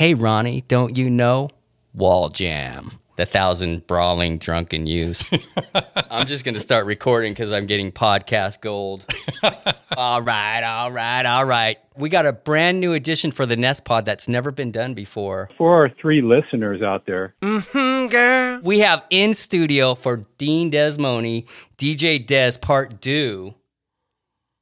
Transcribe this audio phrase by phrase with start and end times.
[0.00, 1.50] Hey, Ronnie, don't you know?
[1.92, 2.90] Wall Jam.
[3.16, 5.30] The thousand brawling drunken youths.
[6.10, 9.04] I'm just going to start recording because I'm getting podcast gold.
[9.98, 11.76] all right, all right, all right.
[11.98, 15.50] We got a brand new edition for the Nest Pod that's never been done before.
[15.58, 18.60] For our three listeners out there, mm-hmm, girl.
[18.62, 21.44] We have in studio for Dean Desmoni,
[21.76, 23.54] DJ Des Part Two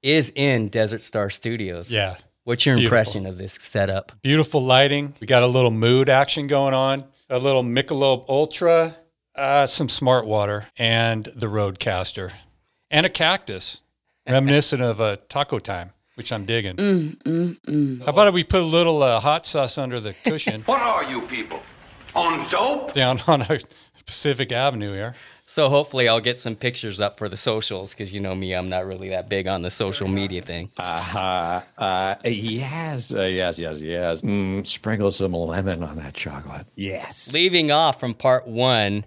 [0.03, 1.93] is in Desert Star Studios.
[1.93, 2.17] Yeah.
[2.49, 2.97] What's your Beautiful.
[2.97, 4.13] impression of this setup?
[4.23, 5.13] Beautiful lighting.
[5.21, 7.05] We got a little mood action going on.
[7.29, 8.97] A little Michelob Ultra,
[9.35, 12.33] uh, some Smart Water, and the RODECaster,
[12.91, 13.83] and a cactus,
[14.27, 16.79] reminiscent of a taco time, which I'm digging.
[18.03, 21.05] How about if we put a little uh, hot sauce under the cushion What are
[21.05, 21.61] you people?
[22.15, 22.95] On dope?
[22.95, 23.59] down on our
[24.07, 25.15] Pacific Avenue here?
[25.51, 28.69] So hopefully I'll get some pictures up for the socials because you know me, I'm
[28.69, 30.69] not really that big on the social media thing.
[30.77, 31.61] Uh, huh.
[31.79, 34.21] uh, yes, uh, yes, yes, yes.
[34.21, 36.67] Mm, sprinkle some lemon on that chocolate.
[36.77, 37.33] Yes.
[37.33, 39.07] Leaving off from part one,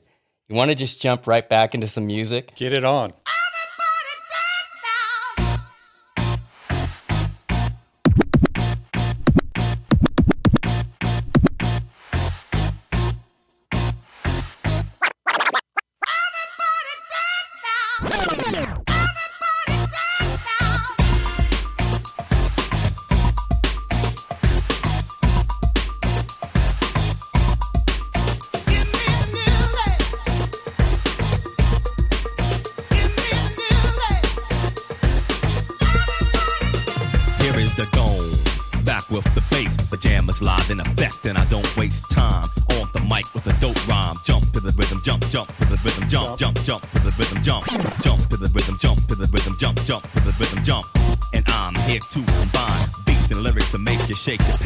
[0.50, 2.56] you want to just jump right back into some music?
[2.56, 3.10] Get it on.
[3.10, 3.51] Here
[54.38, 54.61] take a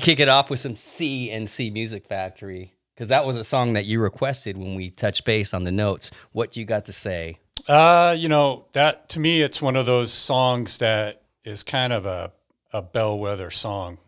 [0.00, 3.86] to kick it off with some CNC Music Factory because that was a song that
[3.86, 6.10] you requested when we touched base on the notes.
[6.32, 7.38] What you got to say?
[7.68, 12.06] Uh, you know, that to me, it's one of those songs that is kind of
[12.06, 12.32] a,
[12.72, 13.98] a bellwether song.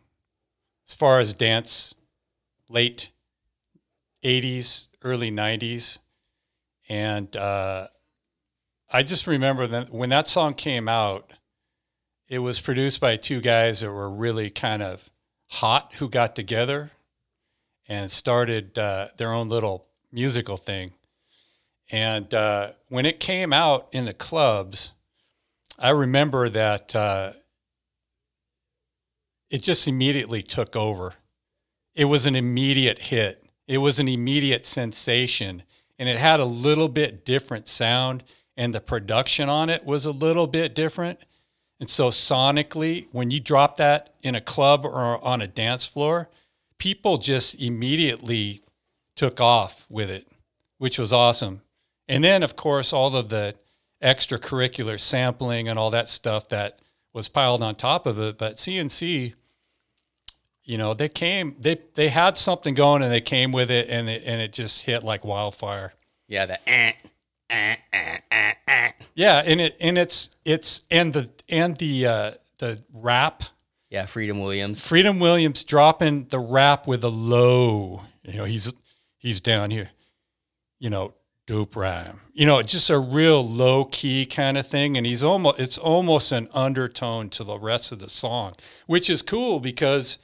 [0.89, 1.95] As far as dance,
[2.69, 3.11] late
[4.25, 5.99] 80s, early 90s.
[6.89, 7.89] And uh,
[8.91, 11.33] I just remember that when that song came out,
[12.29, 15.12] it was produced by two guys that were really kind of
[15.53, 16.91] hot who got together
[17.87, 20.93] and started uh, their own little musical thing.
[21.91, 24.93] And uh, when it came out in the clubs,
[25.79, 27.33] I remember that uh,
[29.51, 31.13] it just immediately took over.
[31.95, 33.45] It was an immediate hit.
[33.69, 35.65] It was an immediate sensation,
[35.99, 38.25] and it had a little bit different sound,
[38.57, 41.19] and the production on it was a little bit different.
[41.83, 46.31] And so sonically, when you drop that in a club or on a dance floor,
[46.79, 48.61] people just immediately
[49.17, 50.29] took off with it,
[50.79, 51.61] which was awesome.
[52.07, 53.57] And then, of course, all of the
[54.01, 56.79] extracurricular sampling and all that stuff that
[57.13, 58.39] was piled on top of it.
[58.39, 59.35] But CNC,
[60.63, 64.09] you know, they came, they they had something going, and they came with it, and
[64.09, 65.95] it and it just hit like wildfire.
[66.29, 66.93] Yeah, the eh,
[67.51, 68.93] eh, eh, eh, eh.
[69.15, 73.45] Yeah, and it and it's it's and the and the uh, the rap
[73.91, 74.85] Yeah, Freedom Williams.
[74.85, 78.03] Freedom Williams dropping the rap with a low.
[78.25, 78.73] You know, he's
[79.19, 79.91] he's down here.
[80.81, 81.15] You know,
[81.47, 82.21] dope rhyme.
[82.33, 86.33] You know, just a real low key kind of thing, and he's almost it's almost
[86.33, 88.55] an undertone to the rest of the song,
[88.87, 90.19] which is cool because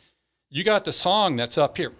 [0.51, 1.93] you got the song that's up here,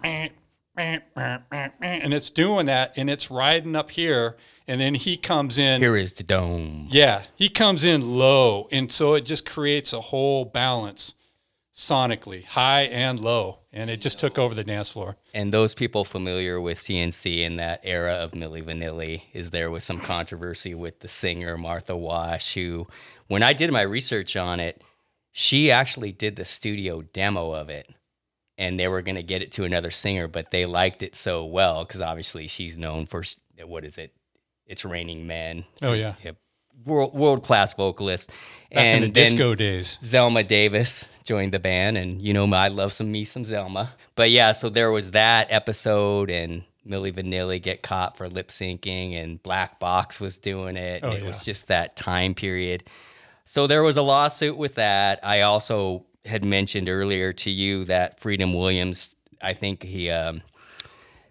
[1.81, 4.37] and it's doing that, and it's riding up here,
[4.69, 5.81] and then he comes in.
[5.81, 6.87] Here is the dome.
[6.91, 11.15] Yeah, he comes in low, and so it just creates a whole balance
[11.73, 15.17] sonically, high and low, and it just took over the dance floor.
[15.33, 19.83] And those people familiar with CNC in that era of Milli Vanilli is there was
[19.83, 22.85] some controversy with the singer Martha Wash, who,
[23.27, 24.83] when I did my research on it,
[25.31, 27.89] she actually did the studio demo of it.
[28.55, 31.45] And they were going to get it to another singer, but they liked it so
[31.45, 33.23] well because obviously she's known for
[33.65, 34.13] what is it?
[34.69, 35.65] It's Raining Men.
[35.81, 36.13] Oh, yeah.
[36.85, 38.29] world world class vocalist.
[38.29, 38.37] Back
[38.71, 39.97] and in the disco days.
[40.03, 43.89] Zelma Davis joined the band, and you know I love some me some Zelma.
[44.15, 49.15] But yeah, so there was that episode, and Milli Vanilli get caught for lip syncing,
[49.15, 51.03] and Black Box was doing it.
[51.03, 52.83] Oh, it was just that time period.
[53.45, 55.19] So there was a lawsuit with that.
[55.23, 60.43] I also had mentioned earlier to you that Freedom Williams, I think he um,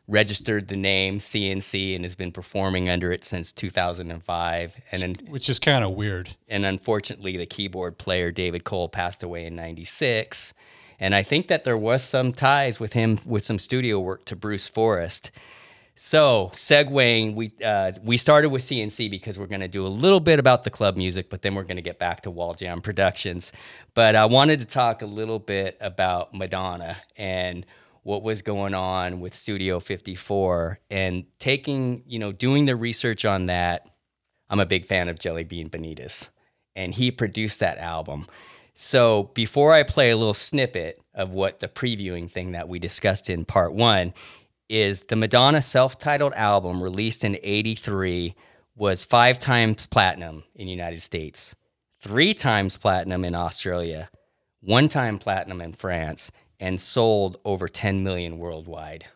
[0.08, 4.76] registered the name CNC and has been performing under it since 2005.
[4.90, 6.30] And Which is kind of weird.
[6.48, 10.54] and unfortunately the keyboard player david cole passed away in 96
[10.98, 14.34] and i think that there was some ties with him with some studio work to
[14.34, 15.30] bruce forest
[15.94, 20.20] so segueing we uh, we started with cnc because we're going to do a little
[20.20, 22.80] bit about the club music but then we're going to get back to wall jam
[22.80, 23.52] productions
[23.94, 27.66] but i wanted to talk a little bit about madonna and
[28.02, 33.46] what was going on with studio 54 and taking you know doing the research on
[33.46, 33.88] that
[34.50, 36.28] I'm a big fan of Jelly Bean Benitez,
[36.74, 38.26] and he produced that album.
[38.74, 43.28] So before I play a little snippet of what the previewing thing that we discussed
[43.28, 44.14] in part one
[44.68, 48.34] is the Madonna self-titled album released in 83
[48.76, 51.54] was five times platinum in the United States,
[52.00, 54.08] three times platinum in Australia,
[54.60, 56.30] one time platinum in France,
[56.60, 59.06] and sold over 10 million worldwide.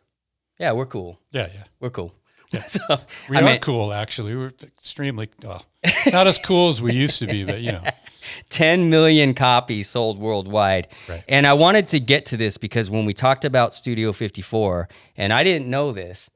[0.58, 1.18] Yeah, we're cool.
[1.32, 1.64] Yeah, yeah.
[1.80, 2.14] We're cool.
[2.66, 2.80] so,
[3.28, 4.36] We I are mean, cool, actually.
[4.36, 5.64] We're extremely, well,
[6.06, 7.82] not as cool as we used to be, but you know.
[8.50, 10.88] 10 million copies sold worldwide.
[11.08, 11.24] Right.
[11.28, 15.32] And I wanted to get to this because when we talked about Studio 54, and
[15.32, 16.30] I didn't know this,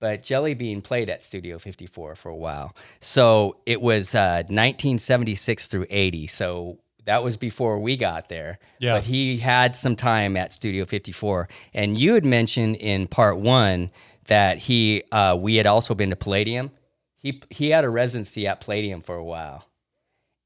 [0.00, 2.76] but Jelly Bean played at Studio 54 for a while.
[3.00, 6.26] So it was uh, 1976 through 80.
[6.26, 8.58] So that was before we got there.
[8.78, 8.94] Yeah.
[8.94, 11.48] But he had some time at Studio 54.
[11.74, 13.90] And you had mentioned in part one
[14.26, 16.70] that he, uh, we had also been to Palladium.
[17.16, 19.66] He, he had a residency at Palladium for a while.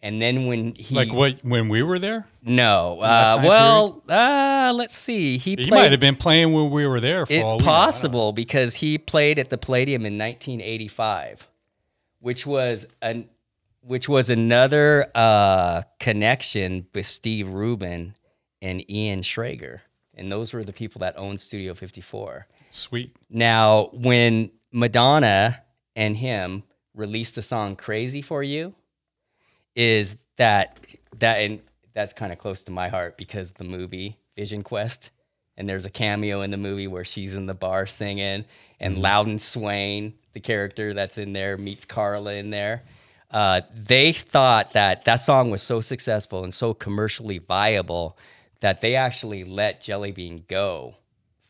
[0.01, 2.27] And then when he Like what, when we were there?
[2.43, 3.01] no.
[3.01, 5.39] Uh, well, uh, let's see.
[5.39, 5.71] He, He played.
[5.71, 7.65] might have been playing when we were there for it's all we know.
[7.65, 7.73] I don't know.
[7.87, 11.49] possible because he played at the Palladium in 1985,
[12.21, 13.29] which was an
[13.81, 18.13] which was another uh, connection with Steve Rubell
[18.61, 19.81] and Ian Schrager,
[20.15, 22.47] and those were the people that owned Studio 54.
[22.71, 23.17] Sweet.
[23.31, 25.63] Now, when Madonna
[25.97, 26.65] and him
[26.95, 28.75] released the song "Crazy for You,"
[29.75, 30.79] is that
[31.19, 31.61] that and
[31.95, 35.11] that's kind of close to my heart because the movie Vision Quest,
[35.57, 38.45] and there's a cameo in the movie where she's in the bar singing,
[38.79, 42.83] and Loudon Swain, the character that's in there, meets Carla in there.
[43.31, 48.17] Uh, they thought that that song was so successful and so commercially viable
[48.61, 50.95] that they actually let Jelly Bean go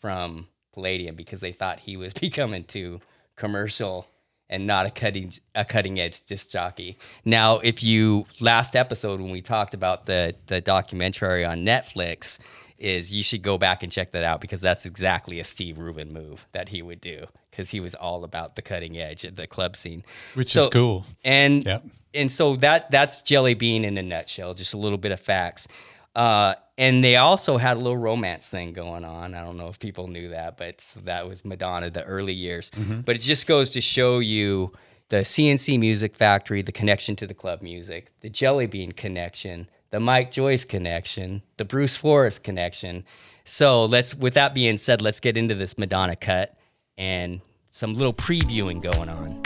[0.00, 3.00] from Palladium because they thought he was becoming too
[3.36, 4.06] commercial
[4.50, 6.96] and not a cutting a cutting edge disc jockey.
[7.24, 12.38] Now, if you last episode when we talked about the the documentary on Netflix
[12.78, 16.08] is you should go back and check that out because that's exactly a Steve Rubell
[16.10, 17.26] move that he would do
[17.58, 20.66] because he was all about the cutting edge at the club scene, Which So- is
[20.68, 21.04] cool.
[21.24, 21.84] and Yep.
[22.14, 25.66] and so that that's Jelly Bean in a nutshell, just a little bit of facts.
[26.14, 29.34] Uh, and they also had a little romance thing going on.
[29.34, 32.70] I don't know if people knew that, but that was Madonna the early years.
[33.04, 34.72] But it just goes to show you
[35.08, 39.98] the CNC Music Factory, the connection to the club music, the Jelly Bean connection, the
[40.00, 43.04] Mike Joyce connection, the Bruce Forest connection.
[43.44, 46.56] So let's, with that being said, let's get into this Madonna cut
[46.96, 47.40] and
[47.78, 49.40] some little previewing going on.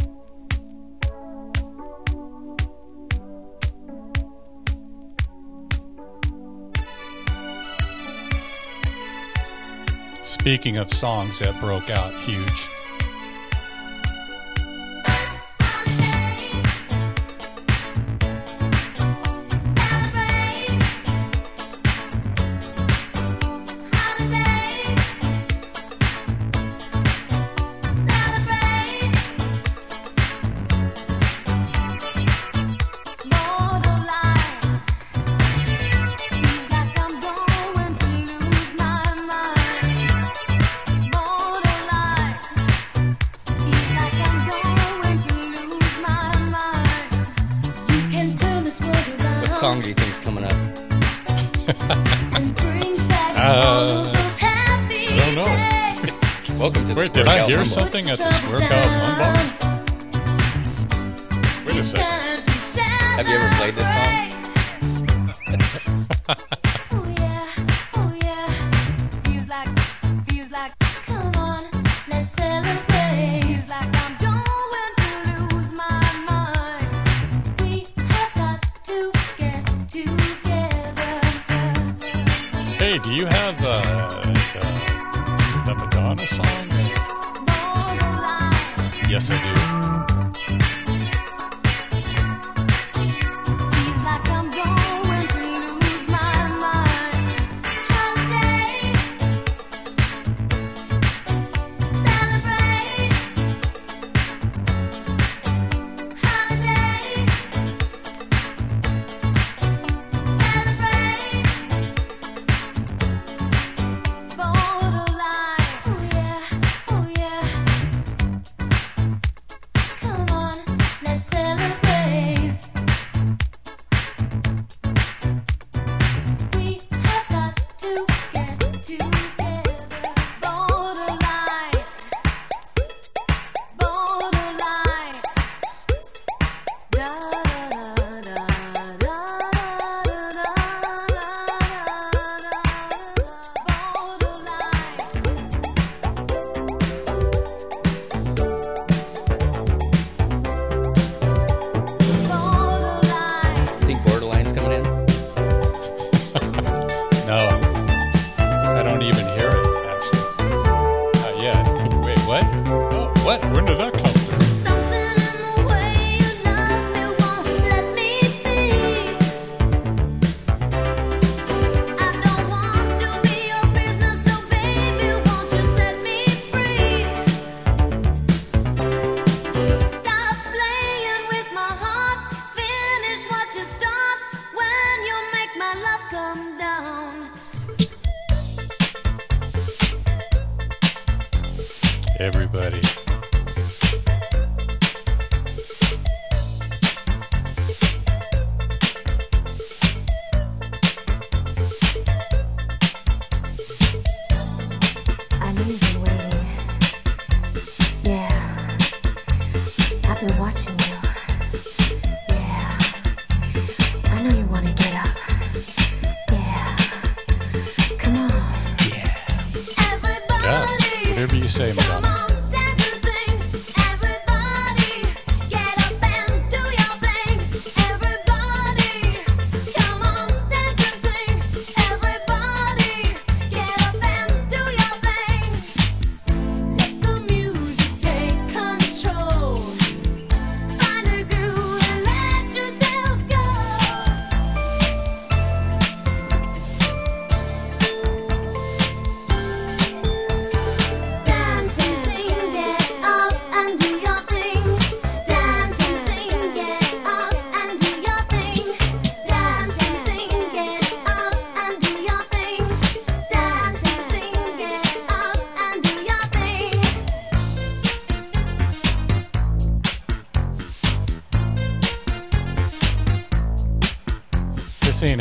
[10.23, 12.71] Speaking of songs that broke out huge,
[57.73, 58.41] something at the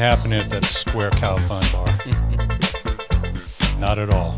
[0.01, 1.86] happening at that Square Cow Fun bar.
[3.79, 4.36] Not at all.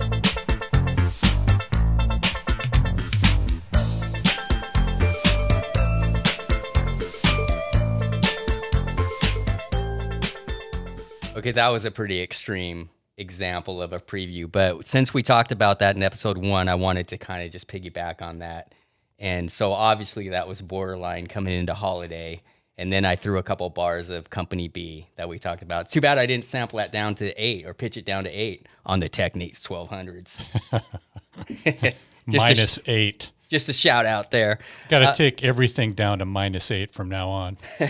[11.38, 14.52] Okay, that was a pretty extreme example of a preview.
[14.52, 17.70] But since we talked about that in episode one, I wanted to kind of just
[17.70, 18.76] piggyback on that.
[19.18, 22.42] And so obviously that was borderline coming into holiday.
[22.78, 24.93] And then I threw a couple bars of Company B
[25.24, 25.84] that we talked about.
[25.84, 28.30] It's too bad I didn't sample that down to eight or pitch it down to
[28.30, 30.42] eight on the Technics 1200s.
[32.30, 33.32] Just a- Minus eight.
[33.50, 34.60] Just a shout out there.
[34.90, 37.58] Got to take everything down to minus eight from now on.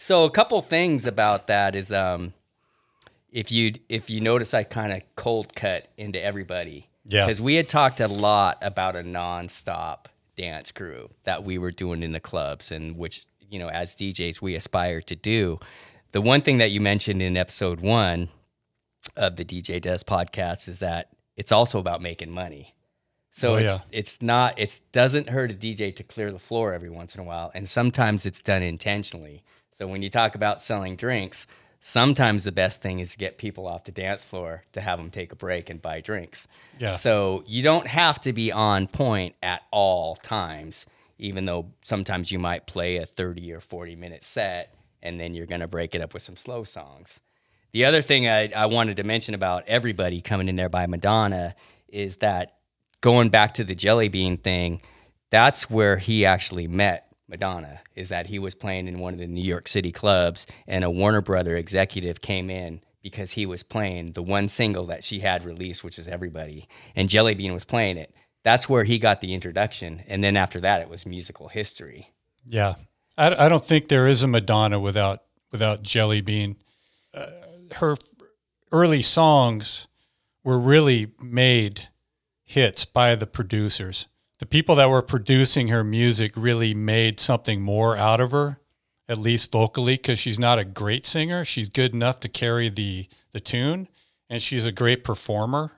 [0.00, 2.32] So a couple things about that is um,
[3.32, 6.88] if you if you notice, I kind of cold cut into everybody.
[7.04, 7.26] Yeah.
[7.26, 12.04] Because we had talked a lot about a nonstop dance crew that we were doing
[12.04, 15.58] in the clubs, and which you know, as DJs, we aspire to do.
[16.18, 18.28] The one thing that you mentioned in episode one
[19.16, 22.74] of the DJ Des podcast is that it's also about making money.
[23.30, 23.78] So Oh, it's yeah.
[23.92, 27.24] it's not it doesn't hurt a DJ to clear the floor every once in a
[27.24, 29.44] while, and sometimes it's done intentionally.
[29.70, 31.46] So when you talk about selling drinks,
[31.78, 35.10] sometimes the best thing is to get people off the dance floor to have them
[35.12, 36.48] take a break and buy drinks.
[36.80, 36.96] Yeah.
[36.96, 40.84] So you don't have to be on point at all times,
[41.18, 45.46] even though sometimes you might play a 30 or 40 minute set and then you're
[45.46, 47.20] going to break it up with some slow songs.
[47.72, 51.54] The other thing I, I wanted to mention about everybody coming in there by Madonna
[51.88, 52.56] is that
[53.00, 54.80] going back to the jelly bean thing,
[55.30, 57.80] that's where he actually met Madonna.
[57.94, 60.90] Is that he was playing in one of the New York City clubs, and a
[60.90, 65.44] Warner Brother executive came in because he was playing the one single that she had
[65.44, 68.14] released, which is Everybody, and Jelly Bean was playing it.
[68.44, 72.12] That's where he got the introduction, and then after that, it was musical history.
[72.46, 72.74] Yeah,
[73.18, 76.56] I, I don't think there is a Madonna without without Jelly Bean.
[77.12, 77.26] Uh,
[77.76, 77.96] her
[78.70, 79.88] early songs
[80.44, 81.88] were really made
[82.44, 84.06] hits by the producers.
[84.38, 88.60] The people that were producing her music really made something more out of her,
[89.08, 91.44] at least vocally, because she's not a great singer.
[91.44, 93.88] She's good enough to carry the the tune,
[94.30, 95.72] and she's a great performer.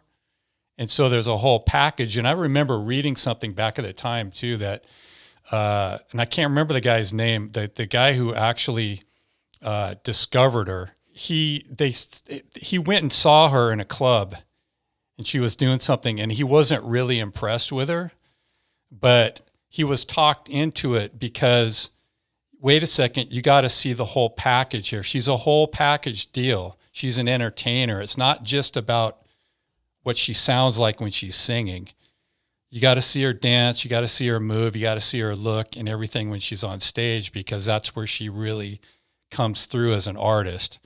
[0.77, 2.17] And so there's a whole package.
[2.17, 4.85] And I remember reading something back at the time too that
[5.51, 7.51] uh, and I can't remember the guy's name.
[7.53, 9.03] The the guy who actually
[9.63, 10.91] uh, discovered her.
[11.07, 11.93] He they
[12.55, 14.37] he went and saw her in a club,
[15.19, 18.13] and she was doing something, and he wasn't really impressed with her,
[18.91, 21.91] but he was talked into it because
[22.61, 25.03] wait a second, you got to see the whole package here.
[25.03, 26.79] She's a whole package deal.
[26.93, 28.03] She's an entertainer.
[28.03, 29.19] It's not just about
[30.03, 31.89] what she sounds like when she's singing
[32.71, 35.01] you got to see her dance, you got to see her move, you got to
[35.01, 38.81] see her look and everything when she's on stage because that's where she really
[39.31, 40.79] comes through as an artist.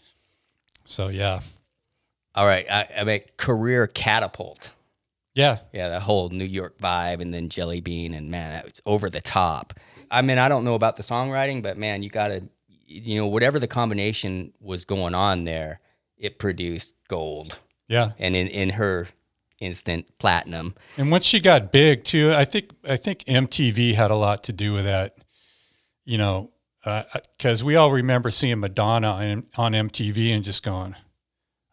[0.84, 1.40] So yeah,
[2.34, 4.72] All right, I, I mean career catapult.
[5.34, 9.08] yeah, Yeah, the whole New York vibe, and then Jelly Bean, and man, it's over
[9.10, 9.74] the top.
[10.10, 12.48] I mean, I don't know about the songwriting, but man, you got to,
[12.86, 15.80] you know, whatever the combination was going on there,
[16.18, 18.12] it produced gold, yeah.
[18.18, 19.08] and in in her
[19.60, 20.74] instant platinum.
[20.96, 24.52] And once she got big too, I think I think MTV had a lot to
[24.52, 25.16] do with that.
[26.04, 26.50] You know,
[27.38, 30.94] because we all remember seeing Madonna on, on MTV and just going,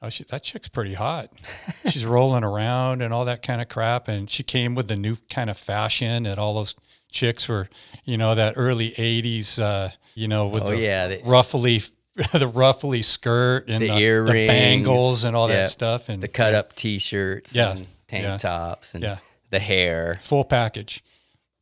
[0.01, 1.31] "Oh, she, that chick's pretty hot.
[1.89, 5.17] She's rolling around and all that kind of crap." And she came with the new
[5.29, 6.75] kind of fashion, and all those
[7.11, 7.67] chicks were,
[8.05, 11.81] you know, that early '80s, uh, you know, with Oh, the yeah, ruffly.
[12.34, 16.22] The ruffly skirt and The the, the earrings, bangles and all yeah, that stuff, and
[16.22, 19.18] The cut up T-shirts, Yeah, and tank yeah, tops, and yeah.
[19.50, 20.20] the hair.
[20.22, 21.03] full package.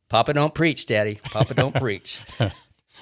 [0.08, 1.20] Papa don't preach, Daddy.
[1.24, 2.20] Papa don't preach.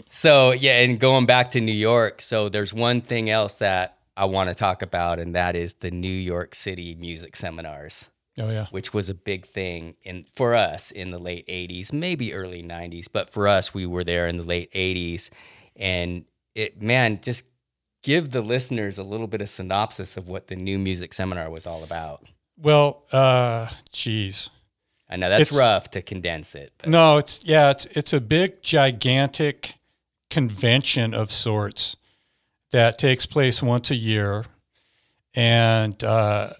[0.08, 4.26] So yeah, and going back to New York, so there's one thing else that I
[4.26, 8.08] want to talk about, and that is the New York City music seminars,
[8.38, 12.32] Oh yeah, which was a big thing in for us in the late '80s, maybe
[12.32, 15.30] early '90s, but for us, we were there in the late '80s,
[15.74, 16.24] and
[16.58, 17.44] it man just
[18.02, 21.66] give the listeners a little bit of synopsis of what the new music seminar was
[21.66, 22.24] all about.
[22.56, 24.50] Well, uh, geez.
[25.10, 26.72] I know that's It's- rough to condense it.
[26.78, 29.74] But No, it's yeah, it's it's a big, gigantic
[30.30, 31.96] convention of sorts
[32.72, 34.44] that takes place once a year,
[35.34, 36.52] and uh,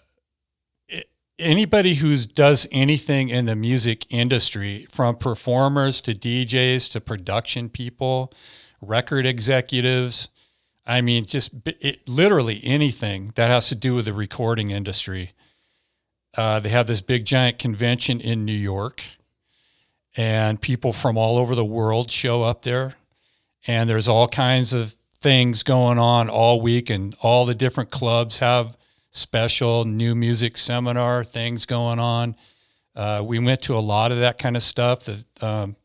[1.38, 8.32] anybody who does anything in the music industry, from performers to DJs to production people,
[8.80, 10.28] record executives,
[10.86, 15.32] I mean, just it, literally anything that has to do with the recording industry.
[16.36, 19.02] Uh, they have this big giant convention in New York,
[20.16, 22.94] and people from all over the world show up there.
[23.66, 28.38] And there's all kinds of things going on all week, and all the different clubs
[28.38, 28.76] have
[29.10, 32.36] special new music seminar things going on.
[32.94, 35.04] Uh, we went to a lot of that kind of stuff.
[35.04, 35.76] That um,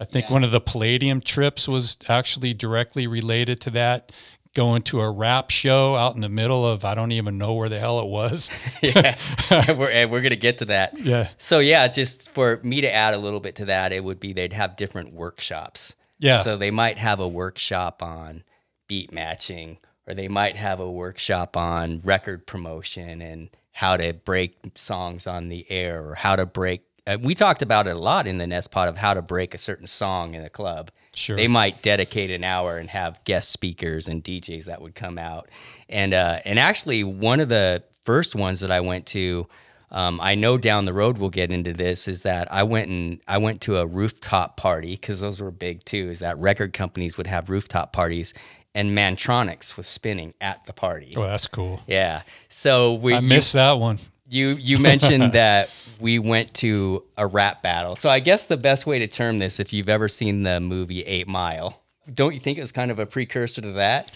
[0.00, 4.12] I think one of the Palladium trips was actually directly related to that.
[4.54, 7.68] Going to a rap show out in the middle of I don't even know where
[7.68, 8.50] the hell it was.
[8.82, 9.16] yeah,
[9.78, 10.98] we're, and we're gonna get to that.
[10.98, 11.28] Yeah.
[11.38, 14.32] So yeah, just for me to add a little bit to that, it would be
[14.32, 15.94] they'd have different workshops.
[16.18, 16.42] Yeah.
[16.42, 18.42] So they might have a workshop on
[18.88, 24.56] beat matching, or they might have a workshop on record promotion and how to break
[24.74, 26.82] songs on the air, or how to break.
[27.06, 29.54] Uh, we talked about it a lot in the Nest Pod of how to break
[29.54, 30.90] a certain song in a club.
[31.14, 31.36] Sure.
[31.36, 35.48] They might dedicate an hour and have guest speakers and DJs that would come out.
[35.88, 39.48] And uh, and actually, one of the first ones that I went to,
[39.90, 43.20] um, I know down the road we'll get into this, is that I went and
[43.26, 46.10] I went to a rooftop party because those were big too.
[46.10, 48.32] Is that record companies would have rooftop parties,
[48.72, 51.12] and Mantronix was spinning at the party.
[51.16, 51.80] Oh, that's cool.
[51.88, 52.22] Yeah.
[52.48, 53.98] So we I you- missed that one.
[54.30, 57.96] You you mentioned that we went to a rap battle.
[57.96, 61.02] So I guess the best way to term this, if you've ever seen the movie
[61.02, 64.12] Eight Mile, don't you think it was kind of a precursor to that?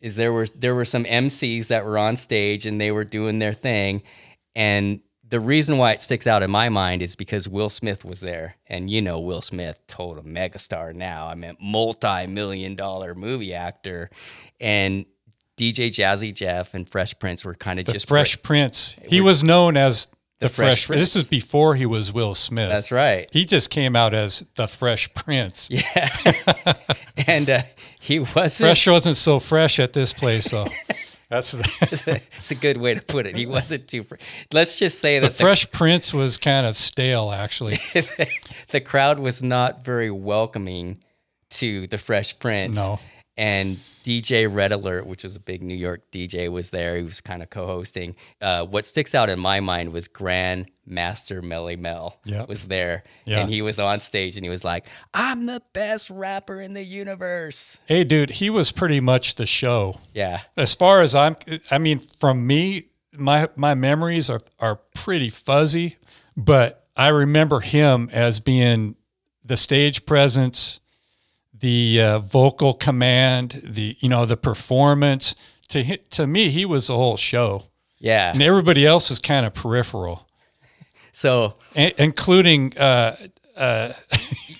[0.00, 3.38] Is there were there were some MCs that were on stage and they were doing
[3.38, 4.02] their thing,
[4.56, 8.20] and the reason why it sticks out in my mind is because Will Smith was
[8.20, 11.28] there, and you know Will Smith, total megastar now.
[11.28, 14.10] I mean, multi-million dollar movie actor,
[14.60, 15.06] and
[15.62, 18.96] DJ Jazzy Jeff and Fresh Prince were kind of The just Fresh Prince.
[19.06, 20.08] He was known as
[20.40, 20.98] the, Fresh Fresh.
[20.98, 22.68] This is before he was Will Smith.
[22.68, 23.28] That's right.
[23.32, 25.70] He just came out as the Fresh Prince.
[25.70, 26.08] Yeah.
[27.28, 27.62] and uh,
[28.00, 28.66] he wasn't.
[28.66, 30.66] Fresh wasn't so fresh at this place, though.
[31.28, 33.34] That's the, it's a good way to put it.
[33.36, 34.02] He wasn't too.
[34.02, 34.16] Fr-
[34.52, 37.76] Let's just say that the that Fresh Prince was kind of stale, actually.
[37.94, 38.28] the,
[38.68, 41.02] the crowd was not very welcoming
[41.50, 42.76] to the Fresh Prince.
[42.76, 42.98] No.
[43.36, 46.96] And DJ Red Alert, which was a big New York DJ, was there.
[46.98, 48.14] He was kind of co-hosting.
[48.42, 52.48] Uh, what sticks out in my mind was Grand Master Melly Mel Yep.
[52.48, 53.40] was there, Yeah.
[53.40, 56.82] and he was on stage, and he was like, "I'm the best rapper in the
[56.84, 59.98] universe." Hey, dude, he was pretty much the show.
[60.12, 61.36] Yeah, As far as I'm,
[61.70, 65.96] I mean, from me, my my memories are are pretty fuzzy,
[66.36, 68.96] but I remember him as being
[69.44, 70.80] the stage presence,
[71.62, 75.34] the uh, vocal command, the you know the performance.
[75.68, 77.64] To to me, he was the whole show,
[77.98, 78.30] yeah.
[78.30, 80.26] and everybody else is kind of peripheral,
[81.12, 83.16] So I- including uh,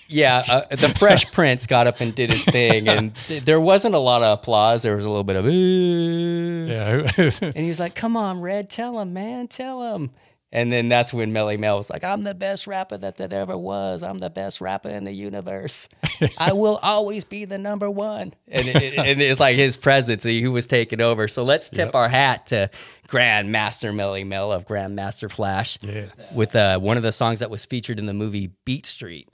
[0.07, 3.95] Yeah, uh, the Fresh Prince got up and did his thing, and th- there wasn't
[3.95, 4.83] a lot of applause.
[4.83, 8.69] There was a little bit of, "Ooh." yeah, and he was like, "Come on, Red,
[8.69, 10.11] tell him, man, tell him."
[10.55, 13.57] And then that's when Melle Mel was like, "I'm the best rapper that there ever
[13.57, 14.03] was.
[14.03, 15.89] I'm the best rapper in the universe.
[16.37, 20.47] I will always be the number one." And, it, and it's like his presence, he
[20.47, 21.27] was taking over.
[21.27, 22.69] So let's tip our hat to
[23.07, 26.05] Grandmaster Melle Mel of Grandmaster Flash, Yeah.
[26.35, 29.27] with uh, one of the songs that was featured in the movie Beat Street.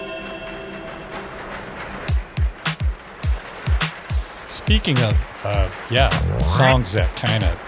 [4.47, 7.59] Speaking of, uh, yeah, songs that kind of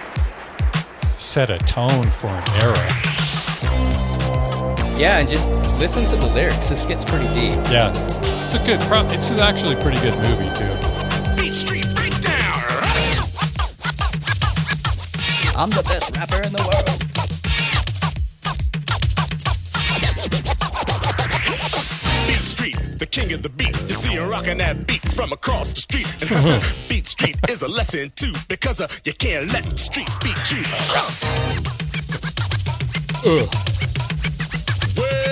[1.04, 3.11] set a tone for an era.
[5.02, 6.70] Yeah, and just listen to the lyrics.
[6.70, 7.58] This gets pretty deep.
[7.72, 7.90] Yeah,
[8.44, 8.80] it's a good.
[8.82, 10.70] Pro- it's actually a pretty good movie too.
[11.36, 12.54] Beat Street Breakdown.
[15.58, 16.86] I'm the best rapper in the world.
[22.28, 23.76] Beat Street, the king of the beat.
[23.90, 26.16] You see him rocking that beat from across the street.
[26.22, 26.30] And
[26.90, 30.62] Beat Street is a lesson too, because uh, you can't let the streets beat you.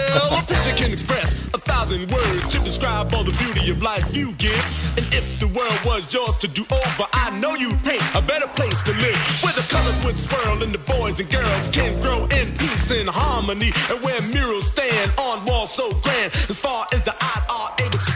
[0.10, 4.34] A picture can express a thousand words to describe all the beauty of life you
[4.34, 4.64] give.
[4.98, 8.48] And if the world was yours to do over, I know you'd paint a better
[8.48, 9.20] place to live.
[9.44, 13.08] Where the colors would swirl and the boys and girls can grow in peace and
[13.08, 13.72] harmony.
[13.90, 18.00] And where murals stand on walls so grand, as far as the eyes are able
[18.00, 18.09] to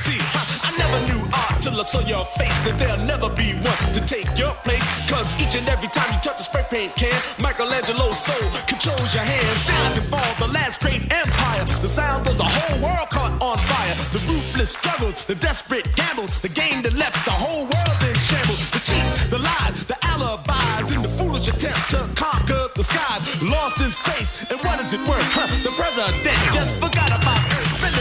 [1.84, 4.88] I saw your face, that there'll never be one to take your place.
[5.12, 7.12] Cause each and every time you touch a spray paint can,
[7.44, 9.60] Michelangelo's soul controls your hands.
[9.68, 11.66] Rise and fall, the last great empire.
[11.84, 13.96] The sound of the whole world caught on fire.
[14.16, 18.64] The ruthless struggle, the desperate gamble, the game that left the whole world in shambles.
[18.72, 23.28] The cheats, the lies, the alibis, and the foolish attempts to conquer the skies.
[23.44, 25.28] Lost in space, and what is it worth?
[25.36, 26.16] Huh, the president
[26.56, 27.23] just forgot about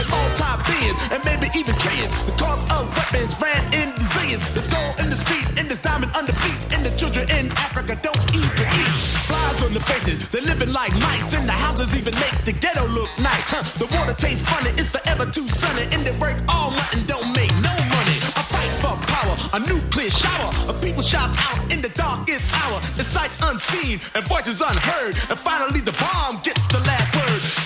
[0.09, 2.13] multi-billions and maybe even trillions.
[2.25, 4.43] The cost of weapons ran in the zillions.
[4.53, 7.99] The gold in the street, and there's diamond under feet, and the children in Africa
[8.01, 9.01] don't even eat.
[9.27, 12.87] Flies on the faces, they're living like mice, and the houses even make the ghetto
[12.87, 13.49] look nice.
[13.49, 13.63] Huh?
[13.79, 17.29] The water tastes funny, it's forever too sunny, and they work all night and don't
[17.35, 18.17] make no money.
[18.39, 22.79] A fight for power, a nuclear shower of people shout out in the darkest hour.
[22.97, 27.62] The sights unseen and voices unheard, and finally the bomb gets the last word.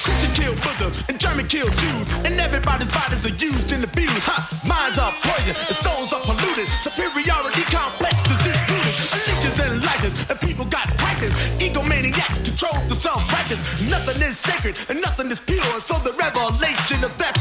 [0.47, 4.23] Killed Muslims and German killed Jews, and everybody's bodies are used and abused.
[4.23, 4.39] Huh?
[4.63, 6.71] Minds are poisoned and souls are polluted.
[6.79, 8.95] Superiority complexes deep rooted.
[9.27, 11.35] Leeches and license, and people got prices.
[11.59, 13.59] Egomaniacs control the self-righteous.
[13.91, 15.59] Nothing is sacred and nothing is pure.
[15.75, 17.35] And So the revelation of death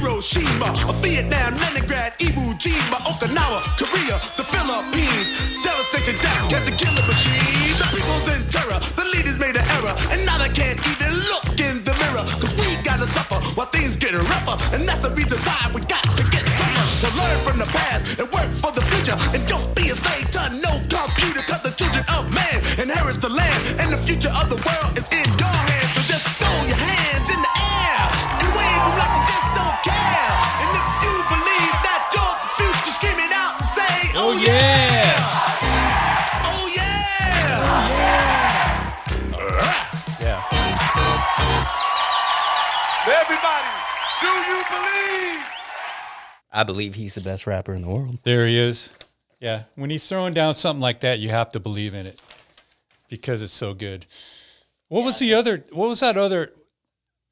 [0.00, 0.72] Hiroshima,
[1.04, 5.28] Vietnam, Leningrad, Iwo Jima, Okinawa, Korea, the Philippines.
[5.62, 7.76] Devastation, death, cancer killer machine.
[7.76, 11.60] The people's in terror, the leaders made an error, and now they can't even look
[11.60, 12.24] in the mirror.
[12.40, 16.04] Cause we gotta suffer while things get rougher, and that's the reason why we got
[16.16, 16.86] to get tougher.
[17.04, 20.30] To learn from the past and work for the future, and don't be a slave
[20.32, 24.48] to no computer, cause the children of man inherits the land, and the future of
[24.48, 25.89] the world is in your hands.
[34.44, 35.16] Say, Oh, yeah!
[36.44, 37.60] Oh yeah!
[40.20, 40.42] Yeah,
[43.20, 43.72] Everybody,
[44.20, 45.46] do you believe?
[46.52, 48.18] I believe he's the best rapper in the world.
[48.24, 48.92] there he is.
[49.40, 52.20] Yeah, when he's throwing down something like that, you have to believe in it
[53.08, 54.04] because it's so good.
[54.88, 55.64] What was the other?
[55.72, 56.52] What was that other?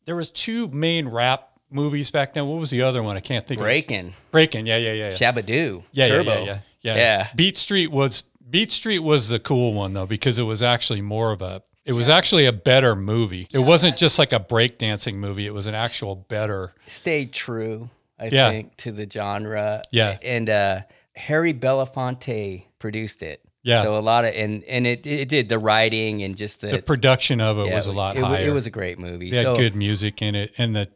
[0.06, 2.46] There was two main rap movies back then.
[2.46, 3.16] What was the other one?
[3.16, 3.60] I can't think.
[3.60, 4.66] of Breaking, Breaking.
[4.66, 5.14] Yeah, yeah, yeah, yeah.
[5.14, 6.30] Shabadoo, Yeah, Turbo.
[6.30, 7.28] yeah, yeah, yeah, yeah.
[7.34, 11.32] Beat Street was Beat Street was the cool one though because it was actually more
[11.32, 13.48] of a it was actually a better movie.
[13.50, 15.46] It wasn't just like a breakdancing movie.
[15.46, 16.74] It was an actual better.
[16.86, 19.82] Stayed true, I think, to the genre.
[19.90, 20.18] Yeah.
[20.22, 20.80] and uh,
[21.16, 23.42] Harry Belafonte produced it.
[23.62, 23.82] Yeah.
[23.82, 26.82] So a lot of and and it it did the writing and just the, the
[26.82, 28.48] production of it yeah, was a lot it, higher.
[28.48, 29.30] It was a great movie.
[29.30, 30.88] They had so, good music in it, and the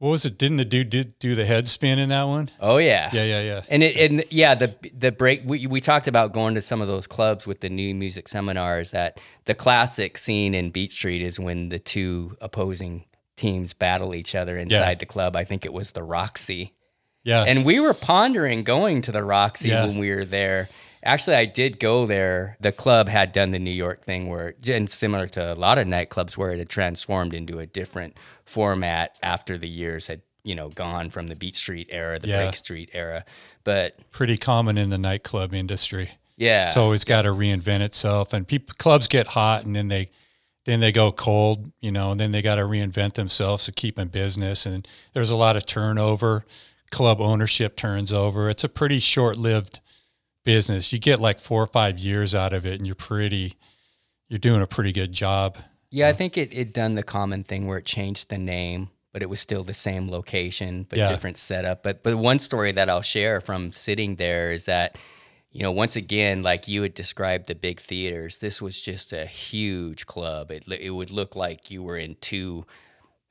[0.00, 0.38] what was it?
[0.38, 2.50] Didn't the dude do, do the head spin in that one?
[2.58, 3.10] Oh yeah.
[3.12, 3.62] Yeah, yeah, yeah.
[3.68, 6.88] And it and yeah, the the break we we talked about going to some of
[6.88, 11.38] those clubs with the new music seminars that the classic scene in Beat Street is
[11.38, 13.04] when the two opposing
[13.36, 15.36] teams battle each other inside the club.
[15.36, 16.72] I think it was the Roxy.
[17.22, 19.84] Yeah, And we were pondering going to the Roxy Yeah.
[19.86, 20.70] when we were there.
[21.02, 22.56] Actually, I did go there.
[22.60, 25.86] The club had done the New York thing where, and similar to a lot of
[25.86, 30.68] nightclubs, where it had transformed into a different format after the years had, you know,
[30.68, 32.44] gone from the Beat Street era, the Yeah.
[32.44, 33.24] Break Street era.
[33.64, 36.10] But pretty common in the nightclub industry.
[36.36, 40.10] yeah, It's always got to reinvent itself, and people clubs get hot, and then they
[40.66, 43.98] then they go cold, you know, and then they got to reinvent themselves to keep
[43.98, 44.66] in business.
[44.66, 46.44] And there's a lot of turnover.
[46.90, 48.50] Club ownership turns over.
[48.50, 49.80] It's a pretty short-lived
[50.44, 50.92] business.
[50.92, 53.54] You get like four or five years out of it, and you're pretty,
[54.28, 55.58] you're doing a pretty good job.
[55.90, 59.22] Yeah, I think it it done the common thing where it changed the name, but
[59.22, 61.08] it was still the same location, but Yeah.
[61.08, 61.82] different setup.
[61.82, 64.96] But but one story that I'll share from sitting there is that,
[65.50, 69.26] you know, once again, like you had described the big theaters, this was just a
[69.26, 70.52] huge club.
[70.52, 72.66] It it would look like you were in two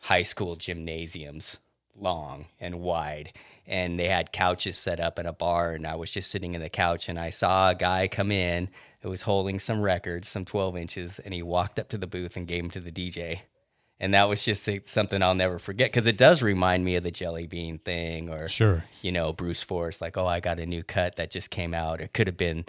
[0.02, 1.60] high school gymnasiums,
[1.96, 3.32] long and wide.
[3.70, 6.62] And they had couches set up in a bar, and I was just sitting in
[6.62, 8.68] the couch, and I saw a guy come in
[9.02, 12.36] who was holding some records, some 12 inches, and he walked up to the booth
[12.36, 13.42] and gave them to the DJ.
[14.00, 17.12] And that was just something I'll never forget because it does remind me of the
[17.12, 18.86] Jelly Bean thing or, Sure.
[19.02, 22.02] you know, Bruce Forest, like, oh, I got a new cut that just came out.
[22.02, 22.66] It could have been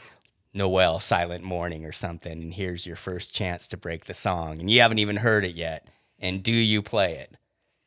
[0.52, 2.32] Noel Silent Morning or something.
[2.32, 4.58] And here's your first chance to break the song.
[4.60, 5.88] And you haven't even heard it yet.
[6.18, 7.36] And do you play it?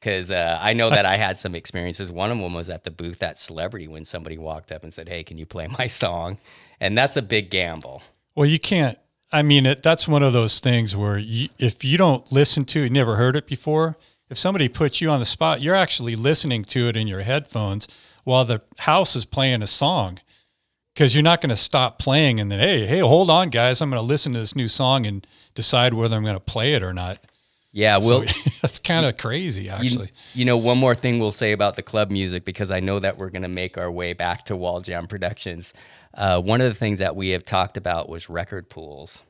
[0.04, 2.12] Because uh, I know that I had some experiences.
[2.12, 5.08] One of them was at the booth at Celebrity when somebody walked up and said,
[5.08, 6.40] hey, can you play my song?
[6.82, 8.04] And that's a big gamble.
[8.36, 8.98] Well, you can't.
[9.32, 12.82] I mean, it, that's one of those things where you, if you don't listen to,
[12.82, 13.96] you never heard it before.
[14.30, 17.88] If somebody puts you on the spot, you're actually listening to it in your headphones
[18.26, 20.20] while the house is playing a song,
[20.94, 23.90] because you're not going to stop playing and then, hey, hey, hold on, guys, I'm
[23.90, 26.84] going to listen to this new song and decide whether I'm going to play it
[26.84, 27.20] or not.
[27.74, 28.24] Yeah, So
[28.62, 30.12] that's kind of crazy, You, actually.
[30.34, 33.18] you know, one more thing we'll say about the club music because I know that
[33.18, 35.74] we're going to make our way back to Wall Jam Productions.
[36.14, 39.24] Uh, one of the things that we have talked about was record pools,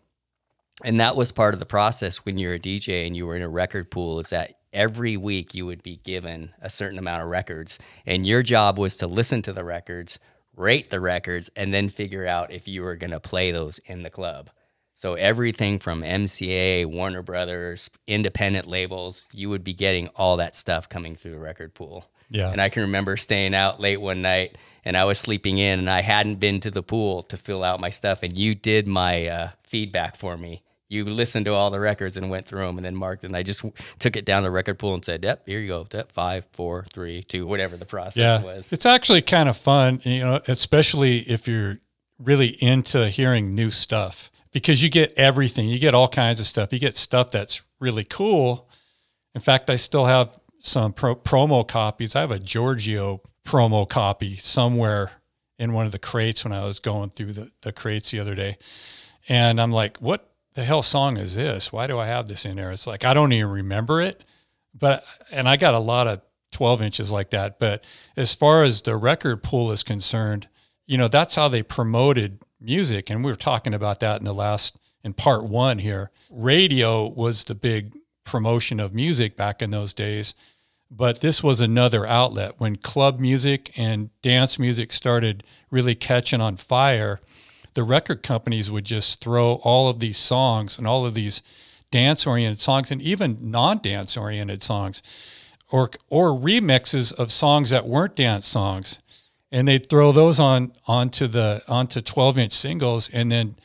[0.84, 3.42] and that was part of the process when you're a DJ and you were in
[3.42, 4.20] a record pool.
[4.20, 8.44] Is that every week you would be given a certain amount of records, and your
[8.44, 10.20] job was to listen to the records,
[10.58, 14.04] rate the records, and then figure out if you were going to play those in
[14.04, 14.50] the club.
[15.04, 20.88] So everything from MCA, Warner Brothers, independent labels, you would be getting all that stuff
[20.88, 22.10] coming through the record pool.
[22.30, 22.50] Yeah.
[22.50, 25.89] And I can remember staying out late one night and I was sleeping in and
[25.89, 29.28] I hadn't been to the pool to fill out my stuff and you did my
[29.28, 30.63] uh, feedback for me.
[30.88, 33.44] You listened to all the records and went through them and then marked and I
[33.44, 35.86] just w- took it down the record pool and said, "Yep, here you go.
[35.92, 40.00] Yep, five, four, three, two, whatever the process yeah, was." it's actually kind of fun,
[40.06, 41.80] you know, especially if you're
[42.20, 45.68] really into hearing new stuff because you get everything.
[45.68, 46.72] You get all kinds of stuff.
[46.72, 48.70] You get stuff that's really cool.
[49.36, 52.16] In fact, I still have some pro- promo copies.
[52.16, 55.12] I have a Giorgio promo copy somewhere
[55.60, 58.36] in one of the crates when I was going through the, the crates the other
[58.36, 58.58] day.
[59.28, 61.74] And I'm like, what the hell song is this?
[61.74, 62.72] Why do I have this in there?
[62.72, 64.24] It's like, I don't even remember it.
[64.78, 67.60] But, and I got a lot of 12 inches like that.
[67.60, 67.86] But
[68.16, 70.48] as far as the record pool is concerned,
[70.86, 73.10] you know, that's how they promoted music.
[73.10, 76.12] And we were talking about that in the last, in part one here.
[76.30, 80.34] Radio was the big promotion of music back in those days.
[80.89, 86.56] But this was another outlet when club music and dance music started really catching on
[86.56, 87.19] fire.
[87.73, 91.41] The record companies would just throw all of these songs and all of these
[91.89, 95.02] dance oriented songs and even non dance oriented songs
[95.71, 98.99] or or remixes of songs that weren't dance songs
[99.54, 103.56] and they'd throw those on onto the onto 12 inch singles and then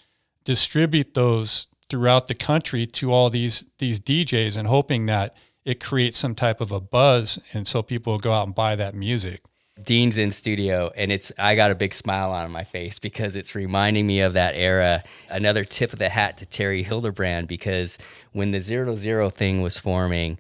[0.45, 6.19] distribute those throughout the country to all these these DJs and hoping that it creates
[6.19, 9.43] some type of a buzz and so people will go out and buy that music.
[9.81, 13.55] Dean's in studio, and it's I got a big smile on my face because it's
[13.55, 15.05] reminding me of that era.
[15.31, 17.97] Another tip of the hat to Terry Hildebrand because
[18.33, 20.37] when the zero to zero thing was forming,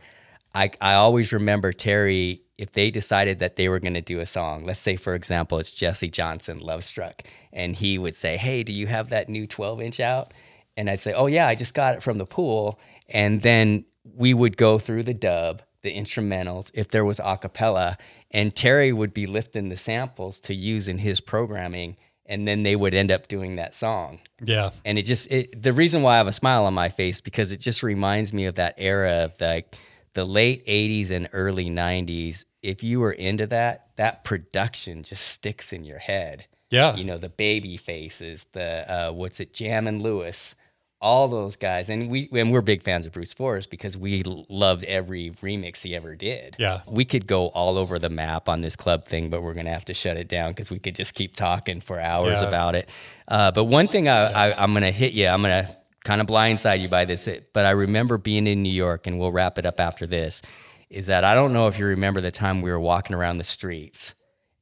[0.57, 4.27] I I always remember Terry if they decided that they were going to do a
[4.27, 4.65] song.
[4.67, 8.73] Let's say, for example, it's Jesse Johnson, Love Struck, and he would say, "Hey, do
[8.73, 10.35] you have that new twelve inch out?"
[10.77, 14.35] And I'd say, "Oh yeah, I just got it from the pool," and then we
[14.35, 17.97] would go through the dub, the instrumentals, if there was a cappella,
[18.31, 21.97] and Terry would be lifting the samples to use in his programming.
[22.31, 24.69] and then they would end up doing that song Yeah.
[24.85, 27.53] and it just it, the reason why I have a smile on my face because
[27.53, 29.75] it just reminds me of that era of like
[30.13, 35.73] the late 80s and early 90s if you were into that that production just sticks
[35.73, 36.95] in your head Yeah.
[36.97, 40.55] you know the baby faces the uh, what's it jam and lewis
[41.01, 44.83] all those guys and we and we're big fans of bruce forest because we loved
[44.85, 46.81] every remix he ever did Yeah.
[46.89, 49.85] we could go all over the map on this club thing but we're gonna have
[49.85, 52.49] to shut it down because we could just keep talking for hours Yeah.
[52.49, 52.89] about it
[53.29, 55.69] uh, but one thing I, I, i'm gonna hit you i'm gonna
[56.03, 59.31] kind of blindside you by this but i remember being in new york and we'll
[59.33, 60.43] wrap it up after this
[60.91, 63.45] is that i don't know if you remember the time we were walking around the
[63.45, 64.15] streets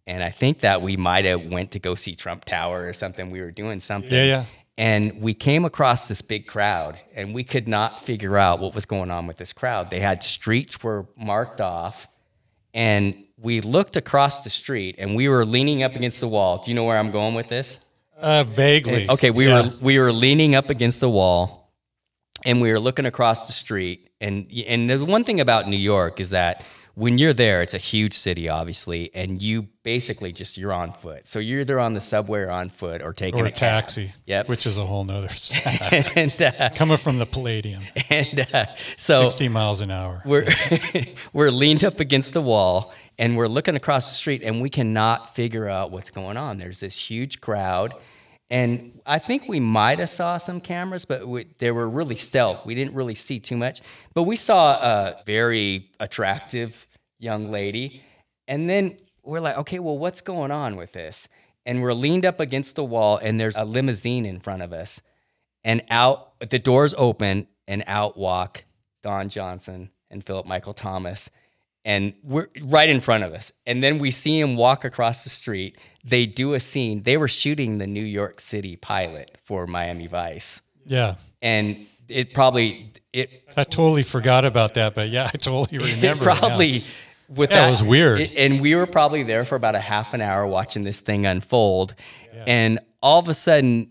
[0.08, 3.32] and I think that we might have went to go see Trump Tower or something.
[3.32, 4.12] We were doing something.
[4.12, 4.44] Yeah, yeah.
[4.78, 8.86] And we came across this big crowd, and we could not figure out what was
[8.86, 9.90] going on with this crowd.
[9.90, 12.06] They had streets were marked off,
[12.72, 16.58] and we looked across the street, and we were leaning up against the wall.
[16.62, 17.90] Do you know where I'm going with this?
[18.16, 19.10] Uh, vaguely.
[19.10, 19.62] Okay, we Yeah.
[19.70, 21.65] were we were leaning up against the wall,
[22.46, 24.08] and we were looking across the street.
[24.20, 27.78] And and the one thing about New York is that when you're there, it's a
[27.78, 31.26] huge city, obviously, and you basically just you're on foot.
[31.26, 34.14] So you're either on the subway or on foot or taking Or a a taxi.
[34.24, 34.48] Yep.
[34.48, 35.28] Which is a whole nother.
[36.16, 38.64] and uh, Coming from the Palladium, and uh,
[38.96, 40.22] so 60 miles an hour.
[40.24, 40.48] we're
[41.34, 45.34] we're leaned up against the wall and we're looking across the street and we cannot
[45.34, 46.56] figure out what's going on.
[46.56, 47.92] There's this huge crowd.
[48.48, 52.64] And I think we might have saw some cameras, but we, they were really stealth.
[52.64, 53.80] We didn't really see too much.
[54.14, 56.86] But we saw a very attractive
[57.18, 58.02] young lady.
[58.46, 61.28] And then we're like, okay, well, what's going on with this?
[61.64, 65.00] And we're leaned up against the wall, and there's a limousine in front of us
[65.66, 68.64] and out the doors open and out walk
[69.02, 71.28] Don Johnson and Philip Michael Thomas
[71.84, 75.30] and we're right in front of us and then we see him walk across the
[75.30, 75.76] street
[76.08, 80.60] they do a scene they were shooting the New York City pilot for Miami Vice
[80.86, 81.16] Yeah.
[81.42, 81.76] and
[82.08, 86.06] it probably it I totally forgot about that, but yeah, I totally remember.
[86.06, 86.22] it it now.
[86.38, 86.84] probably
[87.28, 88.20] with Yeah, that was weird.
[88.20, 91.26] it- and we were probably there for about a half an hour watching this thing
[91.26, 91.94] unfold
[92.46, 93.90] and all of a sudden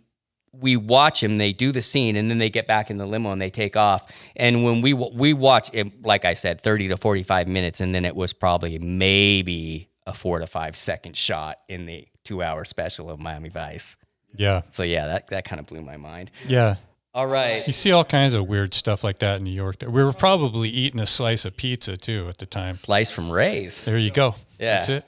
[0.54, 3.32] we watch him they do the scene and then they get back in the limo
[3.34, 6.95] and they take off and when we we watch it like i said 30 to
[6.97, 11.85] 45 minutes and then it was probably maybe a 4 to 5 second shot in
[11.85, 13.97] the 2 hour special of miami vice
[14.35, 14.61] Yeah.
[14.69, 16.75] so yeah that, that kind of blew my mind Yeah.
[17.13, 19.79] all right You see all kinds of weird stuff like that in New York.
[19.79, 22.73] That we were probably eating a slice of pizza too at the time.
[22.75, 24.35] slice from ray's There you go.
[24.59, 24.75] Yeah.
[24.75, 25.05] That's it.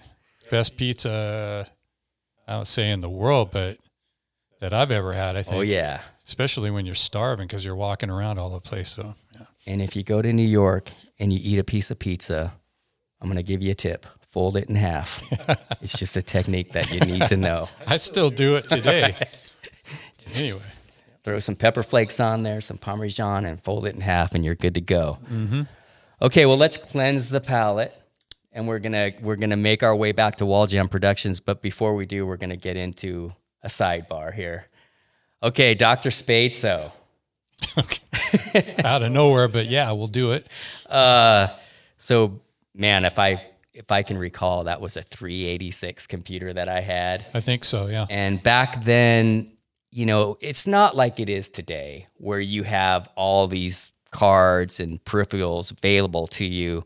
[0.49, 1.67] Best pizza,
[2.47, 3.77] I don't say in the world, but
[4.62, 5.55] that I've ever had, I oh, think.
[5.55, 8.89] oh yeah Especially when you're starving because you're walking around all the place.
[8.89, 9.45] So, yeah.
[9.65, 12.53] And if you go to New York and you eat a piece of pizza,
[13.21, 14.05] I'm going to give you a tip.
[14.38, 15.23] Fold it in half.
[15.82, 17.69] it's just a technique that you need to know.
[17.88, 19.15] I still do it today.
[20.36, 20.62] anyway,
[21.23, 24.54] Throw some pepper flakes on there, some Parmesan, and fold it in half, and you're
[24.54, 25.17] good to go.
[26.21, 28.00] Okay, well, let's cleanse the palate.
[28.52, 31.95] And we're gonna we're gonna make our way back to Wall Jam Productions, but before
[31.95, 34.67] we do, we're gonna get into a sidebar here.
[35.41, 36.12] Okay, Dr.
[36.12, 36.91] Sbaitso.
[37.76, 40.45] Okay, out of nowhere, but yeah, we'll do it.
[40.88, 41.47] Uh,
[41.97, 42.39] so
[42.76, 43.41] man, if I
[43.78, 47.28] if I can recall, that was a 386 computer that I had.
[47.34, 47.86] I think so.
[47.88, 48.08] Yeah.
[48.10, 49.52] And back then,
[49.92, 55.04] you know, it's not like it is today where you have all these cards and
[55.06, 56.84] peripherals available to you.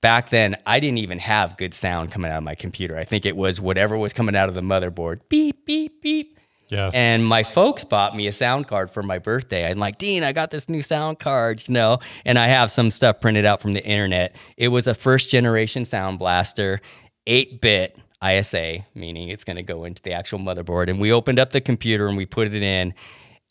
[0.00, 2.96] Back then, I didn't even have good sound coming out of my computer.
[2.96, 6.38] I think it was whatever was coming out of the motherboard beep, beep, beep.
[6.72, 6.90] Yeah.
[6.94, 9.70] And my folks bought me a sound card for my birthday.
[9.70, 12.90] I'm like, Dean, I got this new sound card, you know, and I have some
[12.90, 14.34] stuff printed out from the internet.
[14.56, 16.80] It was a first generation sound blaster,
[17.26, 20.88] 8 bit ISA, meaning it's going to go into the actual motherboard.
[20.88, 22.94] And we opened up the computer and we put it in.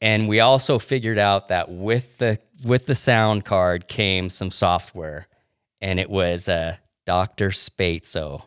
[0.01, 5.27] And we also figured out that with the with the sound card came some software,
[5.79, 7.49] and it was uh, Dr.
[7.49, 8.41] Sbaitso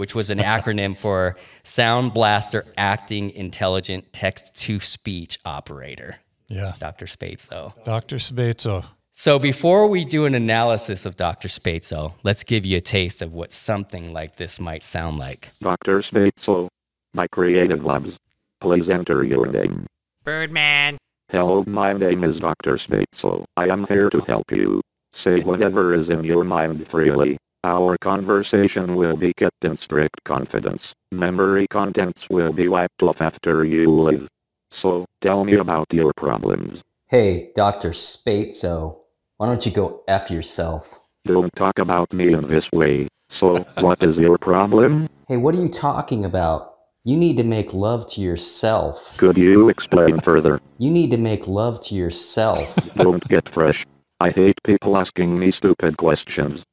[0.00, 6.16] which was an acronym for Sound Blaster Acting Intelligent Text to Speech Operator,
[6.48, 6.72] Yeah.
[6.80, 7.04] Dr.
[7.04, 7.74] Sbaitso.
[7.84, 8.16] Dr.
[8.16, 8.86] Sbaitso.
[9.12, 11.48] So before we do an analysis of Dr.
[11.48, 15.50] Sbaitso, let's give you a taste of what something like this might sound like.
[15.60, 16.00] Dr.
[16.00, 16.68] Sbaitso.
[17.12, 18.16] My creative labs.
[18.62, 19.84] Please enter your name.
[20.24, 20.96] Birdman.
[21.28, 22.78] Hello, my name is Dr.
[22.78, 23.44] Sbaitso.
[23.58, 24.80] I am here to help you.
[25.12, 27.36] Say whatever is in your mind freely.
[27.62, 30.94] Our conversation will be kept in strict confidence.
[31.12, 34.28] Memory contents will be wiped off after you leave.
[34.70, 36.80] So, tell me about your problems.
[37.08, 37.90] Hey, Dr.
[37.90, 39.00] Sbaitso,
[39.36, 41.00] why don't you go F yourself?
[41.26, 43.08] Don't talk about me in this way.
[43.28, 45.10] So, what is your problem?
[45.28, 46.76] Hey, what are you talking about?
[47.04, 49.18] You need to make love to yourself.
[49.18, 50.62] Could you explain further?
[50.78, 52.74] You need to make love to yourself.
[52.94, 53.86] Don't get fresh.
[54.18, 56.64] I hate people asking me stupid questions.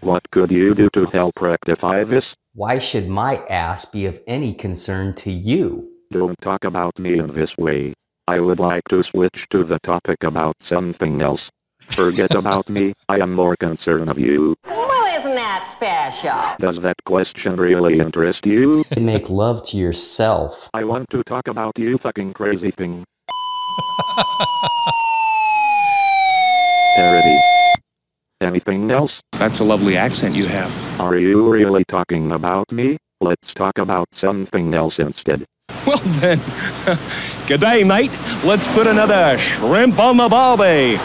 [0.00, 2.36] What could you do to help rectify this?
[2.54, 5.88] Why should my ass be of any concern to you?
[6.12, 7.94] Don't talk about me in this way.
[8.28, 11.50] I would like to switch to the topic about something else.
[11.80, 14.54] Forget about me, I am more concerned of you.
[14.66, 16.54] Well, isn't that special?
[16.60, 18.84] Does that question really interest you?
[18.92, 20.70] To make love to yourself.
[20.72, 23.04] I want to talk about you fucking crazy thing.
[26.96, 27.57] Parity.
[28.40, 29.20] Anything else?
[29.32, 30.70] That's a lovely accent you have.
[31.00, 32.96] Are you really talking about me?
[33.20, 35.44] Let's talk about something else instead.
[35.84, 36.40] Well then,
[37.48, 38.12] good day, mate.
[38.44, 40.96] Let's put another shrimp on the barbie.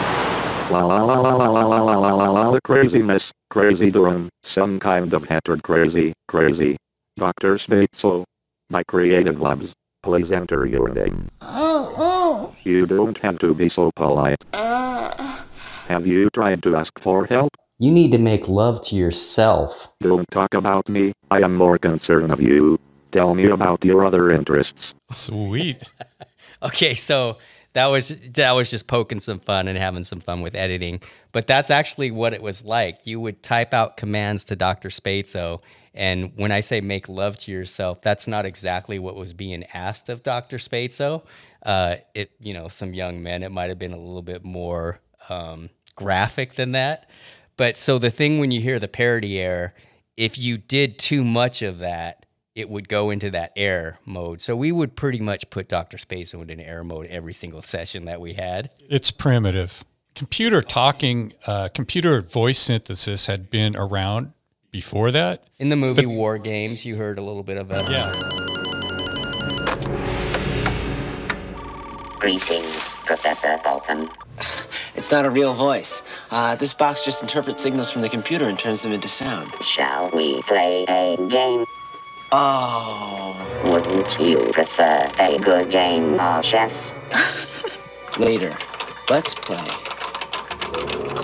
[0.72, 4.28] La la la la la la la la la la la la craziness, crazy Durham,
[4.44, 6.76] some kind of hatred crazy, crazy.
[7.16, 7.56] Dr.
[7.56, 8.24] Sbaitso.
[8.70, 9.72] My creative labs.
[10.02, 11.28] Please enter your name.
[11.40, 12.56] Oh, oh!
[12.62, 14.42] You don't have to be so polite.
[14.52, 15.42] Uh,
[15.86, 17.50] Have you tried to ask for help?
[17.78, 19.92] You need to make love to yourself.
[20.00, 22.80] Don't talk about me, I am more concerned of you.
[23.12, 24.94] Tell me about your other interests.
[25.10, 25.82] Sweet.
[26.62, 27.36] Okay, so
[27.74, 31.02] that was that was just poking some fun and having some fun with editing.
[31.32, 33.00] But that's actually what it was like.
[33.04, 34.88] You would type out commands to Dr.
[34.88, 35.60] Sbaitso,
[35.92, 40.08] and when I say make love to yourself, that's not exactly what was being asked
[40.08, 40.56] of Dr.
[40.56, 41.22] Sbaitso.
[41.62, 45.00] Uh, it, you know, some young men, it might have been a little bit more
[45.28, 47.08] um, graphic than that.
[47.56, 49.74] But so the thing when you hear the parity error,
[50.16, 54.40] if you did too much of that, it would go into that error mode.
[54.40, 55.96] So we would pretty much put Dr.
[55.96, 58.70] Sbaitso into error mode every single session that we had.
[58.88, 59.84] It's primitive.
[60.14, 64.32] Computer talking, uh, computer voice synthesis had been around
[64.70, 65.44] before that.
[65.58, 67.90] In the movie War Games, you heard a little bit of that.
[67.90, 68.12] Yeah.
[72.20, 74.08] Greetings, Professor Falcon.
[74.96, 76.02] It's not a real voice.
[76.30, 79.52] Uh, this box just interprets signals from the computer and turns them into sound.
[79.60, 81.64] Shall we play a game?
[82.30, 83.36] Oh.
[83.64, 86.92] Wouldn't you prefer a good game of chess?
[88.18, 88.56] Later,
[89.10, 89.66] let's play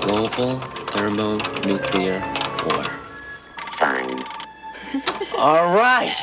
[0.01, 0.59] Global
[0.91, 2.21] Thermonuclear
[2.67, 2.85] War.
[3.79, 4.25] Fine.
[5.39, 6.17] All right.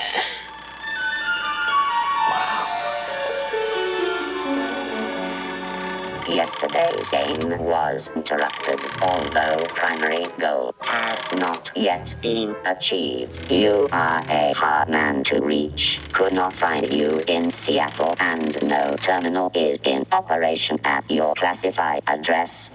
[6.30, 13.50] Yesterday's game was interrupted, although primary goal has not yet been achieved.
[13.50, 16.00] You are a hard man to reach.
[16.12, 22.04] Could not find you in Seattle, and no terminal is in operation at your classified
[22.08, 22.72] address.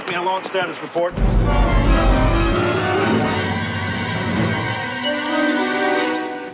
[0.00, 0.06] Call the SAC.
[0.06, 1.14] Get me a long status report.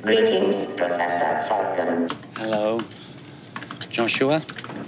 [0.02, 2.08] Greetings, Professor Falcon.
[2.36, 2.80] Hello,
[3.90, 4.42] Joshua.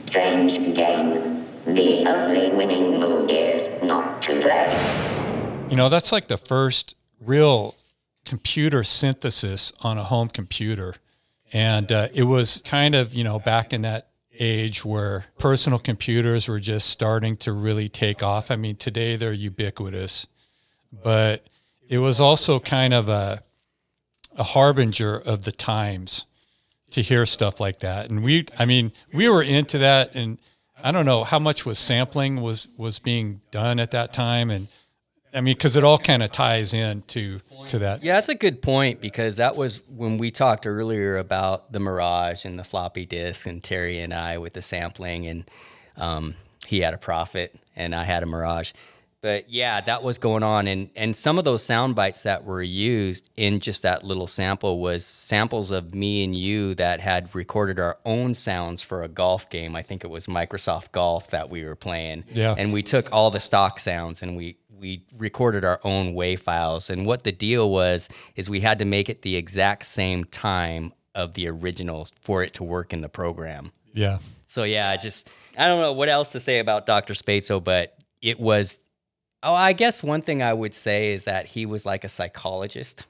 [0.06, 1.44] Strange game.
[1.66, 5.66] The only winning move is not to play.
[5.68, 7.74] You know, that's like the first real
[8.24, 10.94] computer synthesis on a home computer.
[11.52, 14.07] And uh, it was kind of, you know, back in that
[14.38, 18.50] age where personal computers were just starting to really take off.
[18.50, 20.26] I mean, today they're ubiquitous,
[20.92, 21.46] but
[21.88, 23.42] it was also kind of a,
[24.36, 26.26] a harbinger of the times
[26.90, 28.10] to hear stuff like that.
[28.10, 30.38] And we, I mean, we were into that and
[30.82, 34.50] I don't know how much was sampling was, was being done at that time.
[34.50, 34.68] And
[35.34, 38.02] I mean, cause it all kind of ties in to, to that.
[38.02, 42.44] Yeah, that's a good point because that was when we talked earlier about the Mirage
[42.44, 45.50] and the floppy disk, and Terry and I with the sampling, and
[45.96, 46.34] um,
[46.66, 48.72] he had a Prophet and I had a Mirage.
[49.20, 52.62] But yeah, that was going on, and and some of those sound bites that were
[52.62, 57.80] used in just that little sample was samples of me and you that had recorded
[57.80, 59.74] our own sounds for a golf game.
[59.74, 62.26] I think it was Microsoft Golf that we were playing.
[62.30, 62.54] Yeah.
[62.56, 66.90] and we took all the stock sounds and we we recorded our own WAV files.
[66.90, 70.92] And what the deal was is we had to make it the exact same time
[71.14, 73.72] of the original for it to work in the program.
[73.92, 74.18] Yeah.
[74.46, 77.14] So yeah, I just I don't know what else to say about Dr.
[77.14, 78.78] Spatzo, but it was
[79.42, 83.06] oh, I guess one thing I would say is that he was like a psychologist.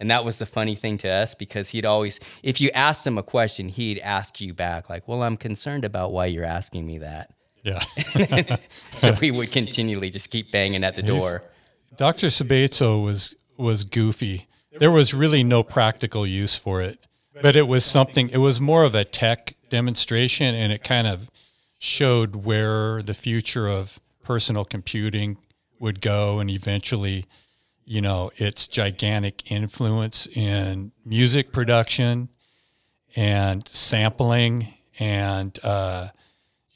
[0.00, 3.18] And that was the funny thing to us because he'd always if you asked him
[3.18, 6.98] a question, he'd ask you back like, "Well, I'm concerned about why you're asking me
[6.98, 7.32] that."
[7.62, 7.84] Yeah.
[8.96, 11.42] so we would continually just keep banging at the He's- door.
[11.96, 12.28] Dr.
[12.28, 14.46] Sbaitso was was goofy.
[14.78, 16.98] There was really no practical use for it,
[17.42, 18.28] but it was something.
[18.28, 21.28] It was more of a tech demonstration, and it kind of
[21.78, 25.38] showed where the future of personal computing
[25.80, 27.24] would go, and eventually,
[27.84, 32.28] you know, its gigantic influence in music production
[33.16, 36.08] and sampling and uh,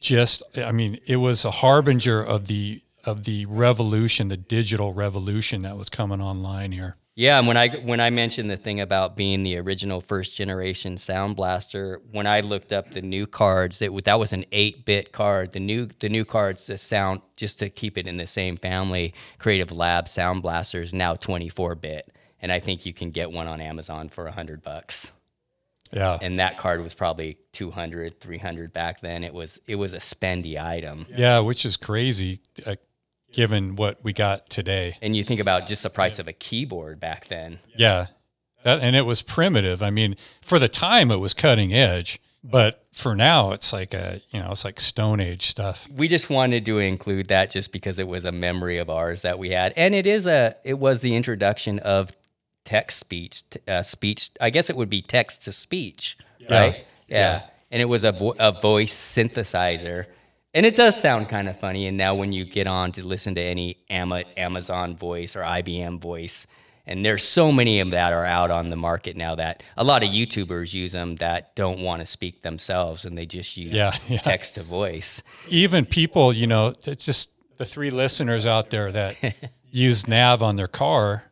[0.02, 5.62] just I mean it was a harbinger of the of the revolution, the digital revolution
[5.62, 6.96] that was coming online here.
[7.14, 10.96] Yeah, and when I when I mentioned the thing about being the original first generation
[10.96, 15.12] Sound Blaster, when I looked up the new cards, it that was an eight bit
[15.12, 15.52] card.
[15.52, 19.12] The new the new cards, the sound just to keep it in the same family,
[19.38, 23.30] Creative Lab Sound Blaster is now twenty four bit, and I think you can get
[23.30, 25.12] one on Amazon for hundred bucks.
[25.92, 26.18] Yeah.
[26.22, 30.60] and that card was probably 200 300 back then it was it was a spendy
[30.62, 32.76] item Yeah, which is crazy uh,
[33.32, 34.96] given what we got today.
[35.02, 38.06] and you think about just the price of a keyboard back then Yeah.
[38.62, 39.82] That and it was primitive.
[39.82, 44.20] I mean, for the time it was cutting edge, but for now it's like a,
[44.30, 45.88] you know, it's like stone age stuff.
[45.92, 49.38] we just wanted to include that just because it was a memory of ours that
[49.38, 52.10] we had and it is a it was the introduction of
[52.64, 56.60] text speech uh, speech i guess it would be text to speech Yeah.
[56.60, 56.74] right
[57.08, 57.42] yeah, Yeah.
[57.70, 60.06] and it was a, vo- a voice synthesizer
[60.54, 63.34] and it does sound kind of funny and now when you get on to listen
[63.34, 66.46] to any Ama- amazon voice or ibm voice
[66.84, 70.02] and there's so many of that are out on the market now that a lot
[70.02, 73.92] of youtubers use them that don't want to speak themselves and they just use Yeah,
[74.08, 74.18] yeah.
[74.18, 79.16] text to voice Even people, you know, it's just the three listeners out there that
[79.70, 81.24] use nav on their car,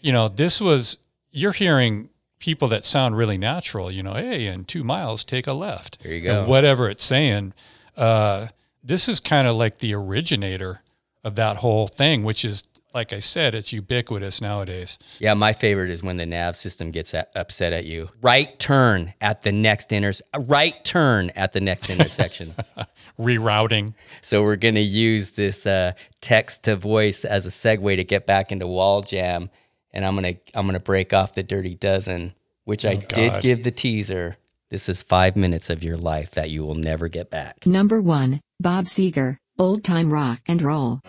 [0.00, 0.98] you know, this was
[1.30, 5.54] you're hearing people that sound really natural, you know, hey, in 2 miles take a
[5.54, 5.98] left.
[6.02, 6.50] There you And go.
[6.50, 7.52] whatever it's saying.
[7.96, 8.48] Uh
[8.82, 10.82] this is kind of like the originator
[11.24, 14.98] of that whole thing, which is like I said, it's ubiquitous nowadays.
[15.18, 18.08] Yeah, my favorite is when the nav system gets a- upset at you.
[18.22, 22.54] Right turn at the next inter right turn at the next intersection.
[23.18, 23.94] Rerouting.
[24.22, 28.26] So we're going to use this uh, text to voice as a segue to get
[28.26, 29.50] back into wall jam,
[29.92, 32.34] and I'm gonna I'm gonna break off the dirty dozen,
[32.64, 34.36] which I Oh, did give the teaser.
[34.70, 37.64] This is five minutes of your life that you will never get back.
[37.66, 41.00] Number 1, Bob Seger, Old Time Rock and Roll.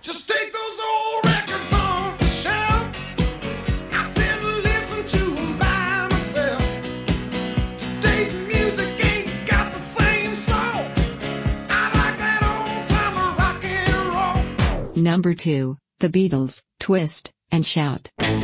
[0.00, 2.96] Just take those old records on the shelf.
[3.92, 6.62] I sit and listen to 'em by myself.
[7.78, 10.56] Today's music ain't got the same soul.
[11.68, 15.02] I like that old time rock and roll.
[15.02, 18.10] Number 2, The Beatles, Twist and Shout.
[18.18, 18.40] Well,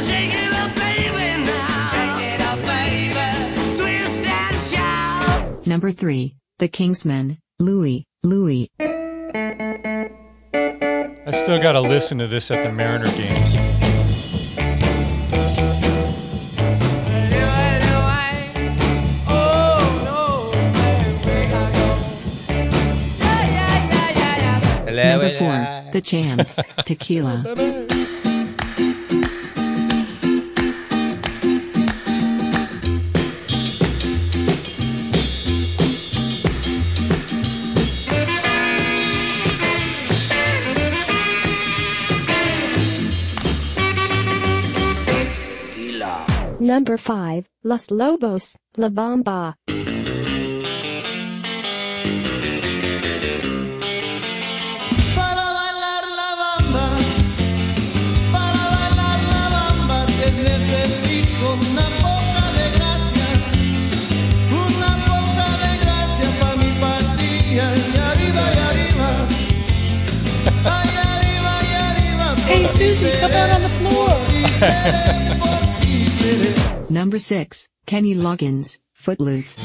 [0.00, 1.90] shake it up, baby, now.
[1.90, 3.76] Shake it up, baby.
[3.76, 5.66] Twist and shout.
[5.66, 8.68] Number 3, The Kingsmen, Louie, Louie.
[8.78, 10.10] I
[11.32, 13.79] still got to listen to this at the Mariner games.
[25.92, 27.42] The Champs, Tequila.
[46.60, 49.56] Number 5, Los Lobos, La Bamba.
[72.80, 74.08] Susie, come out on the floor.
[74.08, 76.50] por ti seré, por ti seré.
[76.88, 79.56] Number 6, Kenny Loggins, Footloose.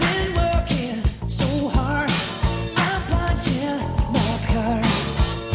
[0.00, 2.10] Been working so hard,
[2.76, 3.78] I'm punching
[4.16, 4.84] my card.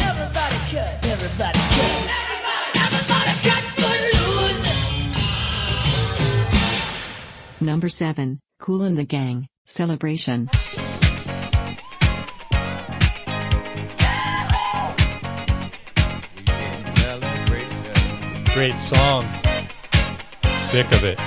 [0.08, 1.92] Everybody cut, everybody cut.
[2.22, 4.70] Everybody, everybody cut footloose.
[7.60, 10.48] Number 7, Cool and the Gang, Celebration.
[18.54, 19.28] Great song.
[20.56, 21.18] Sick of it.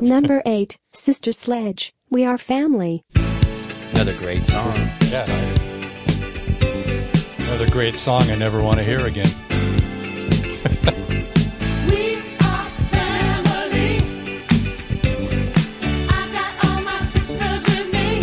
[0.00, 3.02] Number 8, Sister Sledge, We Are Family.
[3.90, 4.76] Another great song.
[5.10, 5.57] Yeah.
[7.58, 9.26] Another great song I never want to hear again.
[11.90, 13.98] We are family.
[16.08, 18.22] I got all my sisters with me.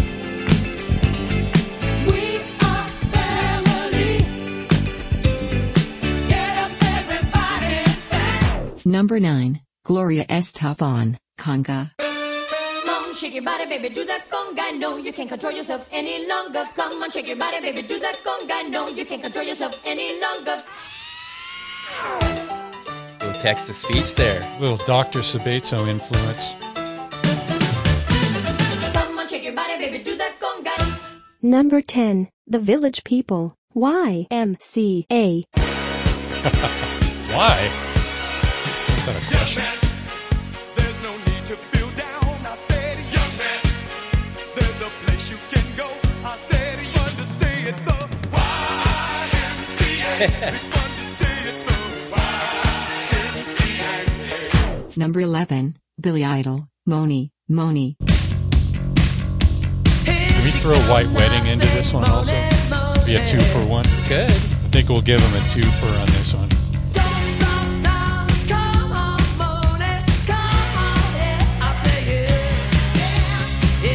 [2.07, 4.23] We are family.
[6.29, 8.81] Get up, everybody, and sing.
[8.85, 9.59] Number 9.
[9.83, 11.91] Gloria Estefan, Conga.
[13.15, 14.77] Come on, shake your body, baby, do that conga.
[14.77, 16.67] No, you can't control yourself any longer.
[16.75, 18.69] Come on, shake your body, baby, do that conga.
[18.69, 20.57] No, you can't control yourself any longer.
[23.21, 24.41] Little text to speech there.
[24.59, 25.19] Little Dr.
[25.19, 26.55] Sbaitso influence.
[28.91, 30.75] Come on, shake your body, baby, do that conga.
[31.41, 32.27] Number 10.
[32.47, 33.55] The Village People.
[33.73, 35.43] YMCA.
[37.31, 37.71] Why?
[38.97, 39.84] Is that a question?
[54.95, 55.75] Number 11.
[55.99, 57.97] Billy Idol, Mony, Mony.
[60.05, 62.33] Can we throw White Wedding into this one also?
[63.05, 63.83] Be a two for one?
[64.07, 64.31] Good.
[64.31, 66.49] I think we'll give him a two for on this one.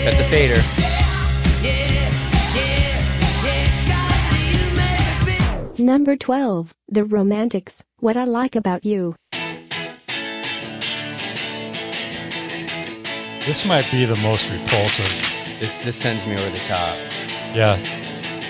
[0.04, 0.89] Cut the fader.
[5.80, 6.74] Number 12.
[6.88, 7.82] The Romantics.
[8.00, 9.16] What I Like About You.
[13.46, 15.08] This might be the most repulsive.
[15.58, 16.98] This this sends me over the top.
[17.54, 17.78] Yeah.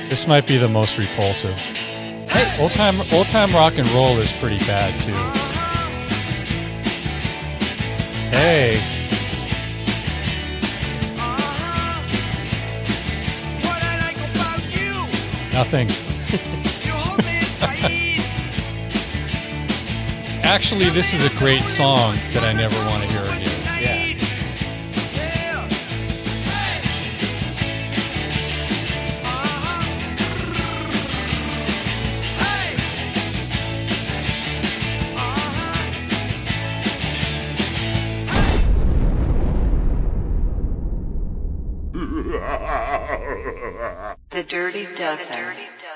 [0.09, 1.55] This might be the most repulsive.
[1.55, 5.12] Hey, old time old time rock and roll is pretty bad too.
[8.37, 8.81] Hey.
[15.55, 16.09] Nothing.
[20.42, 23.49] Actually, this is a great song that I never want to hear again.
[44.51, 45.55] Dirty Dozen.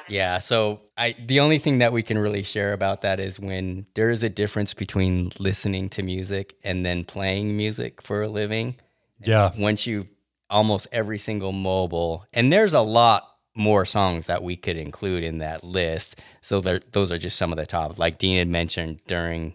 [0.09, 3.86] Yeah, so I the only thing that we can really share about that is when
[3.94, 8.76] there is a difference between listening to music and then playing music for a living.
[9.24, 9.50] Yeah.
[9.59, 10.07] Once you
[10.50, 15.38] almost every single mobile, and there's a lot more songs that we could include in
[15.38, 16.20] that list.
[16.40, 17.98] So there, those are just some of the top.
[17.98, 19.55] Like Dean had mentioned during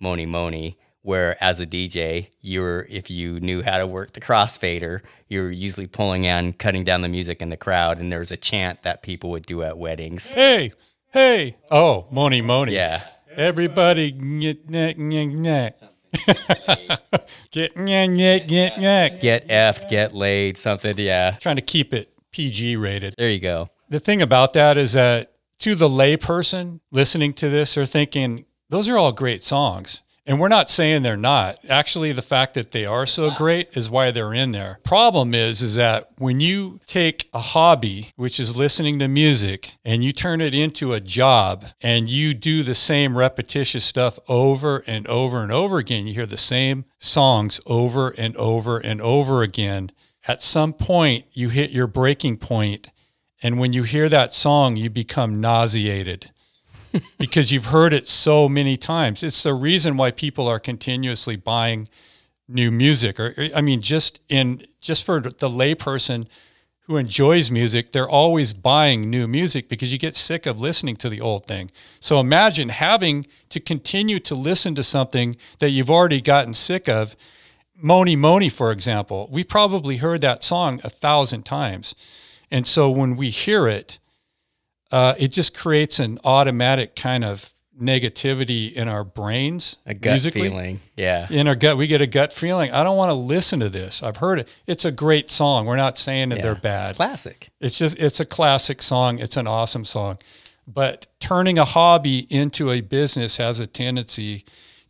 [0.00, 4.20] Mony Mony, where as a DJ, you were if you knew how to work the
[4.20, 8.18] crossfader, you were usually pulling on, cutting down the music in the crowd, and there
[8.18, 10.30] was a chant that people would do at weddings.
[10.30, 10.72] Hey,
[11.12, 11.56] hey.
[11.70, 12.74] Oh, Mony Mony.
[12.74, 13.04] Yeah.
[13.36, 15.76] Everybody get neck neck neck.
[17.50, 19.20] get neck neck neck neck.
[19.20, 20.96] Get effed, get laid, something.
[20.96, 21.32] Yeah.
[21.32, 23.14] Trying to keep it PG rated.
[23.18, 23.68] There you go.
[23.90, 28.88] The thing about that is that to the layperson listening to this, they're thinking those
[28.88, 30.02] are all great songs.
[30.26, 31.58] And we're not saying they're not.
[31.68, 34.78] Actually, the fact that they are so great is why they're in there.
[34.82, 40.02] Problem is, is that when you take a hobby, which is listening to music, and
[40.02, 45.06] you turn it into a job and you do the same repetitious stuff over and
[45.08, 49.92] over and over again, you hear the same songs over and over and over again.
[50.26, 52.88] At some point, you hit your breaking point,
[53.44, 56.30] And when you hear that song, you become nauseated
[57.18, 59.22] because you've heard it so many times.
[59.22, 61.88] It's the reason why people are continuously buying
[62.48, 63.18] new music.
[63.18, 66.26] Or I mean, just in just for the layperson
[66.86, 71.08] who enjoys music, they're always buying new music because you get sick of listening to
[71.08, 71.70] the old thing.
[71.98, 77.16] So imagine having to continue to listen to something that you've already gotten sick of.
[77.76, 81.94] Mony Mony, for example, we probably heard that song a thousand times.
[82.50, 83.98] And so when we hear it,
[84.92, 89.78] uh, it just creates an automatic kind of negativity in our brains.
[89.86, 90.42] A gut musically.
[90.48, 91.26] feeling, yeah.
[91.30, 92.70] In our gut, we get a gut feeling.
[92.72, 94.02] I don't want to listen to this.
[94.02, 94.48] I've heard it.
[94.66, 95.66] It's a great song.
[95.66, 96.42] We're not saying that Yeah.
[96.42, 96.96] they're bad.
[96.96, 97.48] Classic.
[97.60, 99.18] It's just it's a classic song.
[99.18, 100.18] It's an awesome song.
[100.66, 104.44] But turning a hobby into a business has a tendency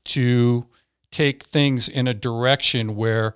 [0.07, 0.67] to
[1.11, 3.35] take things in a direction where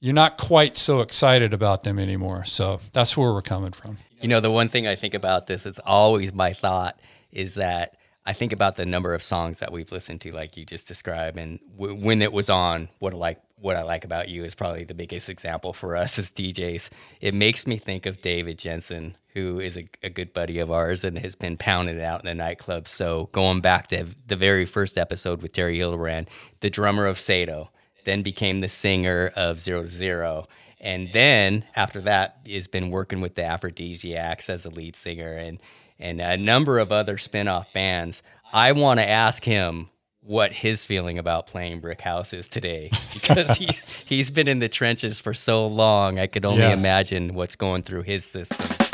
[0.00, 2.44] you're not quite so excited about them anymore.
[2.44, 3.98] So that's where we're coming from.
[4.22, 6.98] You know, the one thing I think about this, it's always my thought,
[7.32, 10.64] is that I think about the number of songs that we've listened to, like you
[10.64, 14.44] just described, and w- when it was on, what like what I like about you
[14.44, 16.90] is probably the biggest example for us as DJs.
[17.20, 21.04] It makes me think of David Jensen, who is a, a good buddy of ours
[21.04, 22.88] and has been pounding it out in the nightclub.
[22.88, 26.28] So going back to the very first episode with Terry Hildebrand,
[26.60, 27.70] the drummer of Sato,
[28.04, 30.48] then became the singer of Zero to Zero.
[30.82, 35.58] And then after that, has been working with the Aphrodisiacs as a lead singer and
[35.98, 38.22] and a number of other spin-off bands.
[38.52, 39.88] I want to ask him
[40.24, 44.68] what his feeling about playing Brick House is today because he's he's been in the
[44.68, 46.18] trenches for so long.
[46.18, 46.72] I could only Yeah.
[46.72, 48.91] imagine what's going through his system.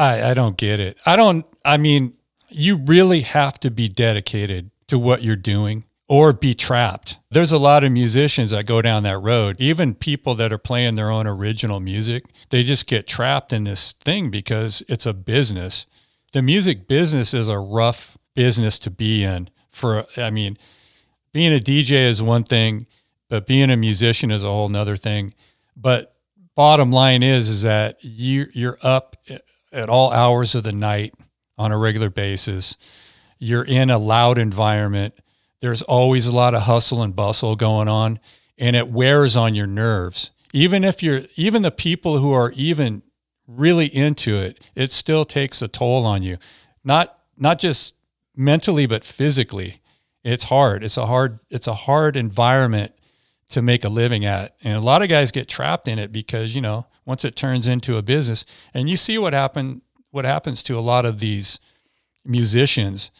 [0.00, 0.96] I, I don't get it.
[1.04, 2.14] I don't, I mean,
[2.48, 7.18] you really have to be dedicated to what you're doing or be trapped.
[7.30, 10.96] There's a lot of musicians that go down that road, even people that are playing
[10.96, 12.24] their own original music.
[12.48, 15.86] They just get trapped in this thing because it's a business.
[16.32, 19.50] The music business is a rough business to be in.
[19.68, 20.56] For, I mean,
[21.32, 22.86] being a DJ is one thing,
[23.28, 25.34] but being a musician is a whole nother thing.
[25.76, 26.16] But
[26.56, 29.16] bottom line is, is that you you're up
[29.72, 31.14] at all hours of the night
[31.58, 32.76] on a regular basis.
[33.38, 35.14] You're in a loud environment.
[35.60, 38.18] There's always a lot of hustle and bustle going on,
[38.58, 40.30] and it wears on your nerves.
[40.52, 43.02] Even if you're, even the people who are even
[43.46, 46.38] really into it, it still takes a toll on you.
[46.84, 47.94] Not not just
[48.36, 49.80] mentally, but physically.
[50.22, 50.84] It's hard.
[50.84, 51.40] It's a hard.
[51.50, 52.92] It's a hard environment
[53.50, 54.56] to make a living at.
[54.62, 57.66] And a lot of guys get trapped in it because, you know, once it turns
[57.66, 58.44] into a business
[58.74, 61.60] and you see what happen what happens to a lot of these
[62.24, 63.10] musicians,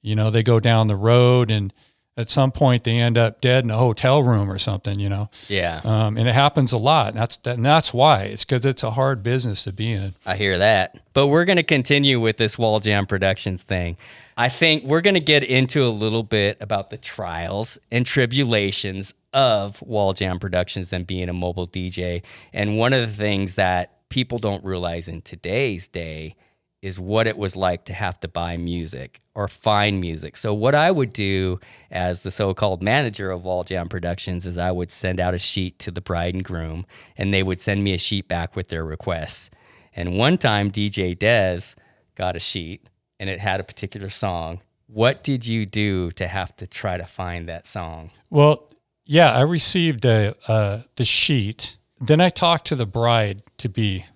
[0.00, 1.72] you know, they go down the road and
[2.16, 5.30] at some point they end up dead in a hotel room or something, you know.
[5.48, 5.80] Yeah.
[5.84, 7.08] Um, and it happens a lot.
[7.08, 8.24] And that's and that's why.
[8.24, 10.14] It's cuz it's a hard business to be in.
[10.26, 10.96] I hear that.
[11.12, 13.96] But we're going to continue with this Wall Jam Productions thing.
[14.40, 19.12] I think we're going to get into a little bit about the trials and tribulations
[19.32, 22.22] of Wall Jam Productions and being a mobile DJ.
[22.52, 26.36] And one of the things that people don't realize in today's day
[26.82, 30.36] is what it was like to have to buy music or find music.
[30.36, 31.58] So what I would do
[31.90, 35.80] as the so-called manager of Wall Jam Productions is I would send out a sheet
[35.80, 36.86] to the bride and groom
[37.16, 39.50] and they would send me a sheet back with their requests.
[39.96, 41.74] And one time DJ Dez
[42.14, 44.60] got a sheet and it had a particular song.
[44.86, 48.10] What did you do to have to try to find that song?
[48.30, 48.70] Well,
[49.04, 51.76] yeah, I received a, uh, the sheet.
[52.00, 54.06] Then I talked to the bride to be,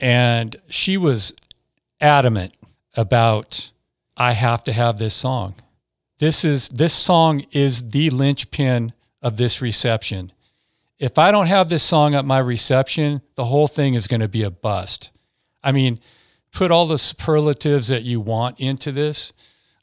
[0.00, 1.34] and she was
[2.00, 2.54] adamant
[2.94, 3.70] about
[4.16, 5.56] I have to have this song.
[6.18, 10.32] This is this song is the linchpin of this reception.
[10.98, 14.28] If I don't have this song at my reception, the whole thing is going to
[14.28, 15.10] be a bust.
[15.62, 15.98] I mean,
[16.54, 19.32] put all the superlatives that you want into this,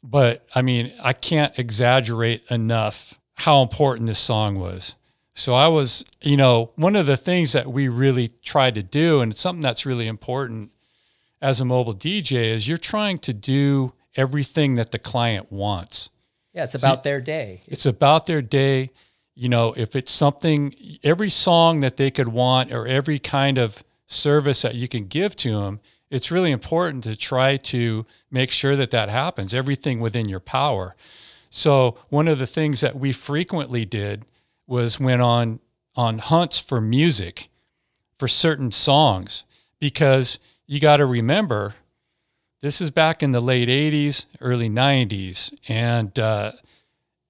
[0.02, 4.96] but I mean, I can't exaggerate enough how important this song was.
[5.34, 9.22] So I was, you know, one of the things that we really tried to do,
[9.22, 10.72] and it's something that's really important
[11.42, 16.10] as a mobile DJ, is you're trying to do everything that the client wants.
[16.54, 17.62] Yeah, it's about their day.
[17.68, 18.92] It's about their day.
[19.36, 23.84] You know, if it's something, every song that they could want or every kind of
[24.06, 25.80] service that you can give to them,
[26.12, 30.96] it's really important to try to make sure that that happens, everything within your power.
[31.50, 34.26] So, one of the things that we frequently did
[34.68, 35.60] was went on
[35.96, 37.50] on hunts for music
[38.18, 39.44] for certain songs
[39.80, 40.38] because
[40.68, 41.76] you got to remember
[42.62, 45.54] this is back in the late 80s, early 90s.
[45.68, 46.52] And, uh,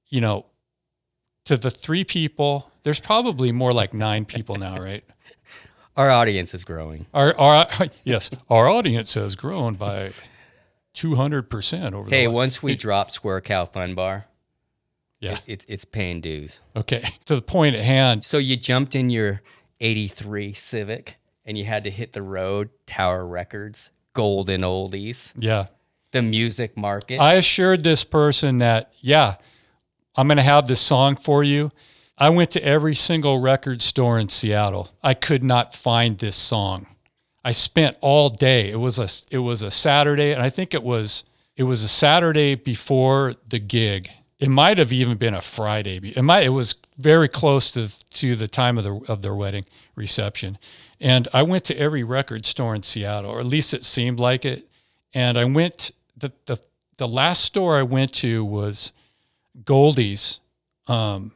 [0.09, 0.45] you know,
[1.45, 5.05] to the three people, there's probably more like nine people now, right?
[6.01, 7.05] Our audience is growing.
[7.13, 7.67] Our, our
[8.03, 10.13] yes, our audience has grown by
[10.95, 14.25] 200% over Hey, the once we drop Square Cow Fun Bar,
[15.19, 15.33] Yeah.
[15.33, 16.59] it- it's it's paying dues.
[16.75, 17.03] Okay.
[17.25, 18.23] To the point at hand.
[18.23, 19.43] So you jumped in your
[19.79, 25.67] 83 Civic and you had to hit the road, Tower Records, Golden Oldies, Yeah.
[26.13, 27.19] the music market.
[27.19, 29.35] I assured this person that, yeah,
[30.15, 31.69] I'm going to have this song for you.
[32.21, 34.89] I went to every single record store in Seattle.
[35.01, 36.85] I could not find this song.
[37.43, 38.69] I spent all day.
[38.69, 41.23] It was a it was a Saturday, and I think it was
[41.57, 44.07] it was a Saturday before the gig.
[44.37, 46.13] It might have even been a Friday.
[46.15, 49.65] It might it was very close to to the time of the of their wedding
[49.95, 50.59] reception.
[50.99, 54.45] And I went to every record store in Seattle, or at least it seemed like
[54.45, 54.67] it.
[55.11, 56.59] And I went the the
[56.97, 58.93] the last store I went to was
[59.65, 60.39] Goldie's,
[60.85, 61.31] um,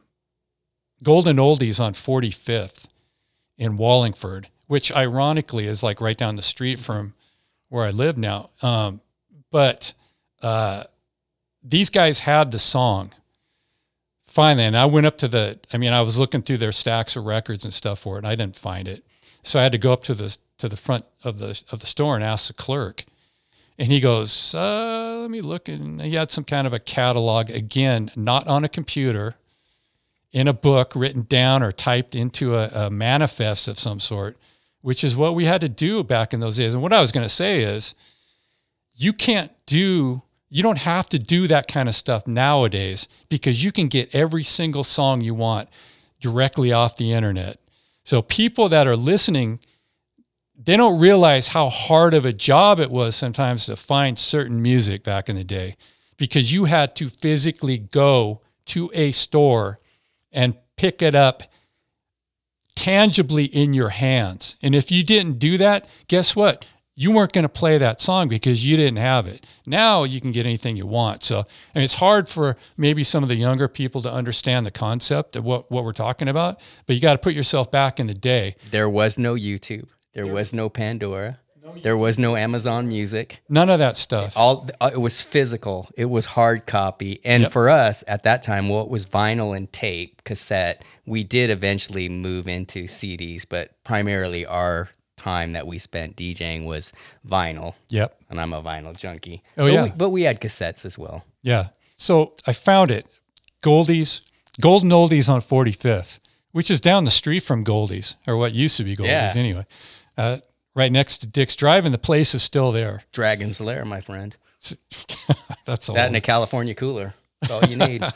[1.02, 2.86] Golden Oldies on 45th
[3.58, 7.14] in Wallingford, which ironically is like right down the street from
[7.68, 8.50] where I live now.
[8.62, 9.00] Um,
[9.50, 9.94] but
[10.42, 10.84] uh,
[11.62, 13.12] these guys had the song
[14.36, 15.58] finally, and I went up to the.
[15.72, 18.26] I mean, I was looking through their stacks of records and stuff for it, and
[18.26, 19.04] I didn't find it.
[19.42, 21.86] So I had to go up to the to the front of the of the
[21.86, 23.04] store and ask the clerk.
[23.78, 27.50] And he goes, uh, "Let me look." And he had some kind of a catalog
[27.50, 29.36] again, not on a computer,
[30.32, 34.36] in a book written down or typed into a, a manifest of some sort,
[34.82, 36.74] which is what we had to do back in those days.
[36.74, 37.94] And what I was going to say is,
[38.94, 43.72] you can't do you don't have to do that kind of stuff nowadays because you
[43.72, 45.68] can get every single song you want
[46.20, 47.58] directly off the internet.
[48.04, 49.58] So people that are listening
[50.58, 55.04] they don't realize how hard of a job it was sometimes to find certain music
[55.04, 55.76] back in the day
[56.16, 59.76] because you had to physically go to a store
[60.36, 61.42] and pick it up
[62.76, 64.54] tangibly in your hands.
[64.62, 66.64] And if you didn't do that, guess what?
[66.94, 69.44] You weren't going to play that song because you didn't have it.
[69.66, 71.24] Now you can get anything you want.
[71.24, 75.36] So, and it's hard for maybe some of the younger people to understand the concept
[75.36, 78.14] of what, what we're talking about, but you got to put yourself back in the
[78.14, 78.56] day.
[78.70, 79.88] There was no YouTube.
[80.14, 81.40] There was no Pandora.
[81.82, 83.40] There was no Amazon Music.
[83.48, 84.36] None of that stuff.
[84.36, 85.88] All uh, it was physical.
[85.96, 87.20] It was hard copy.
[87.24, 87.52] And Yep.
[87.52, 92.48] for us at that time, what was vinyl and tape, cassette, we did eventually move
[92.48, 96.92] into CDs, but primarily our time that we spent DJing was
[97.28, 97.74] vinyl.
[97.90, 98.16] Yep.
[98.30, 99.42] And I'm a vinyl junkie.
[99.56, 99.82] Oh, But yeah.
[99.84, 101.24] we- but we had cassettes as well.
[101.42, 101.68] Yeah.
[101.96, 103.06] So I found it.
[103.62, 104.20] Goldie's,
[104.60, 106.18] Golden Oldies on 45th,
[106.52, 109.32] which is down the street from Goldie's, or what used to be Goldie's Yeah.
[109.36, 109.66] anyway.
[110.16, 110.38] Uh,
[110.76, 113.02] right next to Dick's Drive, and the place is still there.
[113.10, 114.36] Dragon's Lair, my friend.
[115.64, 115.96] That's all.
[115.96, 117.14] That and a California cooler.
[117.40, 118.04] That's all you need.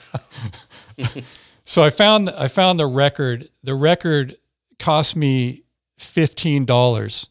[1.70, 3.48] So I found I found the record.
[3.62, 4.38] The record
[4.80, 5.62] cost me
[5.98, 7.30] fifteen dollars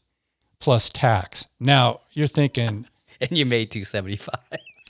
[0.60, 1.46] plus tax.
[1.60, 2.88] Now you're thinking,
[3.20, 4.36] and you made 275.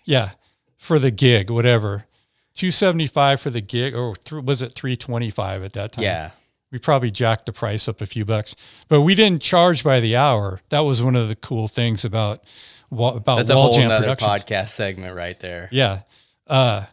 [0.06, 0.32] yeah,
[0.78, 2.06] for the gig, whatever,
[2.54, 5.94] two seventy five for the gig, or th- was it three twenty five at that
[5.94, 6.04] time?
[6.04, 6.30] Yeah.
[6.72, 8.55] We probably jacked the price up a few bucks,
[8.88, 10.61] but we didn't charge by the hour.
[10.70, 12.43] That was one of the cool things about
[12.91, 14.43] about That's a Wall Jam nother Productions.
[14.43, 15.70] podcast segment right there.
[15.72, 16.01] Yeah.
[16.47, 16.86] Uh,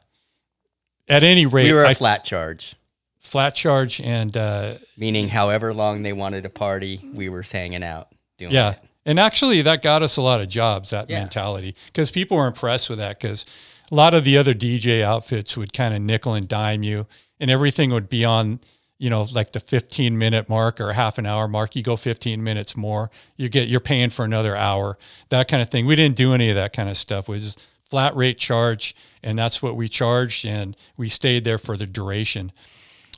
[1.09, 2.74] at any rate, we were a I- flat charge.
[3.20, 8.09] flat charge and uh, Meaning, however long they wanted to party, we were hanging out
[8.39, 8.72] doing yeah.
[8.72, 8.79] it.
[9.05, 10.91] And actually, that got us a lot of jobs.
[10.91, 11.20] That Yeah.
[11.20, 13.20] mentality, because people were impressed with that.
[13.20, 13.45] Because
[13.91, 17.07] a lot of the other DJ outfits would kind of nickel and dime you,
[17.41, 18.59] and everything would be on,
[18.99, 21.77] you know, like the 15 minute mark or half an hour mark.
[21.77, 24.99] You go 15 minutes more, you get you're paying for another hour.
[25.29, 25.87] That kind of thing.
[25.87, 27.29] We didn't do any of that kind of stuff.
[27.29, 27.57] It was
[27.89, 32.53] flat rate charge, and that's what we charged, and we stayed there for the duration.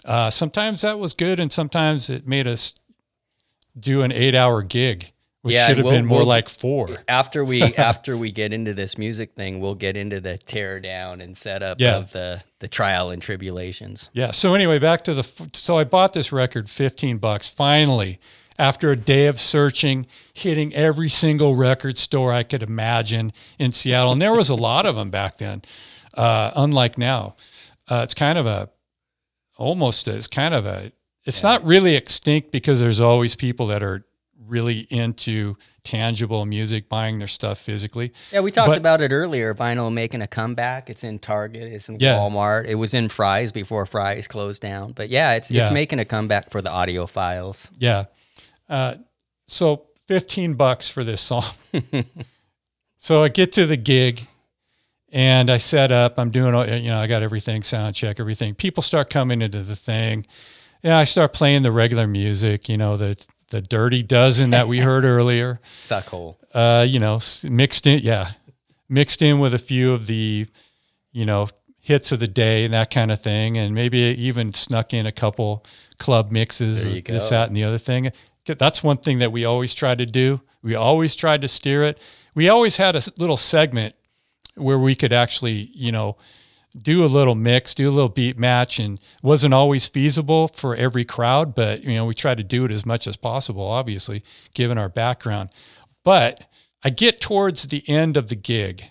[0.04, 2.74] Uh, sometimes that was good, and sometimes it made us
[3.78, 5.12] do an eight hour gig,
[5.42, 6.98] which Yeah, should have we'll- been more we'll- like four.
[7.08, 11.20] After we after we get into this music thing, we'll get into the tear down
[11.20, 11.96] and setup Yeah.
[11.98, 14.10] of the the trial and tribulations.
[14.12, 14.32] Yeah.
[14.32, 15.48] So anyway, back to the.
[15.52, 17.48] So I bought this record, fifteen bucks.
[17.48, 18.18] Finally,
[18.58, 24.10] after a day of searching, hitting every single record store I could imagine in Seattle,
[24.12, 25.62] and there was a lot of them back then.
[26.14, 27.36] Uh, unlike now,
[27.88, 28.70] uh, it's kind of a
[29.56, 30.90] almost it's kind of a.
[31.24, 34.04] It's not really extinct because there's always people that are
[34.48, 38.12] really into tangible music, buying their stuff physically.
[38.32, 39.54] Yeah, we talked But- about it earlier.
[39.54, 40.90] Vinyl making a comeback.
[40.90, 41.62] It's in Target.
[41.72, 42.14] It's in Yeah.
[42.16, 42.66] Walmart.
[42.66, 44.92] It was in Fry's before Fry's closed down.
[44.92, 45.62] But yeah, it's Yeah.
[45.62, 47.70] it's making a comeback for the audiophiles.
[47.78, 48.04] Yeah.
[48.68, 48.94] Uh,
[49.46, 51.44] so 15 bucks for this song.
[52.96, 54.26] so I get to the gig
[55.12, 58.54] and I set up, I'm doing, you know, I got everything, sound check, everything.
[58.54, 60.26] People start coming into the thing.
[60.82, 63.16] Yeah, I start playing the regular music, you know, the,
[63.50, 65.60] the dirty dozen that we heard earlier.
[65.80, 66.36] Suckhole.
[66.52, 68.32] Uh, you know, mixed in, yeah,
[68.88, 70.46] mixed in with a few of the,
[71.12, 71.48] you know,
[71.80, 75.12] hits of the day and that kind of thing, and maybe even snuck in a
[75.12, 75.64] couple
[75.98, 76.84] club mixes,
[77.14, 78.12] this, that, and the other thing.
[78.46, 80.40] That's one thing that we always tried to do.
[80.62, 82.00] We always tried to steer it.
[82.34, 83.94] We always had a little segment
[84.54, 86.16] where we could actually, you know,
[86.76, 91.04] do a little mix, do a little beat match, and wasn't always feasible for every
[91.04, 94.22] crowd, but you know, we tried to do it as much as possible, obviously,
[94.54, 95.50] given our background.
[96.04, 96.48] But
[96.82, 98.84] I get towards the end of the gig.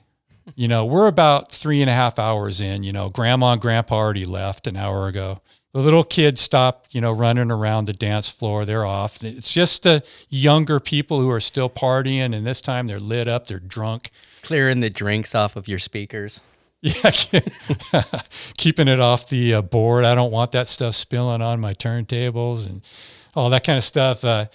[0.55, 2.83] You know, we're about three and a half hours in.
[2.83, 5.41] You know, grandma and grandpa already left an hour ago.
[5.73, 8.65] The little kids stop, you know, running around the dance floor.
[8.65, 9.23] They're off.
[9.23, 13.47] It's just the younger people who are still partying, and this time they're lit up,
[13.47, 14.09] they're drunk.
[14.41, 16.41] Clearing the drinks off of your speakers.
[16.81, 17.11] Yeah,
[18.57, 20.05] keeping it off the uh, board.
[20.05, 22.81] I don't want that stuff spilling on my turntables and
[23.35, 24.23] all that kind of stuff.
[24.23, 24.45] Uh,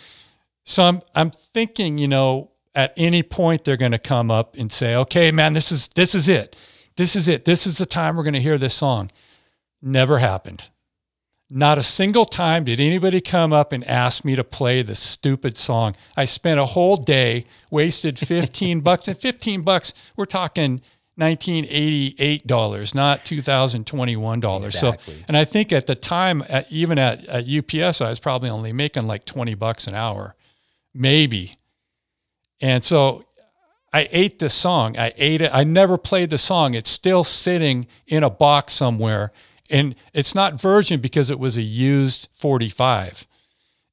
[0.64, 4.72] So I'm I'm thinking, you know, at any point they're going to come up and
[4.72, 6.56] say, "Okay, man, this is this is it.
[6.96, 7.44] This is it.
[7.44, 9.10] This is the time we're going to hear this song."
[9.82, 10.64] Never happened.
[11.50, 15.58] Not a single time did anybody come up and ask me to play the stupid
[15.58, 15.96] song.
[16.16, 20.80] I spent a whole day, wasted 15 bucks and 15 bucks, we're talking
[21.16, 24.74] 1988 dollars, not 2021 dollars.
[24.74, 25.14] Exactly.
[25.14, 28.48] So, and I think at the time, at, even at, at UPS, I was probably
[28.48, 30.34] only making like 20 bucks an hour,
[30.94, 31.54] maybe.
[32.60, 33.24] And so
[33.92, 34.96] I ate the song.
[34.96, 35.50] I ate it.
[35.52, 36.74] I never played the song.
[36.74, 39.32] It's still sitting in a box somewhere.
[39.68, 43.26] And it's not virgin because it was a used 45.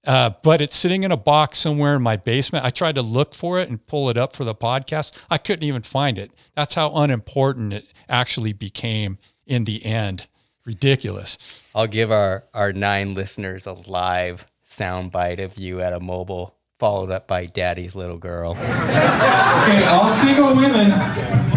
[0.05, 2.63] Uh, but it's sitting in a box somewhere in my basement.
[2.65, 5.17] I tried to look for it and pull it up for the podcast.
[5.29, 6.31] I couldn't even find it.
[6.55, 10.27] That's how unimportant it actually became in the end.
[10.65, 11.37] Ridiculous.
[11.75, 17.11] I'll give our, our nine listeners a live soundbite of you at a mobile, followed
[17.11, 18.51] up by Daddy's little girl.
[18.51, 20.91] Okay, all single women,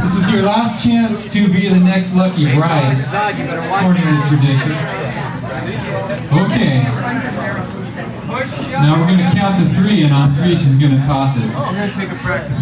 [0.03, 4.73] this is your last chance to be the next lucky bride, according to tradition.
[6.33, 7.62] Okay.
[8.33, 11.43] Now we're going to count to three, and on three she's going to toss it.
[11.55, 12.59] Oh, we're gonna take a practice.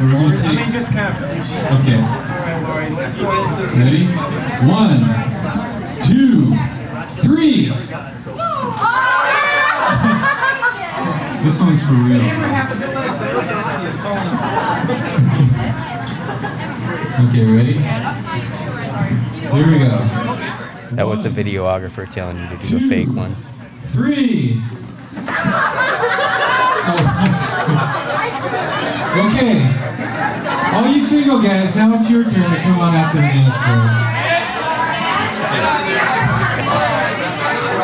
[0.00, 1.16] We're going to I mean, just count.
[1.16, 2.00] Okay.
[2.00, 3.30] All right, Lori, let's go.
[3.56, 4.06] Just Ready?
[4.66, 5.04] One,
[6.02, 6.54] two,
[7.22, 7.70] three.
[11.40, 12.20] This one's for real.
[17.28, 17.72] Okay, ready?
[19.48, 19.98] Here we go.
[20.92, 23.36] That was the videographer telling you to do a fake one.
[23.84, 24.60] Three.
[26.82, 26.96] Oh.
[29.34, 29.80] okay.
[30.74, 33.56] All you single guys, now it's your turn to come on out to the dance
[33.56, 34.10] floor.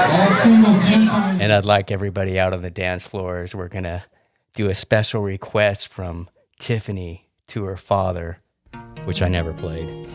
[0.08, 1.40] All single gentlemen.
[1.40, 3.54] And I'd like everybody out on the dance floors.
[3.54, 4.04] We're going to
[4.54, 6.28] do a special request from
[6.58, 8.38] Tiffany to her father,
[9.04, 9.88] which I never played.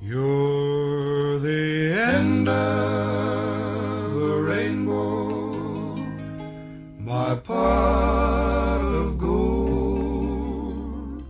[0.00, 3.11] You're the end of
[7.04, 11.22] my pot of gold.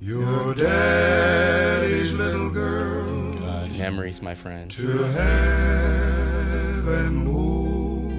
[0.00, 3.04] Your daddy's little girl
[3.78, 4.70] Memories, my friend.
[4.70, 5.84] to heaven.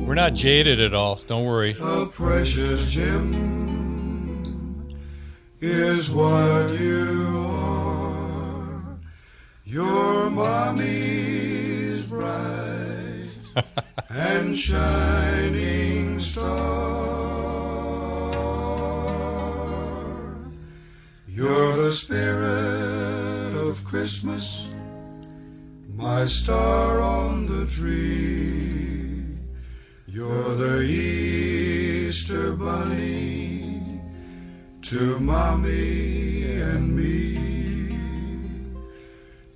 [0.06, 1.16] We're not jaded at all.
[1.28, 1.76] Don't worry.
[1.82, 3.34] A precious gem
[5.60, 9.00] is what you are.
[9.66, 13.30] Your mommy's bright
[14.56, 16.45] shining star.
[21.28, 24.70] You're the spirit of Christmas,
[25.93, 29.26] my star on the tree.
[30.08, 33.99] You're the Easter bunny
[34.84, 37.97] to mommy and me.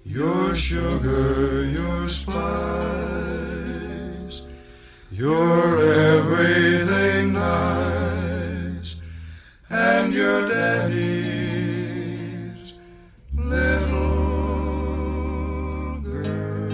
[0.04, 3.29] Your sugar, your spice,
[5.20, 9.02] your everything nice,
[9.70, 12.00] and your daddy's
[13.36, 14.00] little
[16.00, 16.72] girl.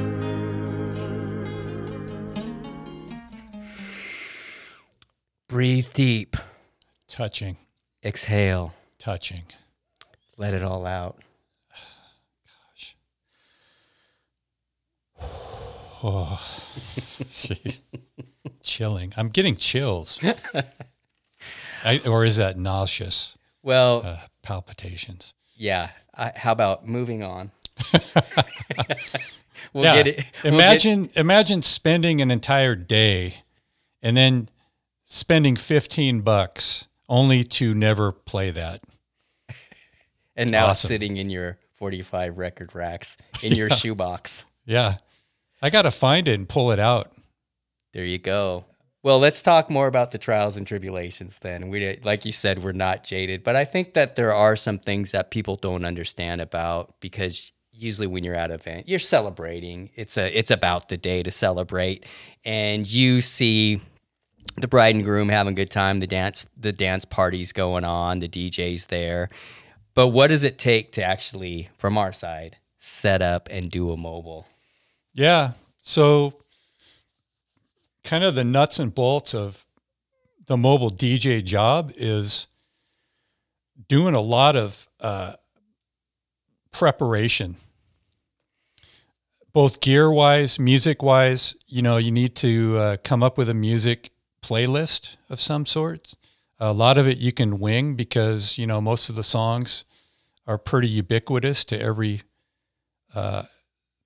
[5.47, 6.37] Breathe deep.
[7.07, 7.57] Touching.
[8.03, 8.75] Exhale.
[8.99, 9.45] Touching.
[10.37, 11.17] Let it all out.
[12.69, 12.95] Gosh.
[16.03, 16.37] Oh,
[17.31, 17.79] jeez.
[18.61, 19.13] Chilling.
[19.17, 20.19] I'm getting chills.
[21.83, 23.37] I, or is that nauseous?
[23.63, 25.33] Well, uh, palpitations.
[25.55, 25.89] Yeah.
[26.15, 27.51] I, how about moving on?
[29.73, 29.95] we'll Yeah.
[29.95, 30.15] get it.
[30.43, 33.35] we'll get- imagine imagine spending an entire day
[34.01, 34.49] and then
[35.05, 38.81] spending 15 bucks only to never play that.
[40.35, 40.87] and now Awesome.
[40.87, 43.75] sitting in your 45 record racks in your Yeah.
[43.75, 44.45] shoebox.
[44.65, 44.97] Yeah.
[45.61, 47.11] I got to find it and pull it out.
[47.95, 48.65] There you go.
[49.03, 51.69] Well, let's talk more about the trials and tribulations then.
[51.69, 55.11] We like you said we're not jaded, but I think that there are some things
[55.11, 59.91] that people don't understand about because usually when you're at an event, you're celebrating.
[59.95, 62.05] It's a it's about the day to celebrate
[62.43, 63.79] and you see
[64.57, 68.19] the bride and groom having a good time, the dance the dance parties going on,
[68.19, 69.29] the DJs there.
[69.93, 73.95] But what does it take to actually from our side set up and do a
[73.95, 74.47] mobile?
[75.13, 75.51] Yeah.
[75.79, 76.33] So,
[78.05, 79.65] kind of the nuts and bolts of
[80.45, 82.47] the mobile DJ job is
[83.87, 85.33] doing a lot of uh,
[86.71, 87.57] preparation,
[89.51, 91.55] both gear wise, music wise.
[91.67, 96.13] You know, you need to uh, come up with a music playlist of some sort.
[96.59, 99.83] A lot of it you can wing because you know most of the songs
[100.47, 102.21] are pretty ubiquitous to every
[103.15, 103.43] uh,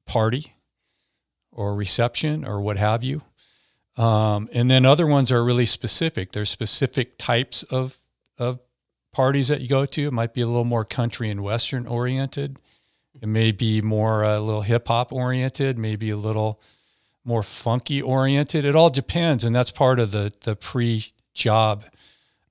[0.06, 0.54] party
[1.52, 3.22] or reception or what have you.
[4.00, 6.32] Um, and then other ones are really specific.
[6.32, 7.98] There's specific types of
[8.38, 8.60] of
[9.12, 10.08] parties that you go to.
[10.08, 12.58] It might be a little more country and western oriented.
[13.22, 16.62] It may be more uh, a little hip hop oriented, maybe a little
[17.26, 18.64] more funky oriented.
[18.64, 21.84] It all depends, and that's part of the the pre job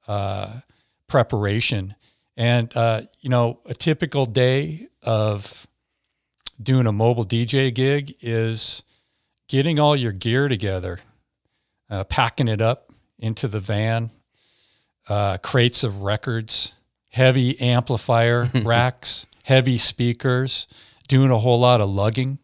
[0.07, 0.61] uh,
[1.07, 1.95] preparation.
[2.37, 5.67] And uh, you know, a typical day of
[6.63, 8.83] doing a mobile DJ gig is
[9.49, 11.01] getting all your gear together,
[11.91, 14.11] uh, packing it up into the van,
[15.09, 16.75] uh, crates of records,
[17.11, 20.67] heavy amplifier racks, heavy speakers,
[21.09, 22.39] doing a whole lot of lugging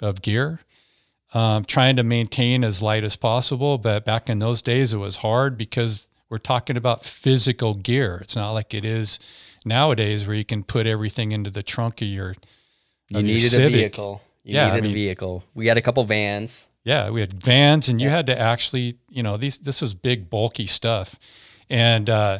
[0.00, 0.60] of gear,
[1.34, 3.78] um, trying to maintain as light as possible.
[3.78, 8.18] But back in those days, it was hard because we're talking about physical gear.
[8.22, 9.18] It's not like it is
[9.64, 12.34] nowadays where you can put everything into the trunk of your.
[13.08, 14.22] You of your needed a vehicle.
[14.42, 15.44] You yeah, I mean, a vehicle.
[15.54, 16.66] We had a couple vans.
[16.86, 20.30] Yeah, we had vans, and you had to actually, you know, these this is big,
[20.30, 21.18] bulky stuff,
[21.68, 22.38] and uh,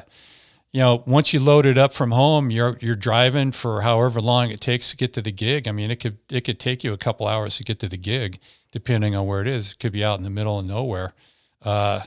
[0.70, 4.51] you know, once you load it up from home, you're you're driving for however long
[4.51, 5.66] it takes to get to the gig.
[5.66, 7.97] I mean, it could it could take you a couple hours to get to the
[7.97, 8.38] gig,
[8.70, 9.72] depending on where it is.
[9.72, 11.12] It could be out in the middle of nowhere.
[11.61, 12.03] Uh,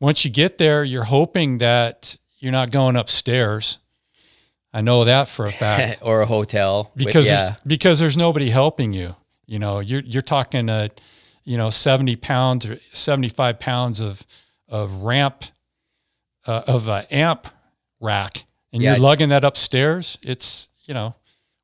[0.00, 3.76] once you get there, you're hoping that you're not going upstairs.
[4.72, 5.98] I know that for a fact.
[6.02, 6.90] or a hotel.
[6.96, 7.36] But because yeah.
[7.36, 9.14] there's, because there's nobody helping you.
[9.44, 10.88] You know, you're you're talking a,
[11.46, 14.22] you know, seventy pounds or seventy five pounds of
[14.68, 15.44] of ramp
[16.46, 17.46] uh, of a amp
[18.00, 18.90] rack, and Yeah.
[18.92, 20.18] you're lugging that upstairs.
[20.22, 21.14] It's you know,